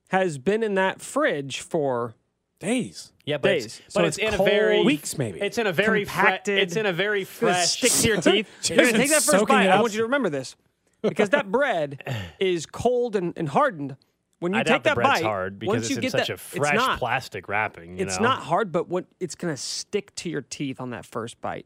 has 0.09 0.37
been 0.37 0.63
in 0.63 0.75
that 0.75 1.01
fridge 1.01 1.61
for 1.61 2.13
Days. 2.59 3.13
yeah, 3.25 3.37
but 3.37 3.49
days. 3.49 3.65
It's, 3.65 3.75
So 3.93 3.99
but 4.01 4.05
it's 4.05 4.17
it's, 4.17 4.35
in 4.35 4.41
a 4.41 4.43
very 4.43 4.83
weeks, 4.83 5.17
maybe. 5.17 5.39
It's 5.39 5.57
in 5.57 5.65
a 5.67 5.71
very 5.73 6.05
fre- 6.05 6.27
It's 6.47 6.75
in 6.75 6.85
a 6.87 6.93
very 6.93 7.23
fresh. 7.23 7.69
stick 7.77 7.91
to 7.91 8.07
your 8.07 8.21
teeth. 8.21 8.47
You're 8.69 8.77
gonna 8.77 8.89
Just 8.89 9.01
take 9.01 9.09
that 9.11 9.21
first 9.23 9.47
bite. 9.47 9.69
I 9.69 9.79
want 9.79 9.93
you 9.93 9.99
to 9.99 10.03
remember 10.05 10.29
this 10.29 10.55
because 11.01 11.29
that 11.29 11.51
bread 11.51 12.03
is 12.39 12.65
cold 12.65 13.15
and, 13.15 13.33
and 13.37 13.49
hardened. 13.49 13.95
When 14.39 14.53
you 14.53 14.59
I 14.59 14.63
take 14.63 14.67
doubt 14.67 14.83
that 14.83 14.95
bread's 14.95 15.09
bite, 15.09 15.23
hard 15.23 15.57
because 15.57 15.73
once 15.73 15.81
it's 15.85 15.89
you 15.89 15.95
in 15.95 16.01
get 16.03 16.11
such 16.11 16.27
that, 16.27 16.33
a 16.33 16.37
fresh 16.37 16.75
not, 16.75 16.99
plastic 16.99 17.47
wrapping. 17.49 17.97
You 17.97 18.05
it's 18.05 18.17
know? 18.17 18.23
not 18.27 18.43
hard, 18.43 18.71
but 18.71 18.87
what 18.87 19.05
it's 19.19 19.33
gonna 19.33 19.57
stick 19.57 20.13
to 20.15 20.29
your 20.29 20.41
teeth 20.41 20.79
on 20.79 20.91
that 20.91 21.05
first 21.05 21.41
bite. 21.41 21.65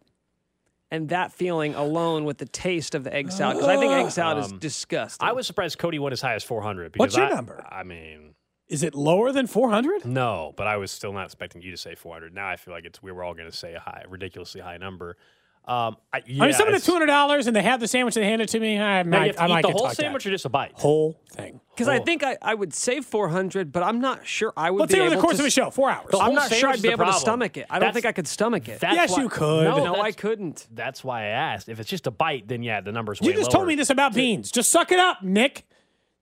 And 0.89 1.09
that 1.09 1.31
feeling 1.33 1.73
alone 1.75 2.23
with 2.25 2.37
the 2.37 2.45
taste 2.45 2.95
of 2.95 3.03
the 3.05 3.13
egg 3.13 3.31
salad, 3.31 3.57
because 3.57 3.69
I 3.69 3.77
think 3.77 3.91
egg 3.93 4.11
salad 4.11 4.43
is 4.45 4.51
Um, 4.53 4.59
disgusting. 4.59 5.25
I 5.27 5.31
was 5.33 5.47
surprised 5.47 5.77
Cody 5.79 5.99
went 5.99 6.11
as 6.13 6.21
high 6.21 6.33
as 6.35 6.43
400. 6.43 6.95
What's 6.97 7.13
because 7.15 7.17
your 7.17 7.25
I- 7.27 7.35
number? 7.35 7.65
I 7.69 7.83
mean, 7.83 8.35
Is 8.67 8.83
it 8.83 8.93
lower 8.95 9.31
than 9.33 9.47
four 9.47 9.69
hundred? 9.69 10.05
no, 10.05 10.53
but 10.55 10.67
I 10.67 10.77
was 10.77 10.91
still 10.91 11.11
not 11.13 11.25
expecting 11.25 11.61
you 11.61 11.71
to 11.71 11.77
say 11.77 11.93
400. 11.95 12.33
Now 12.33 12.47
I 12.47 12.55
feel 12.57 12.73
like 12.73 12.85
it's 12.85 13.01
we 13.03 13.11
were 13.11 13.23
all 13.23 13.33
going 13.33 13.49
to 13.51 13.55
say 13.55 13.73
a 13.73 13.79
high, 13.81 14.03
ridiculously 14.07 14.61
high 14.61 14.77
number. 14.77 15.17
Um, 15.63 15.95
I, 16.11 16.23
yeah, 16.25 16.43
I 16.43 16.47
mean, 16.47 16.53
someone 16.55 16.73
at 16.73 16.77
it's- 16.77 16.85
two 16.85 16.91
hundred 16.91 17.05
dollars 17.05 17.45
and 17.47 17.55
they 17.55 17.61
have 17.61 17.79
the 17.79 17.87
sandwich 17.87 18.15
and 18.17 18.23
they 18.23 18.29
hand 18.29 18.41
it 18.41 18.49
to 18.49 18.59
me. 18.59 18.79
I 18.79 19.03
Now 19.03 19.17
you 19.17 19.19
might, 19.21 19.27
have 19.27 19.35
to 19.35 19.41
I 19.41 19.45
eat 19.45 19.49
might 19.49 19.61
the 19.61 19.67
whole 19.69 19.79
talked 19.81 19.91
out. 19.91 19.95
sandwich 19.97 20.25
or 20.25 20.29
just 20.31 20.45
a 20.45 20.49
bite. 20.49 20.71
Whole 20.73 21.19
thing. 21.31 21.61
Because 21.69 21.87
I 21.87 21.99
think 21.99 22.23
I, 22.23 22.37
I 22.41 22.53
would 22.55 22.73
save 22.73 23.05
400, 23.05 23.71
but 23.71 23.81
I'm 23.83 24.01
not 24.01 24.25
sure 24.27 24.53
I 24.57 24.69
would 24.71 24.79
Let's 24.81 24.91
be 24.93 24.99
say 24.99 25.05
over 25.05 25.15
the 25.15 25.21
course 25.21 25.37
to 25.37 25.43
of 25.43 25.47
a 25.47 25.51
show, 25.51 25.69
four 25.69 25.89
hours. 25.89 26.13
I'm 26.19 26.33
not 26.33 26.51
sure 26.51 26.69
I'd 26.69 26.81
be 26.81 26.89
the 26.89 26.91
able 26.93 27.05
to 27.05 27.13
stomach 27.13 27.57
it. 27.57 27.67
I 27.69 27.75
don't 27.75 27.81
That's- 27.81 27.93
think 27.93 28.05
I 28.07 28.11
could 28.11 28.27
stomach 28.27 28.67
it. 28.67 28.79
Yes, 28.81 29.11
why- 29.11 29.21
you 29.23 29.29
could. 29.29 29.63
No, 29.65 29.83
no, 29.83 30.01
I 30.01 30.11
couldn't. 30.11 30.67
That's 30.73 31.03
why 31.03 31.21
I 31.21 31.25
asked. 31.27 31.69
If 31.69 31.79
it's 31.79 31.89
just 31.89 32.07
a 32.07 32.11
bite, 32.11 32.47
then 32.47 32.63
yeah, 32.63 32.81
the 32.81 32.91
number's 32.91 33.21
way 33.21 33.27
You 33.27 33.33
just 33.33 33.51
lower. 33.51 33.59
told 33.59 33.67
me 33.67 33.75
this 33.75 33.89
about 33.91 34.13
beans. 34.15 34.51
Just 34.51 34.71
suck 34.71 34.91
it 34.91 34.99
up, 34.99 35.21
Nick. 35.23 35.65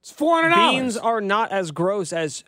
It's 0.02 0.12
four 0.12 0.36
hundred 0.36 0.50
dollars. 0.56 0.76
Beans 0.76 0.98
are 0.98 1.22
not 1.22 1.52
as 1.52 1.72
gross 1.72 2.14
as 2.14 2.44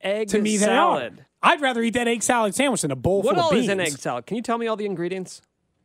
egg 0.00 0.28
to 0.28 0.40
me 0.40 0.56
salad. 0.56 1.16
they 1.16 1.20
are. 1.20 1.26
I'd 1.42 1.60
rather 1.60 1.82
eat 1.82 1.94
that 1.94 2.08
egg 2.08 2.22
salad 2.22 2.54
sandwich 2.54 2.82
than 2.82 2.90
a 2.92 2.96
bowl 2.96 3.22
What 3.22 3.36
full 3.36 3.44
of 3.44 3.50
beans. 3.52 3.64
is 3.66 3.70
in 3.70 3.80
egg 3.80 3.98
salad? 3.98 4.26
Can 4.26 4.36
you 4.36 4.42
tell 4.42 4.58
me 4.58 4.66
all 4.66 4.76
the 4.76 4.86
ingredients? 4.86 5.42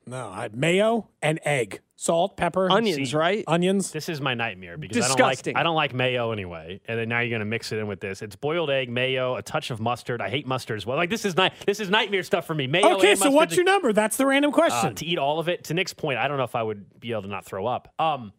No, 0.08 0.28
I 0.28 0.50
mayo 0.52 1.10
and 1.22 1.40
egg, 1.46 1.82
salt, 1.96 2.36
pepper, 2.36 2.72
Onions, 2.72 3.14
right? 3.14 3.44
onions. 3.48 3.92
This 3.92 4.10
is 4.10 4.20
my 4.20 4.34
nightmare 4.34 4.78
because 4.78 4.98
Disgusting. 4.98 5.56
I 5.56 5.64
don't 5.64 5.76
like 5.76 5.90
I 5.90 5.92
don't 5.92 5.98
like 6.00 6.14
mayo 6.14 6.32
anyway, 6.32 6.82
and 6.88 7.00
then 7.00 7.08
now 7.10 7.20
you're 7.20 7.30
gonna 7.38 7.46
mix 7.46 7.72
it 7.72 7.78
in 7.78 7.88
with 7.88 8.00
this. 8.00 8.22
It's 8.24 8.36
boiled 8.36 8.72
egg, 8.72 8.90
mayo, 8.90 9.36
a 9.36 9.44
touch 9.44 9.70
of 9.70 9.80
mustard. 9.80 10.20
I 10.20 10.30
hate 10.30 10.48
mustard 10.48 10.78
as 10.78 10.86
well. 10.86 10.98
Like 10.98 11.12
this 11.12 11.24
is 11.24 11.38
night. 11.38 11.54
This 11.68 11.80
is 11.80 11.90
nightmare 11.90 12.24
stuff 12.24 12.48
for 12.48 12.56
me. 12.56 12.66
Mayo. 12.66 12.96
Okay, 12.98 13.12
and 13.12 13.20
so 13.20 13.26
mustard 13.26 13.36
what's 13.36 13.56
your 13.56 13.66
number? 13.66 13.94
That's 13.94 14.18
the 14.18 14.26
random 14.26 14.52
uh, 14.52 14.56
question. 14.56 14.96
to 14.96 15.06
eat 15.06 15.20
all 15.20 15.40
of 15.40 15.48
it? 15.48 15.66
To 15.66 15.74
Nick's 15.76 15.94
point, 15.94 16.18
I 16.18 16.28
don't 16.28 16.38
know 16.38 16.46
if 16.46 16.56
I 16.56 16.64
would 16.64 17.00
be 17.00 17.12
able 17.12 17.24
to 17.24 17.28
not 17.28 17.46
throw 17.46 17.68
up. 17.68 17.94
Um, 18.00 18.34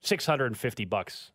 six 0.00 0.26
hundred 0.26 0.46
and 0.46 0.56
fifty 0.56 0.84
bucks. 0.84 1.32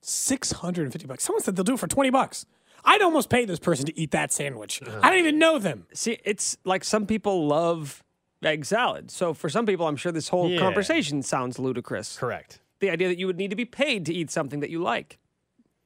Six 0.00 0.52
hundred 0.52 0.84
and 0.84 0.92
fifty 0.92 1.06
bucks. 1.06 1.24
Someone 1.24 1.42
said 1.42 1.56
they'll 1.56 1.64
do 1.64 1.74
it 1.74 1.80
for 1.80 1.88
twenty 1.88 2.10
bucks. 2.10 2.46
I'd 2.84 3.02
almost 3.02 3.30
pay 3.30 3.44
this 3.44 3.58
person 3.58 3.86
to 3.86 3.98
eat 3.98 4.10
that 4.10 4.32
sandwich. 4.32 4.80
I 5.02 5.10
don't 5.10 5.18
even 5.18 5.38
know 5.38 5.58
them. 5.58 5.86
See, 5.94 6.18
it's 6.24 6.56
like 6.64 6.84
some 6.84 7.06
people 7.06 7.46
love 7.46 8.02
egg 8.42 8.64
salad. 8.66 9.10
So 9.10 9.32
for 9.32 9.48
some 9.48 9.64
people, 9.64 9.86
I'm 9.86 9.96
sure 9.96 10.12
this 10.12 10.28
whole 10.28 10.50
Yeah. 10.50 10.58
conversation 10.58 11.22
sounds 11.22 11.58
ludicrous. 11.58 12.18
Correct. 12.18 12.60
The 12.80 12.90
idea 12.90 13.08
that 13.08 13.18
you 13.18 13.26
would 13.26 13.38
need 13.38 13.50
to 13.50 13.56
be 13.56 13.64
paid 13.64 14.04
to 14.06 14.12
eat 14.14 14.30
something 14.30 14.60
that 14.60 14.68
you 14.70 14.80
like. 14.82 15.18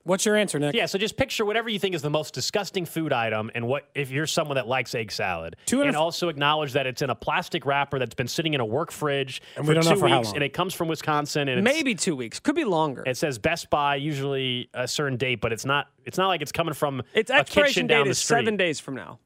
What's 0.05 0.25
your 0.25 0.37
answer, 0.37 0.59
Nick? 0.59 0.75
Yeah, 0.75 0.87
so 0.87 0.97
just 0.97 1.17
picture 1.19 1.45
whatever 1.45 1.69
you 1.69 1.79
think 1.79 1.95
is 1.95 2.01
the 2.01 2.09
most 2.09 2.33
disgusting 2.33 2.87
food 2.87 3.13
item, 3.13 3.51
and 3.55 3.67
what 3.69 3.89
if 3.95 4.11
you're 4.11 4.27
someone 4.27 4.55
that 4.55 4.67
likes 4.67 4.95
egg 4.95 5.13
salad, 5.13 5.57
Two 5.67 5.81
and 5.83 5.87
a 5.87 5.89
and 5.89 5.97
f- 5.97 6.01
also 6.01 6.29
acknowledge 6.31 6.73
that 6.73 6.87
it's 6.87 7.03
in 7.03 7.11
a 7.11 7.15
plastic 7.15 7.67
wrapper 7.67 7.99
that's 7.99 8.15
been 8.15 8.29
sitting 8.29 8.55
in 8.55 8.61
a 8.61 8.65
work 8.65 8.91
fridge 8.91 9.43
And 9.57 9.67
for 9.67 9.71
we 9.71 9.75
don't 9.75 9.85
know 9.85 9.93
two 9.95 10.01
for 10.01 10.07
weeks, 10.19 10.33
and 10.33 10.43
it 10.43 10.55
comes 10.55 10.73
from 10.73 10.89
Wisconsin, 10.89 11.49
and 11.49 11.59
it's, 11.61 11.65
Maybe 11.77 11.95
two 11.95 12.17
weeks. 12.17 12.41
Could 12.41 12.55
be 12.55 12.65
longer. 12.65 13.03
it 13.07 13.19
says 13.19 13.39
Best 13.39 13.69
Buy, 13.69 13.97
usually 13.97 14.71
a 14.73 14.89
certain 14.89 15.19
date, 15.19 15.41
but 15.43 15.53
it's 15.53 15.67
not. 15.67 15.89
It's 16.07 16.17
not 16.17 16.29
like 16.29 16.41
it's 16.41 16.53
coming 16.53 16.75
from 16.75 17.03
Its 17.13 17.31
a 17.31 17.35
expiration 17.35 17.73
kitchen 17.73 17.87
date 17.89 17.95
down 17.97 18.05
the 18.05 18.11
is 18.13 18.19
seven 18.19 18.57
days 18.57 18.81
from 18.81 18.95
now. 18.95 19.19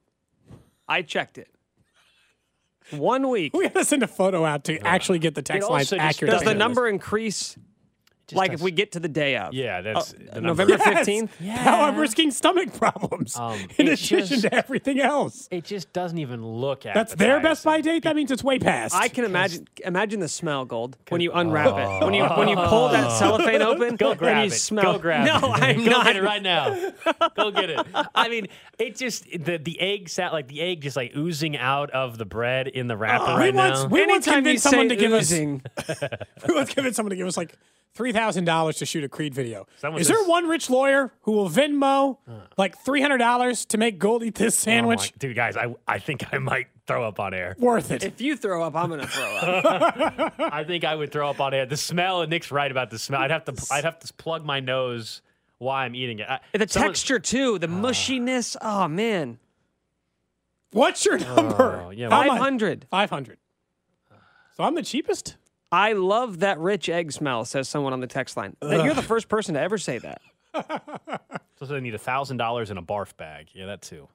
I 0.88 1.02
checked 1.02 1.38
it. 1.38 1.48
One 2.90 3.28
week. 3.28 3.52
We 3.56 3.68
gotta 3.68 3.84
send 3.84 4.02
a 4.02 4.08
photo 4.08 4.44
out 4.44 4.64
to 4.64 4.78
actually 4.80 5.20
get 5.20 5.36
the 5.36 5.42
text 5.42 5.68
It 5.68 5.70
lines 5.70 5.92
accurate. 5.92 6.32
Does 6.32 6.40
the 6.40 6.46
doesn't- 6.46 6.58
number 6.58 6.88
increase 6.88 7.56
Just 8.32 8.36
like 8.38 8.50
does- 8.52 8.60
if 8.60 8.64
we 8.64 8.70
get 8.70 8.92
to 8.92 9.00
the 9.00 9.08
day 9.08 9.36
of? 9.36 9.52
Yeah, 9.54 9.80
that's 9.80 10.12
Uh, 10.12 10.16
the 10.34 10.40
number. 10.40 10.64
November 10.64 10.72
Yes. 10.84 11.06
15th? 11.06 11.30
How 11.56 11.82
I'm 11.82 11.96
risking 11.96 12.30
stomach 12.30 12.72
problems 12.74 13.36
Um, 13.38 13.58
in 13.78 13.86
addition 13.88 14.18
just- 14.26 14.42
to 14.42 14.54
everything 14.54 15.00
else. 15.00 15.48
It 15.50 15.64
just 15.64 15.92
doesn't 15.92 16.18
even 16.18 16.44
look 16.44 16.86
at. 16.86 16.94
That's 16.94 17.14
their 17.14 17.40
best 17.40 17.64
buy 17.64 17.80
date. 17.80 18.02
That 18.04 18.16
means 18.16 18.30
it's 18.30 18.42
way 18.44 18.58
past. 18.58 18.94
I 18.94 19.08
can 19.08 19.24
imagine 19.24 19.66
imagine 19.84 20.20
the 20.20 20.28
smell, 20.28 20.64
Gold, 20.64 20.96
when 21.08 21.20
you 21.20 21.32
unwrap 21.32 21.66
it. 21.68 22.04
When 22.04 22.14
you 22.14 22.24
when 22.24 22.48
you 22.48 22.56
pull 22.56 22.88
that 22.88 23.12
cellophane 23.12 23.62
open 23.62 23.96
Go 23.96 24.14
grab 24.14 24.36
and 24.36 24.50
you 24.50 24.54
it. 24.54 24.58
smell 24.58 24.94
Go 24.94 24.98
grab 24.98 25.26
No, 25.26 25.54
it. 25.54 25.62
I'm 25.62 25.84
Go 25.84 25.90
not. 25.90 26.06
get 26.06 26.16
it 26.16 26.22
right 26.22 26.42
now. 26.42 26.92
Go 27.36 27.50
get 27.50 27.70
it. 27.70 27.80
I 28.14 28.28
mean, 28.28 28.48
it 28.78 28.96
just 28.96 29.24
the 29.24 29.58
the 29.58 29.78
egg 29.80 30.08
sat 30.08 30.32
like 30.32 30.48
the 30.48 30.60
egg 30.60 30.80
just 30.82 30.96
like 30.96 31.14
oozing 31.16 31.56
out 31.56 31.90
of 31.90 32.18
the 32.18 32.24
bread 32.24 32.68
in 32.68 32.88
the 32.88 32.96
wrapper 32.96 33.34
we 33.34 33.40
right 33.40 33.54
once 33.54 33.82
now. 33.82 33.86
we 33.88 34.00
once 34.06 34.26
Anytime 34.26 34.32
you 34.34 34.36
convinced 34.42 34.64
someone 34.64 34.88
to 34.88 34.96
give 34.96 35.12
oozing, 35.12 35.62
us 35.76 36.00
we 36.48 36.54
once 36.54 36.72
convinced 36.74 36.96
someone 36.96 37.10
to 37.10 37.16
give 37.16 37.26
us 37.26 37.36
like 37.36 37.54
three 37.94 38.12
thousand 38.12 38.44
dollars 38.44 38.76
to 38.76 38.86
shoot 38.86 39.04
a 39.04 39.08
Creed 39.08 39.34
video. 39.34 39.66
Someone 39.78 40.00
Is 40.00 40.08
there 40.08 40.22
one 40.24 40.48
rich 40.48 40.70
lawyer 40.70 41.12
who 41.22 41.32
will 41.32 41.48
Venmo 41.50 42.18
like 42.56 42.78
three 42.78 43.00
hundred 43.00 43.18
dollars 43.18 43.64
to 43.66 43.78
make 43.78 43.98
Gold 43.98 44.22
eat 44.22 44.34
this 44.34 44.54
Oh 44.62 44.64
sandwich? 44.64 45.12
dude, 45.18 45.36
guys, 45.36 45.56
I 45.56 45.74
I 45.86 45.98
think 45.98 46.32
I 46.32 46.38
might 46.38 46.68
throw 46.86 47.06
up 47.06 47.20
on 47.20 47.34
air. 47.34 47.54
Worth 47.58 47.90
it. 47.90 48.02
if 48.02 48.20
you 48.20 48.36
throw 48.36 48.62
up, 48.62 48.74
I'm 48.74 48.90
gonna 48.90 49.06
throw 49.06 49.36
up. 49.36 50.34
I 50.38 50.64
think 50.64 50.84
I 50.84 50.94
would 50.94 51.12
throw 51.12 51.28
up 51.30 51.40
on 51.40 51.54
air. 51.54 51.66
The 51.66 51.76
smell, 51.76 52.22
and 52.22 52.30
Nick's 52.30 52.50
right 52.50 52.70
about 52.70 52.90
the 52.90 52.98
smell. 52.98 53.20
I'd 53.20 53.30
have 53.30 53.44
to 53.44 53.66
I'd 53.70 53.84
have 53.84 53.98
to 54.00 54.12
plug 54.14 54.44
my 54.44 54.60
nose 54.60 55.22
while 55.58 55.76
I'm 55.76 55.94
eating 55.94 56.18
it. 56.18 56.28
I, 56.28 56.40
the 56.56 56.66
someone- 56.68 56.90
texture 56.90 57.18
too, 57.18 57.58
the 57.58 57.68
ah. 57.68 57.70
mushiness. 57.70 58.56
Oh 58.60 58.88
man, 58.88 59.38
What's 60.72 61.04
your 61.04 61.16
oh, 61.16 61.34
number? 61.34 61.82
Oh, 61.86 61.90
yeah, 61.90 62.08
How 62.08 62.20
five 62.20 62.28
much? 62.28 62.38
hundred. 62.38 62.86
Five 62.90 63.10
hundred. 63.10 63.38
So 64.56 64.64
I'm 64.64 64.74
the 64.74 64.82
cheapest. 64.82 65.36
I 65.72 65.94
love 65.94 66.40
that 66.40 66.58
rich 66.60 66.88
egg 66.88 67.12
smell. 67.12 67.44
Says 67.44 67.68
someone 67.68 67.92
on 67.92 68.00
the 68.00 68.06
text 68.06 68.36
line. 68.36 68.56
That 68.60 68.84
You're 68.84 68.94
the 68.94 69.02
first 69.02 69.28
person 69.28 69.54
to 69.54 69.60
ever 69.60 69.78
say 69.78 69.98
that. 69.98 70.20
So 71.66 71.74
they 71.74 71.80
need 71.80 71.94
a 71.94 71.98
thousand 71.98 72.38
dollars 72.38 72.72
in 72.72 72.76
a 72.76 72.82
barf 72.82 73.16
bag. 73.16 73.50
Yeah, 73.52 73.66
that 73.66 73.82
too. 73.82 74.08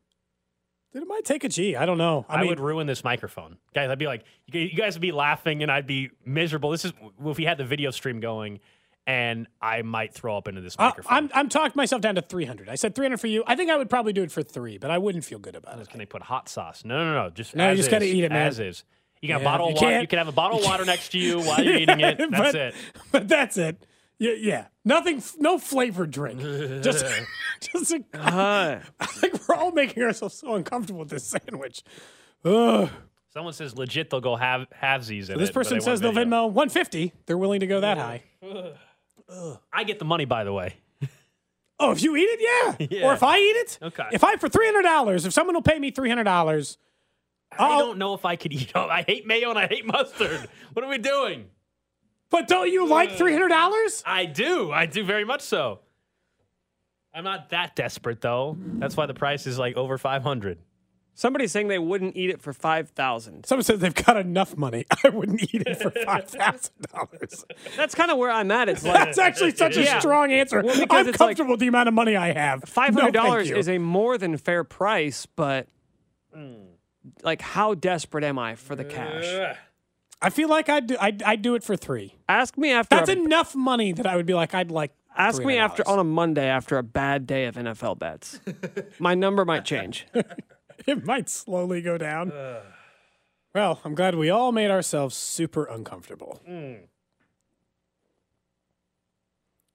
Dude, 0.92 1.04
it 1.04 1.08
might 1.08 1.24
take 1.24 1.46
a 1.46 1.50
G. 1.50 1.78
I 1.78 1.86
don't 1.86 1.98
know. 1.98 2.26
I, 2.28 2.36
I, 2.36 2.42
mean, 2.42 2.50
would 2.50 2.60
ruin 2.60 2.88
this 2.88 3.04
microphone, 3.04 3.58
guys. 3.74 3.90
I'd 3.90 4.00
be 4.00 4.08
like, 4.08 4.26
you 4.48 4.62
you 4.62 4.78
guys 4.78 4.96
would 4.96 5.02
be 5.02 5.14
laughing, 5.14 5.64
and 5.64 5.72
I'd 5.72 5.88
be 5.88 6.10
miserable. 6.26 6.72
This 6.72 6.84
is 6.84 6.94
if 7.26 7.38
we 7.38 7.46
had 7.46 7.58
the 7.58 7.64
video 7.64 7.92
stream 7.92 8.20
going, 8.20 8.60
and 9.06 9.48
I 9.62 9.82
might 9.82 10.14
throw 10.14 10.36
up 10.38 10.50
into 10.50 10.60
this 10.60 10.76
I, 10.78 10.88
microphone. 10.88 11.14
I'm 11.14 11.30
I'm 11.34 11.50
talked 11.50 11.78
myself 11.78 12.02
down 12.02 12.16
to 12.16 12.22
three 12.22 12.44
hundred. 12.44 12.68
I 12.68 12.76
said 12.76 12.96
three 12.96 13.06
hundred 13.06 13.22
for 13.22 13.28
you. 13.28 13.46
I 13.48 13.56
think 13.56 13.72
I 13.72 13.78
would 13.78 13.90
probably 13.90 14.12
do 14.12 14.24
it 14.24 14.32
for 14.32 14.44
three, 14.44 14.78
but 14.78 14.92
I 14.92 14.98
wouldn't 14.98 15.24
feel 15.24 15.40
good 15.40 15.56
about 15.56 15.80
it. 15.80 15.90
Can 15.90 16.00
they 16.00 16.06
put 16.06 16.24
hot 16.24 16.50
sauce? 16.50 16.84
No, 16.84 16.98
no, 16.98 17.14
no. 17.14 17.30
Just 17.30 17.56
No, 17.56 17.70
you 17.70 17.78
just 17.78 17.88
is, 17.88 17.92
gotta 17.92 18.06
eat 18.06 18.26
it, 18.26 18.30
man. 18.30 18.48
As 18.48 18.60
is. 18.60 18.84
You 19.22 19.28
got 19.30 19.36
Yeah, 19.38 19.42
a 19.42 19.44
bottle 19.44 19.68
you 19.68 19.72
of 19.74 19.76
water. 19.82 19.88
can't- 19.92 20.02
You 20.04 20.08
can 20.08 20.18
have 20.20 20.28
a 20.28 20.32
bottle 20.32 20.60
of 20.60 20.66
water 20.66 20.86
next 20.94 21.10
to 21.10 21.18
you 21.20 21.40
while 21.42 21.64
you're 21.64 21.76
eating 21.78 22.00
it. 22.00 22.18
That's 22.30 22.32
but, 22.32 22.56
it. 22.56 22.76
But 23.12 23.28
that's 23.28 23.58
it. 23.58 23.86
Yeah, 24.20 24.32
yeah. 24.38 24.66
Nothing. 24.84 25.22
No 25.40 25.58
flavored 25.60 26.10
drink. 26.12 26.40
Just, 26.84 27.06
just. 27.62 27.92
A, 27.92 28.04
Uh, 28.16 28.80
I 29.00 29.06
think 29.06 29.48
we're 29.48 29.56
all 29.56 29.72
making 29.72 30.02
ourselves 30.04 30.36
so 30.36 30.56
uncomfortable 30.56 31.00
with 31.02 31.10
this 31.10 31.24
sandwich. 31.28 31.84
Ugh. 32.46 32.90
Someone 33.34 33.54
says 33.54 33.78
legit 33.78 34.10
they'll 34.10 34.20
go 34.22 34.36
have 34.36 34.66
halvesies. 34.82 35.28
So 35.28 35.36
this 35.38 35.52
person 35.52 35.82
says 35.82 36.02
they'll 36.02 36.12
Venmo 36.14 36.46
150. 36.48 37.14
They're 37.28 37.38
willing 37.38 37.60
to 37.60 37.68
go 37.68 37.82
that 37.82 37.98
high. 38.00 38.24
I 39.72 39.84
get 39.84 40.00
the 40.00 40.06
money, 40.06 40.26
by 40.26 40.44
the 40.44 40.54
way. 40.54 40.76
Oh, 41.80 41.92
if 41.92 42.02
you 42.02 42.16
eat 42.16 42.22
it, 42.24 42.40
yeah. 42.80 42.88
Yeah. 42.90 43.06
Or 43.06 43.14
if 43.14 43.22
I 43.22 43.38
eat 43.38 43.56
it, 43.56 43.78
Okay. 43.84 44.06
If 44.12 44.24
I 44.24 44.36
for 44.38 44.50
three 44.50 44.66
hundred 44.66 44.82
dollars, 44.84 45.26
if 45.28 45.34
someone 45.34 45.54
will 45.54 45.62
pay 45.62 45.78
me 45.78 45.92
three 45.92 46.10
hundred 46.10 46.24
dollars, 46.24 46.80
I 47.52 47.76
oh. 47.76 47.80
don't 47.80 47.98
know 47.98 48.14
if 48.14 48.26
I 48.26 48.36
could 48.36 48.54
eat. 48.54 48.76
I 48.76 49.04
hate 49.08 49.26
mayo 49.26 49.50
and 49.50 49.60
I 49.60 49.68
hate 49.68 49.86
mustard. 49.86 50.48
what 50.74 50.84
are 50.86 50.90
we 50.90 50.98
doing? 50.98 51.46
but 52.30 52.48
don't 52.48 52.70
you 52.70 52.88
like 52.88 53.12
uh, 53.12 53.16
three 53.16 53.34
hundred 53.34 53.50
dollars? 53.50 54.04
I 54.06 54.26
do. 54.26 54.72
I 54.72 54.86
do 54.86 55.04
very 55.04 55.24
much 55.26 55.42
so. 55.42 55.80
I'm 57.14 57.24
not 57.24 57.50
that 57.50 57.76
desperate 57.76 58.22
though. 58.22 58.58
That's 58.60 58.96
why 58.96 59.06
the 59.06 59.14
price 59.14 59.48
is 59.48 59.58
like 59.58 59.76
over 59.76 59.98
500. 59.98 60.60
Somebody's 61.16 61.52
saying 61.52 61.68
they 61.68 61.80
wouldn't 61.80 62.16
eat 62.16 62.30
it 62.30 62.42
for 62.42 62.54
five 62.54 62.90
thousand. 62.90 63.48
Someone 63.48 63.64
says 63.64 63.80
they've 63.80 63.96
got 63.96 64.18
enough 64.18 64.56
money. 64.56 64.86
I 65.04 65.10
wouldn't 65.10 65.42
eat 65.52 65.64
it 65.66 65.82
for 65.82 65.90
five 65.90 66.28
thousand 66.28 66.74
dollars. 66.94 67.44
That's 67.76 67.96
kind 67.96 68.12
of 68.12 68.20
where 68.20 68.30
I'm 68.30 68.52
at. 68.52 68.70
It's 68.70 68.84
like 68.84 68.94
That's 68.94 69.18
actually 69.18 69.56
such 69.56 69.78
a 69.78 69.84
Yeah. 69.84 69.98
strong 69.98 70.32
answer. 70.32 70.62
Well, 70.62 70.76
I'm 70.76 70.84
it's 70.84 70.92
like- 70.92 71.16
comfortable 71.18 71.54
with 71.54 71.60
the 71.60 71.68
amount 71.68 71.88
of 71.88 71.96
money 71.96 72.16
I 72.16 72.34
have. 72.34 72.66
Five 72.66 72.94
hundred 72.94 73.16
dollars 73.16 73.48
thank 73.48 73.56
you. 73.56 73.58
is 73.58 73.68
a 73.68 73.80
more 73.80 74.20
than 74.20 74.38
fair 74.38 74.64
price, 74.64 75.26
but 75.26 75.68
hmm. 76.32 76.54
Like, 77.24 77.42
how 77.42 77.74
desperate 77.74 78.24
am 78.24 78.40
I 78.40 78.56
for 78.56 78.76
the 78.76 78.86
cash? 78.86 79.56
I 80.22 80.30
feel 80.30 80.50
like 80.50 80.68
I'd 80.70 80.88
do, 80.88 80.98
I'd, 81.00 81.22
I'd 81.24 81.42
do 81.42 81.56
it 81.56 81.64
for 81.64 81.76
three. 81.76 82.16
Ask 82.28 82.58
me 82.58 82.72
after. 82.72 82.96
That's 82.96 83.10
a, 83.10 83.14
enough 83.14 83.56
money 83.56 83.92
that 83.92 84.06
I 84.08 84.16
would 84.16 84.26
be 84.26 84.34
like, 84.34 84.54
I'd 84.54 84.72
like. 84.72 84.92
ask 85.16 85.44
me 85.44 85.58
after 85.58 85.88
on 85.88 86.00
a 86.00 86.04
Monday 86.04 86.48
after 86.48 86.78
a 86.78 86.84
bad 86.84 87.28
day 87.28 87.46
of 87.46 87.56
NFL 87.56 88.00
bets. 88.00 88.40
My 89.00 89.14
number 89.14 89.46
might 89.46 89.66
change. 89.66 90.08
it 90.88 91.06
might 91.06 91.30
slowly 91.30 91.82
go 91.82 91.98
down. 91.98 92.32
Well, 93.54 93.80
I'm 93.84 93.96
glad 93.96 94.16
we 94.16 94.30
all 94.30 94.52
made 94.52 94.72
ourselves 94.72 95.16
super 95.16 95.66
uncomfortable. 95.66 96.42
Mm. 96.48 96.82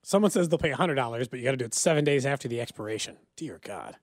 Someone 0.03 0.31
says 0.31 0.49
they'll 0.49 0.59
pay 0.59 0.73
$100, 0.73 1.31
but 1.31 1.39
you 1.39 1.45
got 1.45 1.53
to 1.53 1.57
do 1.57 1.65
it 1.65 1.75
seven 1.75 2.05
days 2.05 2.27
after 2.27 2.49
the 2.49 2.61
expiration. 2.61 3.17
Dear 3.37 3.61
God. 3.65 3.97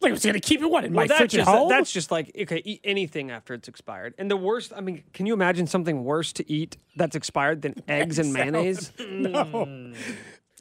Like, 0.00 0.10
I 0.10 0.12
was 0.12 0.22
going 0.24 0.34
to 0.34 0.40
keep 0.40 0.62
it, 0.62 0.70
what, 0.70 0.84
in 0.84 0.92
my 0.92 1.00
Well, 1.02 1.08
that's 1.08 1.18
fridge 1.18 1.34
at 1.34 1.38
just 1.40 1.50
home? 1.50 1.68
that's 1.68 1.92
just 1.92 2.10
like 2.10 2.30
okay, 2.42 2.62
eat 2.64 2.80
anything 2.84 3.30
after 3.30 3.52
it's 3.54 3.68
expired. 3.68 4.14
And 4.18 4.30
the 4.30 4.36
worst, 4.36 4.72
I 4.74 4.80
mean, 4.80 5.02
can 5.12 5.26
you 5.26 5.34
imagine 5.34 5.66
something 5.66 6.04
worse 6.04 6.32
to 6.34 6.50
eat 6.50 6.76
that's 6.96 7.14
expired 7.16 7.62
than 7.62 7.74
eggs 7.88 8.18
and 8.18 8.32
mayonnaise? 8.32 8.92
no. 8.98 9.92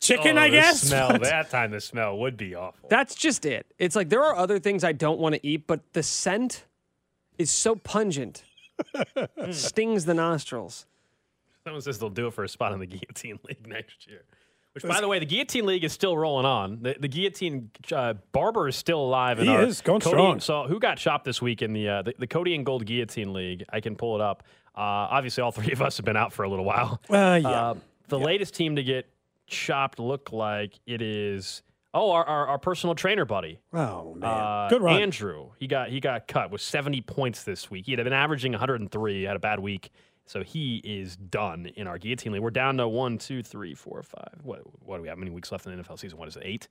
Chicken, 0.02 0.38
Oh, 0.38 0.42
I 0.42 0.50
the 0.50 0.56
guess. 0.58 0.82
Smell 0.82 1.10
but- 1.10 1.24
that 1.24 1.50
time. 1.50 1.72
The 1.72 1.80
smell 1.82 2.18
would 2.20 2.36
be 2.38 2.56
awful. 2.56 2.90
That's 2.90 3.16
just 3.16 3.46
it. 3.46 3.66
It's 3.78 3.96
like 3.96 4.10
there 4.10 4.24
are 4.24 4.36
other 4.36 4.60
things 4.60 4.84
I 4.84 4.92
don't 4.92 5.20
want 5.20 5.36
to 5.36 5.46
eat, 5.48 5.68
but 5.68 5.82
the 5.94 6.04
scent 6.04 6.66
is 7.38 7.50
so 7.52 7.76
pungent, 7.76 8.44
It 9.38 9.54
stings 9.56 10.06
the 10.06 10.14
nostrils. 10.14 10.86
Someone 11.66 11.82
says 11.82 12.00
they'll 12.00 12.10
do 12.10 12.28
it 12.28 12.34
for 12.34 12.44
a 12.46 12.50
spot 12.50 12.72
in 12.74 12.80
the 12.80 12.86
Guillotine 12.86 13.40
League 13.48 13.68
next 13.68 14.08
year. 14.08 14.24
Which, 14.84 14.92
by 14.92 15.02
the 15.02 15.08
way, 15.08 15.20
the 15.20 15.26
Guillotine 15.26 15.66
League 15.66 15.84
is 15.84 15.94
still 15.94 16.18
rolling 16.18 16.46
on. 16.46 16.80
The, 16.82 16.96
the 17.00 17.08
Guillotine 17.08 17.72
uh, 17.92 18.14
Barber 18.32 18.68
is 18.68 18.76
still 18.76 19.02
alive. 19.02 19.40
in 19.40 19.46
He 19.46 19.52
our 19.52 19.64
is, 19.64 19.82
going 19.82 20.02
Cody, 20.02 20.14
strong. 20.16 20.40
So, 20.40 20.64
who 20.68 20.80
got 20.80 20.98
chopped 20.98 21.26
this 21.26 21.42
week 21.42 21.62
in 21.62 21.74
the, 21.74 21.88
uh, 21.90 22.02
the 22.04 22.14
the 22.20 22.28
Cody 22.28 22.56
and 22.56 22.66
Gold 22.66 22.86
Guillotine 22.86 23.34
League? 23.34 23.64
I 23.70 23.80
can 23.82 23.96
pull 23.96 24.16
it 24.16 24.22
up. 24.22 24.44
Uh, 24.76 24.80
obviously, 24.82 25.42
all 25.44 25.52
three 25.54 25.72
of 25.74 25.82
us 25.82 25.98
have 25.98 26.06
been 26.06 26.18
out 26.18 26.34
for 26.34 26.44
a 26.44 26.50
little 26.50 26.66
while. 26.66 27.02
Uh, 27.10 27.40
yeah. 27.42 27.50
Uh, 27.50 27.76
the 28.08 28.20
latest 28.20 28.56
team 28.56 28.76
to 28.78 28.84
get 28.84 29.08
chopped 29.48 30.00
look 30.00 30.32
like 30.32 30.74
it 30.86 31.02
is. 31.02 31.62
Oh, 31.92 32.12
our, 32.12 32.24
our, 32.24 32.48
our 32.50 32.58
personal 32.60 32.94
trainer 32.94 33.26
buddy, 33.26 33.60
oh, 33.74 34.14
man. 34.14 34.30
uh, 34.30 34.68
Good 34.70 34.84
run. 34.84 35.02
Andrew. 35.02 35.50
He 35.58 35.66
got 35.66 35.90
he 35.90 36.00
got 36.00 36.28
cut 36.28 36.52
with 36.52 36.62
70 36.62 37.02
points 37.02 37.44
this 37.44 37.72
week. 37.72 37.88
He 37.88 37.94
had 37.94 38.04
been 38.04 38.14
averaging 38.14 38.52
103. 38.52 39.24
Had 39.24 39.36
a 39.36 39.40
bad 39.40 39.60
week, 39.60 39.90
so 40.30 40.44
he 40.44 40.78
is 40.84 41.16
done 41.16 41.72
in 41.76 41.88
our 41.88 41.98
guillotine 41.98 42.34
league. 42.34 42.44
We're 42.44 42.52
down 42.52 42.78
to 42.78 42.88
one, 42.88 43.18
two, 43.18 43.42
three, 43.42 43.74
four, 43.74 44.04
five. 44.04 44.42
What 44.44 44.62
what 44.86 44.98
do 44.98 45.02
we 45.02 45.08
have? 45.08 45.18
How 45.18 45.22
many 45.22 45.32
weeks 45.32 45.52
left 45.52 45.66
in 45.66 45.76
the 45.76 45.84
NFL 45.84 45.98
season? 45.98 46.20
What 46.20 46.28
is 46.28 46.36
it? 46.36 46.44
Eight? 46.46 46.68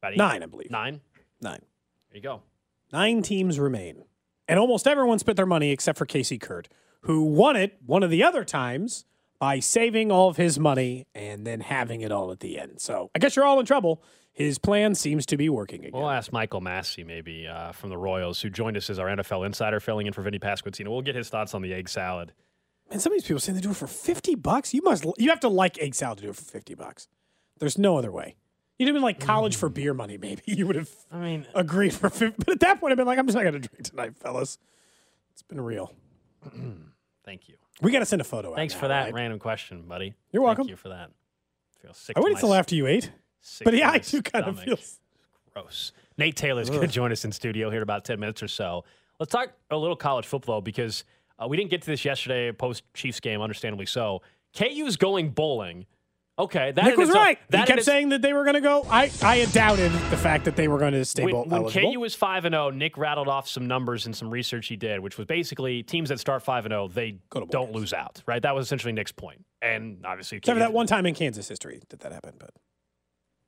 About 0.00 0.12
eight? 0.12 0.18
Nine, 0.18 0.44
I 0.44 0.46
believe. 0.46 0.70
Nine. 0.70 1.00
Nine. 1.40 1.58
There 2.10 2.16
you 2.16 2.22
go. 2.22 2.42
Nine 2.92 3.22
teams 3.22 3.58
remain. 3.58 4.04
And 4.46 4.60
almost 4.60 4.86
everyone 4.86 5.18
spent 5.18 5.34
their 5.34 5.46
money 5.46 5.72
except 5.72 5.98
for 5.98 6.06
Casey 6.06 6.38
Kurt, 6.38 6.68
who 7.00 7.24
won 7.24 7.56
it 7.56 7.76
one 7.84 8.04
of 8.04 8.10
the 8.10 8.22
other 8.22 8.44
times 8.44 9.04
by 9.40 9.58
saving 9.58 10.12
all 10.12 10.28
of 10.28 10.36
his 10.36 10.56
money 10.56 11.08
and 11.12 11.44
then 11.44 11.58
having 11.58 12.02
it 12.02 12.12
all 12.12 12.30
at 12.30 12.38
the 12.38 12.56
end. 12.56 12.80
So 12.80 13.10
I 13.16 13.18
guess 13.18 13.34
you're 13.34 13.44
all 13.44 13.58
in 13.58 13.66
trouble. 13.66 14.00
His 14.32 14.58
plan 14.58 14.94
seems 14.94 15.26
to 15.26 15.36
be 15.36 15.48
working 15.48 15.80
again. 15.80 15.98
We'll 15.98 16.08
ask 16.08 16.30
Michael 16.30 16.60
Massey 16.60 17.02
maybe 17.02 17.48
uh, 17.48 17.72
from 17.72 17.90
the 17.90 17.98
Royals, 17.98 18.40
who 18.40 18.48
joined 18.48 18.76
us 18.76 18.88
as 18.90 19.00
our 19.00 19.08
NFL 19.08 19.44
insider, 19.44 19.80
filling 19.80 20.06
in 20.06 20.12
for 20.12 20.22
Vinny 20.22 20.38
Pasquantino. 20.38 20.90
We'll 20.90 21.02
get 21.02 21.16
his 21.16 21.28
thoughts 21.28 21.52
on 21.52 21.62
the 21.62 21.74
egg 21.74 21.88
salad. 21.88 22.32
Man, 22.90 23.00
some 23.00 23.12
of 23.12 23.18
these 23.18 23.26
people 23.26 23.40
saying 23.40 23.56
they 23.56 23.62
do 23.62 23.70
it 23.70 23.76
for 23.76 23.86
50 23.86 24.34
bucks. 24.36 24.72
You 24.72 24.82
must 24.82 25.04
you 25.18 25.30
have 25.30 25.40
to 25.40 25.48
like 25.48 25.78
egg 25.78 25.94
salad 25.94 26.18
to 26.18 26.24
do 26.24 26.30
it 26.30 26.36
for 26.36 26.44
50 26.44 26.74
bucks. 26.74 27.08
There's 27.58 27.78
no 27.78 27.96
other 27.96 28.12
way. 28.12 28.36
You'd 28.78 28.86
have 28.86 28.94
been 28.94 29.02
like 29.02 29.20
college 29.20 29.56
for 29.56 29.70
mm. 29.70 29.74
beer 29.74 29.94
money, 29.94 30.18
maybe. 30.18 30.42
You 30.46 30.66
would 30.66 30.76
have 30.76 30.90
I 31.10 31.18
mean, 31.18 31.46
uh, 31.54 31.60
agreed 31.60 31.94
for 31.94 32.10
50. 32.10 32.34
But 32.38 32.50
at 32.50 32.60
that 32.60 32.80
point, 32.80 32.92
I've 32.92 32.98
been 32.98 33.06
like, 33.06 33.18
I'm 33.18 33.26
just 33.26 33.36
not 33.36 33.42
going 33.42 33.60
to 33.60 33.68
drink 33.68 33.84
tonight, 33.84 34.16
fellas. 34.16 34.58
It's 35.32 35.42
been 35.42 35.60
real. 35.60 35.92
thank 37.24 37.48
you. 37.48 37.56
We 37.82 37.90
got 37.90 38.00
to 38.00 38.06
send 38.06 38.20
a 38.20 38.24
photo 38.24 38.50
out 38.50 38.56
Thanks 38.56 38.74
now, 38.74 38.80
for 38.80 38.88
that 38.88 39.04
right? 39.04 39.14
random 39.14 39.38
question, 39.38 39.82
buddy. 39.82 40.14
You're 40.32 40.42
welcome. 40.42 40.64
Thank 40.64 40.70
you 40.70 40.76
for 40.76 40.88
that. 40.90 41.10
I 41.10 41.82
feel 41.82 41.94
sick. 41.94 42.16
I 42.16 42.20
to 42.20 42.24
waited 42.24 42.34
my 42.36 42.40
till 42.40 42.54
after 42.54 42.74
you 42.74 42.86
ate. 42.86 43.10
But 43.64 43.74
yeah, 43.74 43.90
I 43.90 43.98
do 43.98 44.22
kind 44.22 44.46
of 44.46 44.60
feel. 44.60 44.78
Gross. 45.52 45.92
Nate 46.18 46.36
Taylor's 46.36 46.68
going 46.68 46.82
to 46.82 46.86
join 46.86 47.12
us 47.12 47.24
in 47.24 47.32
studio 47.32 47.70
here 47.70 47.78
in 47.78 47.82
about 47.82 48.04
10 48.04 48.18
minutes 48.20 48.42
or 48.42 48.48
so. 48.48 48.84
Let's 49.18 49.32
talk 49.32 49.52
a 49.70 49.76
little 49.76 49.96
college 49.96 50.26
football 50.26 50.60
because 50.60 51.04
uh, 51.42 51.46
we 51.48 51.56
didn't 51.56 51.70
get 51.70 51.82
to 51.82 51.86
this 51.86 52.04
yesterday 52.04 52.52
post 52.52 52.82
Chiefs 52.94 53.20
game, 53.20 53.40
understandably 53.40 53.86
so. 53.86 54.22
KU's 54.56 54.96
going 54.96 55.30
bowling. 55.30 55.86
Okay, 56.38 56.70
that 56.72 56.84
Nick 56.84 56.98
was 56.98 57.08
right. 57.08 57.38
that 57.48 57.60
He 57.60 57.66
kept 57.66 57.84
saying 57.84 58.10
that 58.10 58.20
they 58.20 58.34
were 58.34 58.44
going 58.44 58.56
to 58.56 58.60
go. 58.60 58.86
I, 58.90 59.10
I 59.22 59.38
had 59.38 59.52
doubted 59.54 59.90
the 60.10 60.18
fact 60.18 60.44
that 60.44 60.54
they 60.54 60.68
were 60.68 60.78
going 60.78 60.92
to 60.92 61.02
stay 61.06 61.24
when, 61.24 61.32
bowl 61.32 61.44
when 61.44 61.62
eligible. 61.62 61.92
KU 61.92 62.00
was 62.00 62.14
5 62.14 62.44
and 62.44 62.52
0, 62.52 62.70
Nick 62.70 62.98
rattled 62.98 63.26
off 63.26 63.48
some 63.48 63.66
numbers 63.66 64.04
and 64.04 64.14
some 64.14 64.28
research 64.28 64.66
he 64.66 64.76
did, 64.76 65.00
which 65.00 65.16
was 65.16 65.26
basically 65.26 65.82
teams 65.82 66.10
that 66.10 66.20
start 66.20 66.42
5 66.42 66.66
and 66.66 66.72
0, 66.72 66.88
they 66.88 67.12
Go 67.30 67.40
to 67.40 67.46
bowl 67.46 67.48
don't 67.50 67.66
games. 67.68 67.76
lose 67.76 67.92
out, 67.94 68.22
right? 68.26 68.42
That 68.42 68.54
was 68.54 68.66
essentially 68.66 68.92
Nick's 68.92 69.12
point. 69.12 69.46
And 69.62 70.04
obviously, 70.04 70.36
Except 70.36 70.56
for 70.56 70.58
that 70.58 70.74
one 70.74 70.86
time 70.86 71.06
in 71.06 71.14
Kansas 71.14 71.48
history 71.48 71.80
did 71.88 72.00
that 72.00 72.12
happen, 72.12 72.34
But 72.38 72.50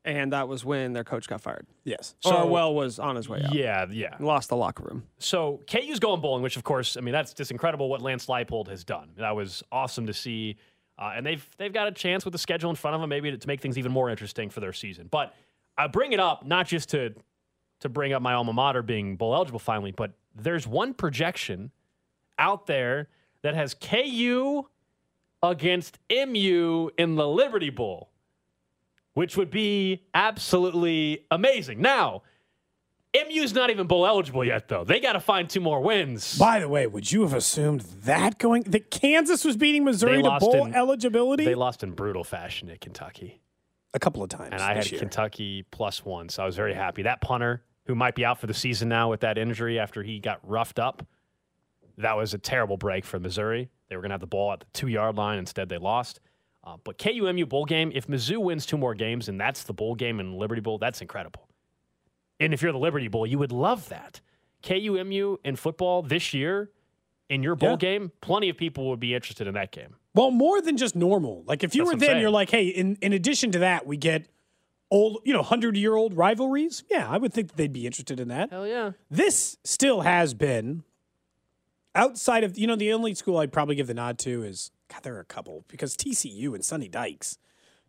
And 0.08 0.32
that 0.32 0.48
was 0.48 0.64
when 0.64 0.94
their 0.94 1.04
coach 1.04 1.28
got 1.28 1.40
fired. 1.42 1.66
yes. 1.84 2.14
So- 2.20 2.34
Orwell 2.34 2.74
was 2.74 2.98
on 2.98 3.14
his 3.16 3.28
way 3.28 3.42
out. 3.44 3.54
Yeah, 3.54 3.84
yeah. 3.90 4.16
Lost 4.18 4.48
the 4.48 4.56
locker 4.56 4.82
room. 4.84 5.04
So 5.18 5.60
KU's 5.70 6.00
going 6.00 6.20
bowling, 6.22 6.42
which 6.42 6.56
of 6.56 6.64
course, 6.64 6.96
I 6.96 7.00
mean, 7.00 7.12
that's 7.12 7.34
just 7.34 7.50
incredible 7.50 7.88
what 7.90 8.00
Lance 8.00 8.24
Leipold 8.26 8.68
has 8.68 8.84
done. 8.84 9.10
That 9.16 9.36
was 9.36 9.62
awesome 9.70 10.06
to 10.06 10.14
see, 10.14 10.56
uh, 10.98 11.12
and 11.14 11.26
they've 11.26 11.46
they've 11.58 11.72
got 11.74 11.88
a 11.88 11.92
chance 11.92 12.24
with 12.24 12.32
the 12.32 12.38
schedule 12.38 12.70
in 12.70 12.76
front 12.76 12.94
of 12.94 13.00
them, 13.02 13.10
maybe 13.10 13.30
to, 13.30 13.36
to 13.36 13.46
make 13.46 13.60
things 13.60 13.76
even 13.76 13.92
more 13.92 14.08
interesting 14.08 14.48
for 14.48 14.60
their 14.60 14.72
season. 14.72 15.08
But 15.10 15.34
I 15.76 15.88
bring 15.88 16.12
it 16.12 16.20
up 16.20 16.46
not 16.46 16.66
just 16.66 16.88
to 16.90 17.14
to 17.80 17.88
bring 17.90 18.14
up 18.14 18.22
my 18.22 18.32
alma 18.32 18.52
mater 18.54 18.82
being 18.82 19.16
bowl 19.16 19.34
eligible 19.34 19.58
finally, 19.60 19.92
but 19.92 20.12
there's 20.34 20.66
one 20.66 20.94
projection 20.94 21.70
out 22.38 22.66
there 22.66 23.08
that 23.42 23.54
has 23.54 23.74
KU 23.74 24.64
against 25.42 25.98
MU 26.10 26.90
in 26.98 27.14
the 27.14 27.28
Liberty 27.28 27.70
Bowl, 27.70 28.10
which 29.18 29.36
would 29.36 29.50
be 29.50 30.04
absolutely 30.14 31.26
amazing. 31.30 31.80
Now. 31.82 32.22
MU's 33.16 33.54
not 33.54 33.70
even 33.70 33.86
bowl 33.86 34.06
eligible 34.06 34.44
yet, 34.44 34.68
though. 34.68 34.84
They 34.84 35.00
got 35.00 35.14
to 35.14 35.20
find 35.20 35.48
two 35.48 35.60
more 35.62 35.80
wins. 35.80 36.38
By 36.38 36.60
the 36.60 36.68
way, 36.68 36.86
would 36.86 37.10
you 37.10 37.22
have 37.22 37.32
assumed 37.32 37.80
that 38.04 38.38
going 38.38 38.64
that 38.64 38.90
Kansas 38.90 39.46
was 39.46 39.56
beating 39.56 39.82
Missouri 39.82 40.22
to 40.22 40.36
bowl 40.38 40.66
in- 40.66 40.74
eligibility 40.74 41.44
They 41.46 41.54
lost 41.54 41.82
in 41.82 41.92
brutal 41.92 42.22
fashion 42.22 42.68
at 42.70 42.82
Kentucky. 42.82 43.40
a 43.94 43.98
couple 43.98 44.22
of 44.22 44.28
times? 44.28 44.50
And 44.52 44.60
I 44.60 44.74
had 44.74 44.88
year. 44.90 45.00
Kentucky 45.00 45.64
plus 45.70 46.04
one, 46.04 46.28
so 46.28 46.42
I 46.42 46.46
was 46.46 46.54
very 46.54 46.74
happy. 46.74 47.02
That 47.02 47.22
punter, 47.22 47.64
who 47.86 47.94
might 47.94 48.14
be 48.14 48.26
out 48.26 48.38
for 48.38 48.46
the 48.46 48.54
season 48.54 48.90
now 48.90 49.08
with 49.10 49.20
that 49.20 49.38
injury 49.38 49.78
after 49.78 50.02
he 50.02 50.20
got 50.20 50.38
roughed 50.46 50.78
up, 50.78 51.04
that 51.96 52.14
was 52.14 52.34
a 52.34 52.38
terrible 52.38 52.76
break 52.76 53.06
for 53.06 53.18
Missouri. 53.18 53.70
They 53.88 53.96
were 53.96 54.02
going 54.02 54.10
to 54.10 54.14
have 54.14 54.20
the 54.20 54.26
ball 54.26 54.52
at 54.52 54.60
the 54.60 54.66
two 54.74 54.88
yard 54.88 55.16
line. 55.16 55.38
Instead, 55.38 55.70
they 55.70 55.78
lost. 55.78 56.20
Uh, 56.68 56.76
but 56.84 56.98
KUMU 56.98 57.48
bowl 57.48 57.64
game, 57.64 57.90
if 57.94 58.06
Mizzou 58.08 58.38
wins 58.42 58.66
two 58.66 58.76
more 58.76 58.94
games 58.94 59.28
and 59.28 59.40
that's 59.40 59.62
the 59.62 59.72
bowl 59.72 59.94
game 59.94 60.20
in 60.20 60.34
Liberty 60.36 60.60
Bowl, 60.60 60.76
that's 60.76 61.00
incredible. 61.00 61.48
And 62.40 62.52
if 62.52 62.60
you're 62.60 62.72
the 62.72 62.78
Liberty 62.78 63.08
Bowl, 63.08 63.26
you 63.26 63.38
would 63.38 63.52
love 63.52 63.88
that. 63.88 64.20
KUMU 64.62 65.38
in 65.44 65.56
football 65.56 66.02
this 66.02 66.34
year 66.34 66.70
in 67.30 67.42
your 67.42 67.54
bowl 67.56 67.70
Yeah. 67.70 67.76
game, 67.76 68.12
plenty 68.20 68.48
of 68.50 68.56
people 68.58 68.88
would 68.90 69.00
be 69.00 69.14
interested 69.14 69.46
in 69.46 69.54
that 69.54 69.72
game. 69.72 69.96
Well, 70.14 70.30
more 70.30 70.60
than 70.60 70.76
just 70.76 70.94
normal. 70.94 71.42
Like 71.46 71.64
if 71.64 71.74
you 71.74 71.82
That's 71.82 71.86
were 71.86 71.92
what 71.94 72.00
then, 72.00 72.08
saying. 72.10 72.20
you're 72.20 72.30
like, 72.30 72.50
hey, 72.50 72.66
in, 72.66 72.96
in 73.00 73.12
addition 73.14 73.50
to 73.52 73.60
that, 73.60 73.86
we 73.86 73.96
get 73.96 74.26
old, 74.90 75.20
you 75.24 75.32
know, 75.32 75.42
hundred 75.42 75.76
year 75.76 75.94
old 75.94 76.14
rivalries. 76.16 76.84
Yeah, 76.90 77.08
I 77.08 77.16
would 77.18 77.32
think 77.32 77.48
that 77.48 77.56
they'd 77.56 77.72
be 77.72 77.86
interested 77.86 78.20
in 78.20 78.28
that. 78.28 78.50
Hell 78.50 78.66
yeah. 78.66 78.92
This 79.10 79.56
still 79.64 80.02
has 80.02 80.34
been 80.34 80.82
outside 81.94 82.44
of 82.44 82.58
you 82.58 82.66
know 82.66 82.76
the 82.76 82.92
only 82.92 83.14
school 83.14 83.38
I'd 83.38 83.52
probably 83.52 83.74
give 83.74 83.86
the 83.86 83.94
nod 83.94 84.18
to 84.20 84.42
is 84.42 84.70
God. 84.92 85.02
There 85.02 85.16
are 85.16 85.20
a 85.20 85.24
couple 85.24 85.64
because 85.68 85.96
TCU 85.96 86.54
and 86.54 86.64
Sonny 86.64 86.88
Dykes 86.88 87.38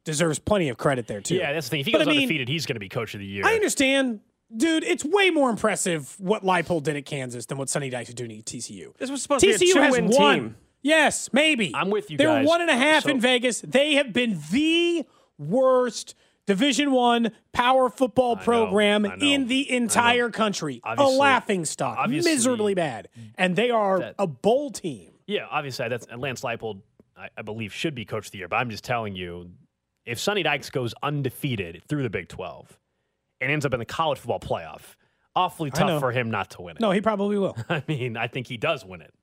deserves 0.04 0.40
plenty 0.40 0.70
of 0.70 0.78
credit 0.78 1.08
there 1.08 1.22
too. 1.22 1.36
Yeah, 1.36 1.54
that's 1.54 1.68
the 1.68 1.72
thing. 1.72 1.80
If 1.82 1.86
he 1.88 1.92
But 1.92 2.00
goes 2.00 2.08
I 2.08 2.12
mean, 2.12 2.18
undefeated, 2.20 2.48
he's 2.50 2.66
going 2.66 2.76
to 2.76 2.80
be 2.80 2.90
coach 2.90 3.14
of 3.14 3.20
the 3.20 3.26
year. 3.26 3.46
I 3.46 3.54
understand 3.56 4.22
Dude, 4.56 4.84
it's 4.84 5.06
way 5.06 5.30
more 5.30 5.52
impressive 5.52 6.16
what 6.20 6.42
Leipold 6.44 6.82
did 6.82 6.96
at 6.96 7.06
Kansas 7.06 7.46
than 7.46 7.60
what 7.60 7.70
Sonny 7.70 7.92
Dykes 7.92 8.10
is 8.10 8.16
doing 8.16 8.32
at 8.32 8.46
TCU. 8.46 8.98
This 8.98 9.12
was 9.12 9.22
supposed 9.22 9.42
to 9.42 9.48
be 9.60 9.70
a 9.70 9.74
two-win 9.74 10.08
won. 10.08 10.40
team. 10.40 10.56
Yes, 10.82 11.30
maybe. 11.32 11.72
I'm 11.76 11.92
with 11.92 12.10
you 12.10 12.18
They 12.18 12.24
guys. 12.24 12.44
were 12.44 12.48
one 12.50 12.62
and 12.62 12.70
a 12.72 12.76
half 12.76 13.04
So- 13.04 13.10
in 13.12 13.20
Vegas. 13.22 13.62
They 13.62 13.94
have 13.94 14.12
been 14.12 14.40
the 14.52 15.06
worst 15.38 16.16
Division 16.48 16.92
One 16.92 17.32
power 17.54 17.90
football 17.90 18.38
program 18.38 19.06
I 19.06 19.18
know, 19.18 19.24
in 19.28 19.48
the 19.48 19.72
entire 19.72 20.32
country. 20.32 20.82
Obviously- 20.84 21.16
a 21.16 21.18
laughing 21.20 21.66
stock, 21.66 22.10
miserably 22.10 22.74
bad, 22.74 23.10
and 23.36 23.56
they 23.56 23.70
are 23.70 24.00
that- 24.00 24.16
a 24.18 24.26
bowl 24.26 24.72
team. 24.72 25.12
Yeah, 25.28 25.46
obviously 25.52 25.88
that's 25.90 26.08
and 26.08 26.20
Lance 26.22 26.42
Leipold. 26.42 26.82
I, 27.20 27.30
I 27.38 27.42
believe 27.42 27.74
should 27.74 27.96
be 27.96 28.06
coach 28.06 28.28
of 28.28 28.32
the 28.32 28.38
year, 28.40 28.48
but 28.48 28.56
I'm 28.58 28.70
just 28.70 28.84
telling 28.84 29.16
you, 29.16 29.52
if 30.06 30.20
Sonny 30.20 30.44
Dykes 30.44 30.70
goes 30.70 30.94
undefeated 31.04 31.84
through 31.88 32.04
the 32.04 32.10
Big 32.10 32.30
12 32.30 32.80
and 33.42 33.52
ends 33.52 33.66
up 33.66 33.74
in 33.74 33.80
the 33.80 33.86
college 33.86 34.18
football 34.20 34.40
playoff, 34.40 34.96
awfully 35.36 35.70
tough 35.72 36.00
for 36.00 36.12
him 36.12 36.32
not 36.32 36.50
to 36.52 36.62
win 36.62 36.76
it. 36.78 36.80
No, 36.82 36.92
he 36.92 37.02
probably 37.02 37.38
will. 37.38 37.56
I 37.70 37.84
mean, 37.88 38.18
I 38.18 38.28
think 38.28 38.48
he 38.48 38.58
does 38.58 38.84
win 38.86 39.02
it. 39.02 39.14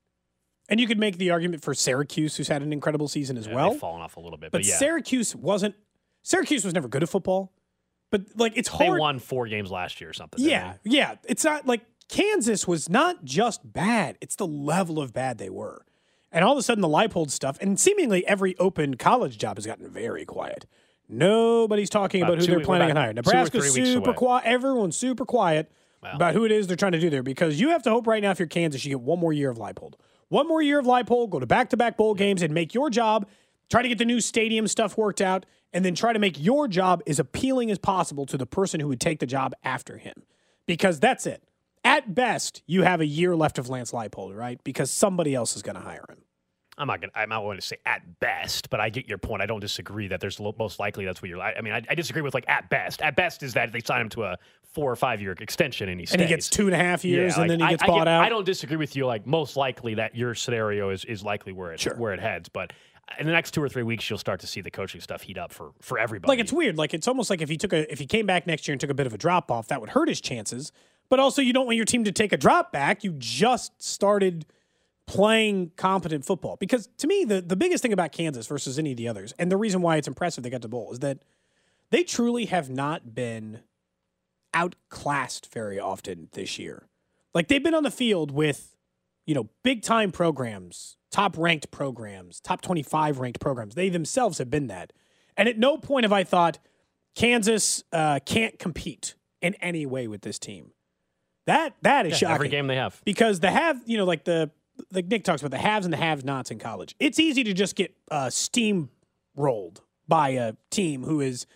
And 0.68 0.80
you 0.80 0.86
could 0.86 0.98
make 0.98 1.18
the 1.18 1.30
argument 1.30 1.62
for 1.62 1.74
Syracuse, 1.74 2.36
who's 2.36 2.48
had 2.48 2.62
an 2.62 2.72
incredible 2.72 3.08
season 3.08 3.36
as 3.36 3.46
Yeah, 3.46 3.54
well. 3.54 3.70
they've 3.70 3.80
fallen 3.80 4.02
off 4.02 4.16
a 4.16 4.20
little 4.20 4.38
bit, 4.38 4.50
But 4.50 4.58
but, 4.62 4.66
yeah, 4.66 4.76
Syracuse 4.76 5.34
wasn't. 5.34 5.74
Syracuse 6.22 6.64
was 6.64 6.74
never 6.74 6.88
good 6.88 7.02
at 7.04 7.08
football. 7.08 7.52
But 8.10 8.22
like, 8.36 8.52
it's 8.56 8.68
hard. 8.68 8.94
they 8.96 8.98
won 9.00 9.18
four 9.18 9.46
games 9.46 9.70
last 9.70 10.00
year 10.00 10.10
or 10.10 10.12
something. 10.12 10.42
Yeah, 10.44 10.74
yeah. 10.84 11.16
It's 11.28 11.44
not 11.44 11.66
like 11.66 11.82
Kansas 12.08 12.66
was 12.66 12.88
not 12.88 13.24
just 13.24 13.72
bad; 13.72 14.16
it's 14.20 14.36
the 14.36 14.46
level 14.46 15.00
of 15.00 15.12
bad 15.12 15.38
they 15.38 15.50
were. 15.50 15.84
And 16.36 16.44
all 16.44 16.52
of 16.52 16.58
a 16.58 16.62
sudden, 16.62 16.82
the 16.82 16.88
Leipold 16.88 17.30
stuff, 17.30 17.56
and 17.62 17.80
seemingly 17.80 18.26
every 18.26 18.58
open 18.58 18.98
college 18.98 19.38
job 19.38 19.56
has 19.56 19.64
gotten 19.64 19.88
very 19.88 20.26
quiet. 20.26 20.66
Nobody's 21.08 21.88
talking 21.88 22.20
About 22.20 22.34
about, 22.34 22.40
who 22.42 22.46
they're 22.46 22.58
we're 22.58 22.64
planning 22.66 22.90
on 22.90 22.90
about 22.90 23.00
hiring. 23.00 23.14
Nebraska's 23.14 23.72
super 23.72 24.12
quiet. 24.12 24.44
Everyone's 24.44 24.98
super 24.98 25.24
quiet 25.24 25.72
about 26.02 26.34
who 26.34 26.44
it 26.44 26.52
is 26.52 26.66
they're 26.66 26.76
trying 26.76 26.92
to 26.92 27.00
do 27.00 27.08
there 27.08 27.22
because 27.22 27.58
you 27.58 27.70
have 27.70 27.82
to 27.84 27.90
hope 27.90 28.06
right 28.06 28.22
now 28.22 28.32
if 28.32 28.38
you're 28.38 28.48
Kansas, 28.48 28.84
you 28.84 28.90
get 28.90 29.00
one 29.00 29.18
more 29.18 29.32
year 29.32 29.48
of 29.48 29.56
Leipold. 29.56 29.94
One 30.28 30.46
more 30.46 30.60
year 30.60 30.78
of 30.78 30.84
Leipold, 30.84 31.30
go 31.30 31.40
to 31.40 31.46
back 31.46 31.70
to 31.70 31.76
back 31.78 31.96
bowl 31.96 32.12
games 32.12 32.42
and 32.42 32.52
make 32.52 32.74
your 32.74 32.90
job, 32.90 33.26
try 33.70 33.80
to 33.80 33.88
get 33.88 33.96
the 33.96 34.04
new 34.04 34.20
stadium 34.20 34.68
stuff 34.68 34.98
worked 34.98 35.22
out, 35.22 35.46
and 35.72 35.86
then 35.86 35.94
try 35.94 36.12
to 36.12 36.18
make 36.18 36.38
your 36.38 36.68
job 36.68 37.02
as 37.06 37.18
appealing 37.18 37.70
as 37.70 37.78
possible 37.78 38.26
to 38.26 38.36
the 38.36 38.46
person 38.46 38.78
who 38.78 38.88
would 38.88 39.00
take 39.00 39.20
the 39.20 39.26
job 39.26 39.54
after 39.64 39.96
him. 39.96 40.22
Because 40.66 41.00
that's 41.00 41.24
it. 41.24 41.42
At 41.82 42.14
best, 42.14 42.62
you 42.66 42.82
have 42.82 43.00
a 43.00 43.06
year 43.06 43.34
left 43.34 43.58
of 43.58 43.70
Lance 43.70 43.92
Leipold, 43.92 44.36
right? 44.36 44.62
Because 44.64 44.90
somebody 44.90 45.34
else 45.34 45.56
is 45.56 45.62
going 45.62 45.76
to 45.76 45.82
hire 45.82 46.04
him. 46.10 46.18
I'm 46.78 46.86
not 46.88 47.00
gonna. 47.00 47.12
I'm 47.14 47.28
not 47.30 47.40
going 47.42 47.56
to 47.56 47.62
say 47.62 47.76
at 47.86 48.20
best, 48.20 48.68
but 48.70 48.80
I 48.80 48.90
get 48.90 49.08
your 49.08 49.18
point. 49.18 49.42
I 49.42 49.46
don't 49.46 49.60
disagree 49.60 50.08
that 50.08 50.20
there's 50.20 50.38
most 50.58 50.78
likely 50.78 51.04
that's 51.04 51.22
what 51.22 51.28
you're. 51.30 51.40
I 51.40 51.54
I 51.54 51.60
mean, 51.62 51.72
I, 51.72 51.82
I 51.88 51.94
disagree 51.94 52.22
with 52.22 52.34
like 52.34 52.44
at 52.48 52.68
best. 52.68 53.00
At 53.02 53.16
best 53.16 53.42
is 53.42 53.54
that 53.54 53.72
they 53.72 53.80
sign 53.80 54.00
him 54.02 54.08
to 54.10 54.24
a 54.24 54.36
four 54.74 54.92
or 54.92 54.96
five 54.96 55.22
year 55.22 55.32
extension 55.40 55.88
and 55.88 55.98
he 55.98 56.04
stays. 56.04 56.14
And 56.14 56.22
he 56.22 56.28
gets 56.28 56.50
two 56.50 56.66
and 56.66 56.74
a 56.74 56.78
half 56.78 57.02
years, 57.02 57.34
Yeah, 57.36 57.42
and 57.42 57.50
then 57.50 57.60
he 57.60 57.68
gets 57.68 57.82
I, 57.82 57.86
bought 57.86 57.98
get- 58.00 58.08
out. 58.08 58.24
I 58.24 58.28
don't 58.28 58.44
disagree 58.44 58.76
with 58.76 58.94
you. 58.94 59.06
Like 59.06 59.26
most 59.26 59.56
likely 59.56 59.94
that 59.94 60.14
your 60.14 60.34
scenario 60.34 60.90
is 60.90 61.04
is 61.06 61.22
likely 61.22 61.52
where 61.52 61.72
it 61.72 61.82
where 61.96 62.12
it 62.12 62.20
heads, 62.20 62.48
but 62.50 62.72
in 63.18 63.24
the 63.26 63.32
next 63.32 63.52
two 63.52 63.62
or 63.62 63.68
three 63.68 63.84
weeks 63.84 64.10
you'll 64.10 64.18
start 64.18 64.40
to 64.40 64.46
see 64.48 64.60
the 64.60 64.70
coaching 64.70 65.00
stuff 65.00 65.22
heat 65.22 65.38
up 65.38 65.52
for 65.52 65.72
for 65.80 65.98
everybody. 65.98 66.28
Like 66.28 66.40
it's 66.40 66.52
weird. 66.52 66.76
Like 66.76 66.92
it's 66.92 67.08
almost 67.08 67.30
like 67.30 67.40
if 67.40 67.48
he 67.48 67.56
took 67.56 67.72
a 67.72 67.90
if 67.90 67.98
he 67.98 68.06
came 68.06 68.26
back 68.26 68.46
next 68.46 68.68
year 68.68 68.72
and 68.74 68.80
took 68.80 68.90
a 68.90 68.94
bit 68.94 69.06
of 69.06 69.14
a 69.14 69.18
drop 69.18 69.50
off, 69.50 69.68
that 69.68 69.80
would 69.80 69.90
hurt 69.90 70.08
his 70.08 70.20
chances. 70.20 70.72
But 71.08 71.20
also, 71.20 71.40
you 71.40 71.52
don't 71.52 71.66
want 71.66 71.76
your 71.76 71.84
team 71.86 72.02
to 72.04 72.12
take 72.12 72.32
a 72.32 72.36
drop 72.36 72.72
back. 72.72 73.04
You 73.04 73.12
just 73.16 73.80
started 73.80 74.44
playing 75.06 75.70
competent 75.76 76.24
football. 76.24 76.56
Because 76.56 76.88
to 76.98 77.06
me, 77.06 77.24
the 77.24 77.40
the 77.40 77.56
biggest 77.56 77.82
thing 77.82 77.92
about 77.92 78.12
Kansas 78.12 78.46
versus 78.46 78.78
any 78.78 78.90
of 78.92 78.96
the 78.96 79.08
others, 79.08 79.32
and 79.38 79.50
the 79.50 79.56
reason 79.56 79.82
why 79.82 79.96
it's 79.96 80.08
impressive 80.08 80.42
they 80.44 80.50
got 80.50 80.62
to 80.62 80.68
bowl, 80.68 80.92
is 80.92 80.98
that 81.00 81.18
they 81.90 82.02
truly 82.02 82.46
have 82.46 82.68
not 82.68 83.14
been 83.14 83.60
outclassed 84.54 85.52
very 85.52 85.78
often 85.78 86.28
this 86.32 86.58
year. 86.58 86.88
Like 87.34 87.48
they've 87.48 87.62
been 87.62 87.74
on 87.74 87.82
the 87.82 87.90
field 87.90 88.30
with, 88.30 88.74
you 89.26 89.34
know, 89.34 89.48
big 89.62 89.82
time 89.82 90.10
programs, 90.12 90.96
top 91.10 91.36
ranked 91.36 91.70
programs, 91.70 92.40
top 92.40 92.62
25 92.62 93.18
ranked 93.18 93.40
programs. 93.40 93.74
They 93.74 93.88
themselves 93.88 94.38
have 94.38 94.50
been 94.50 94.68
that. 94.68 94.92
And 95.36 95.48
at 95.48 95.58
no 95.58 95.76
point 95.76 96.04
have 96.04 96.12
I 96.12 96.24
thought 96.24 96.58
Kansas 97.14 97.84
uh, 97.92 98.20
can't 98.24 98.58
compete 98.58 99.14
in 99.42 99.54
any 99.56 99.84
way 99.84 100.08
with 100.08 100.22
this 100.22 100.38
team. 100.38 100.72
That 101.46 101.74
that 101.82 102.06
is 102.06 102.12
Yeah, 102.12 102.18
shocking. 102.18 102.34
every 102.34 102.48
game 102.48 102.66
they 102.66 102.76
have. 102.76 103.00
because 103.04 103.40
the 103.40 103.50
have 103.50 103.80
you 103.86 103.98
know 103.98 104.04
like 104.04 104.24
the 104.24 104.50
like 104.90 105.06
Nick 105.06 105.24
talks 105.24 105.42
about 105.42 105.50
the 105.50 105.62
haves 105.62 105.86
and 105.86 105.92
the 105.92 105.98
have 105.98 106.24
nots 106.24 106.50
in 106.50 106.58
college. 106.58 106.94
It's 106.98 107.18
easy 107.18 107.44
to 107.44 107.52
just 107.52 107.76
get 107.76 107.94
uh, 108.10 108.30
steam 108.30 108.90
rolled 109.36 109.82
by 110.08 110.30
a 110.30 110.54
team 110.70 111.04
who 111.04 111.20
is 111.20 111.46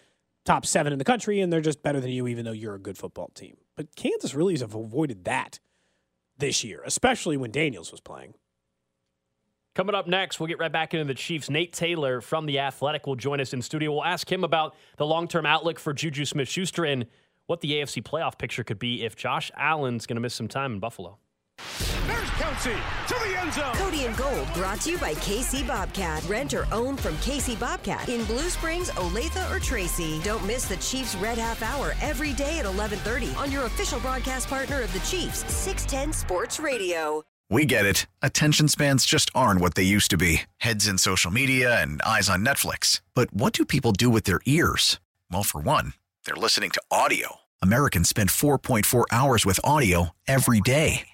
top 0.45 0.67
seven 0.67 0.93
in 0.93 0.99
the 0.99 1.05
country 1.05 1.41
and 1.41 1.53
they're 1.53 1.61
just 1.61 1.83
better 1.83 2.01
than 2.01 2.11
you, 2.11 2.27
even 2.27 2.45
though 2.45 2.53
you're 2.53 2.75
a 2.75 2.81
good 2.81 2.99
football 2.99 3.31
team. 3.35 3.57
But 3.77 3.95
Kansas 3.97 4.35
really 4.35 4.55
has 4.55 4.63
avoided 4.63 5.25
that 5.25 5.61
this 6.37 6.65
year, 6.65 6.83
especially 6.85 7.37
when 7.37 7.51
Daniels 7.51 7.93
was 7.93 8.01
playing. 8.01 8.35
Coming 9.75 9.95
up 9.95 10.09
next, 10.09 10.41
we'll 10.41 10.49
get 10.49 10.59
right 10.59 10.73
back 10.73 10.95
into 10.95 11.05
the 11.05 11.15
Chiefs. 11.15 11.49
Nate 11.49 11.73
Taylor 11.73 12.21
from 12.21 12.47
The 12.47 12.59
Athletic 12.59 13.07
will 13.07 13.15
join 13.15 13.41
us 13.41 13.53
in 13.53 13.63
studio. 13.63 13.93
We'll 13.93 14.05
ask 14.05 14.31
him 14.31 14.43
about 14.43 14.75
the 14.97 15.07
long 15.07 15.29
term 15.29 15.47
outlook 15.47 15.79
for 15.79 15.93
Juju 15.93 16.25
Smith 16.25 16.49
Schuster 16.49 16.85
and 16.85 17.07
what 17.47 17.61
the 17.61 17.73
AFC 17.73 18.03
playoff 18.03 18.37
picture 18.37 18.65
could 18.65 18.79
be 18.79 19.05
if 19.05 19.15
Josh 19.15 19.51
Allen's 19.57 20.07
going 20.07 20.17
to 20.17 20.21
miss 20.21 20.35
some 20.35 20.49
time 20.49 20.73
in 20.73 20.81
Buffalo. 20.81 21.19
There's 22.11 22.29
Kelce 22.31 22.77
to 23.07 23.15
the 23.29 23.39
end 23.39 23.53
zone. 23.53 23.73
Cody 23.75 24.05
and 24.05 24.17
Gold 24.17 24.53
brought 24.55 24.81
to 24.81 24.91
you 24.91 24.99
by 24.99 25.15
KC 25.15 25.65
Bobcat. 25.65 26.29
Rent 26.29 26.55
or 26.55 26.67
own 26.73 26.97
from 26.97 27.15
KC 27.19 27.59
Bobcat 27.61 28.09
in 28.09 28.25
Blue 28.25 28.51
Springs, 28.51 28.91
Olathe, 28.91 29.49
or 29.49 29.61
Tracy. 29.61 30.21
Don't 30.25 30.45
miss 30.45 30.65
the 30.65 30.77
Chiefs 30.79 31.15
Red 31.15 31.39
Half 31.39 31.63
Hour 31.63 31.93
every 32.01 32.33
day 32.33 32.59
at 32.59 32.65
11:30 32.65 33.33
on 33.37 33.53
your 33.53 33.65
official 33.67 34.01
broadcast 34.01 34.49
partner 34.49 34.83
of 34.83 34.93
the 34.93 34.99
Chiefs, 35.01 35.45
610 35.55 36.13
Sports 36.13 36.59
Radio. 36.59 37.23
We 37.49 37.65
get 37.65 37.87
it. 37.87 38.07
Attention 38.23 38.67
spans 38.67 39.07
just 39.07 39.31
aren't 39.33 39.61
what 39.61 39.75
they 39.75 39.85
used 39.85 40.11
to 40.11 40.17
be 40.17 40.43
heads 40.59 40.89
in 40.89 40.99
social 40.99 41.31
media 41.31 41.81
and 41.81 42.03
eyes 42.03 42.29
on 42.29 42.45
Netflix. 42.45 43.03
But 43.15 43.33
what 43.33 43.53
do 43.53 43.65
people 43.65 43.93
do 43.93 44.11
with 44.11 44.25
their 44.25 44.41
ears? 44.47 44.99
Well, 45.31 45.45
for 45.45 45.61
one, 45.61 45.95
they're 46.25 46.35
listening 46.35 46.71
to 46.71 46.83
audio. 46.91 47.37
Americans 47.63 48.09
spend 48.09 48.31
4.4 48.31 49.05
hours 49.13 49.47
with 49.47 49.61
audio 49.63 50.11
every 50.27 50.61
day. 50.61 51.10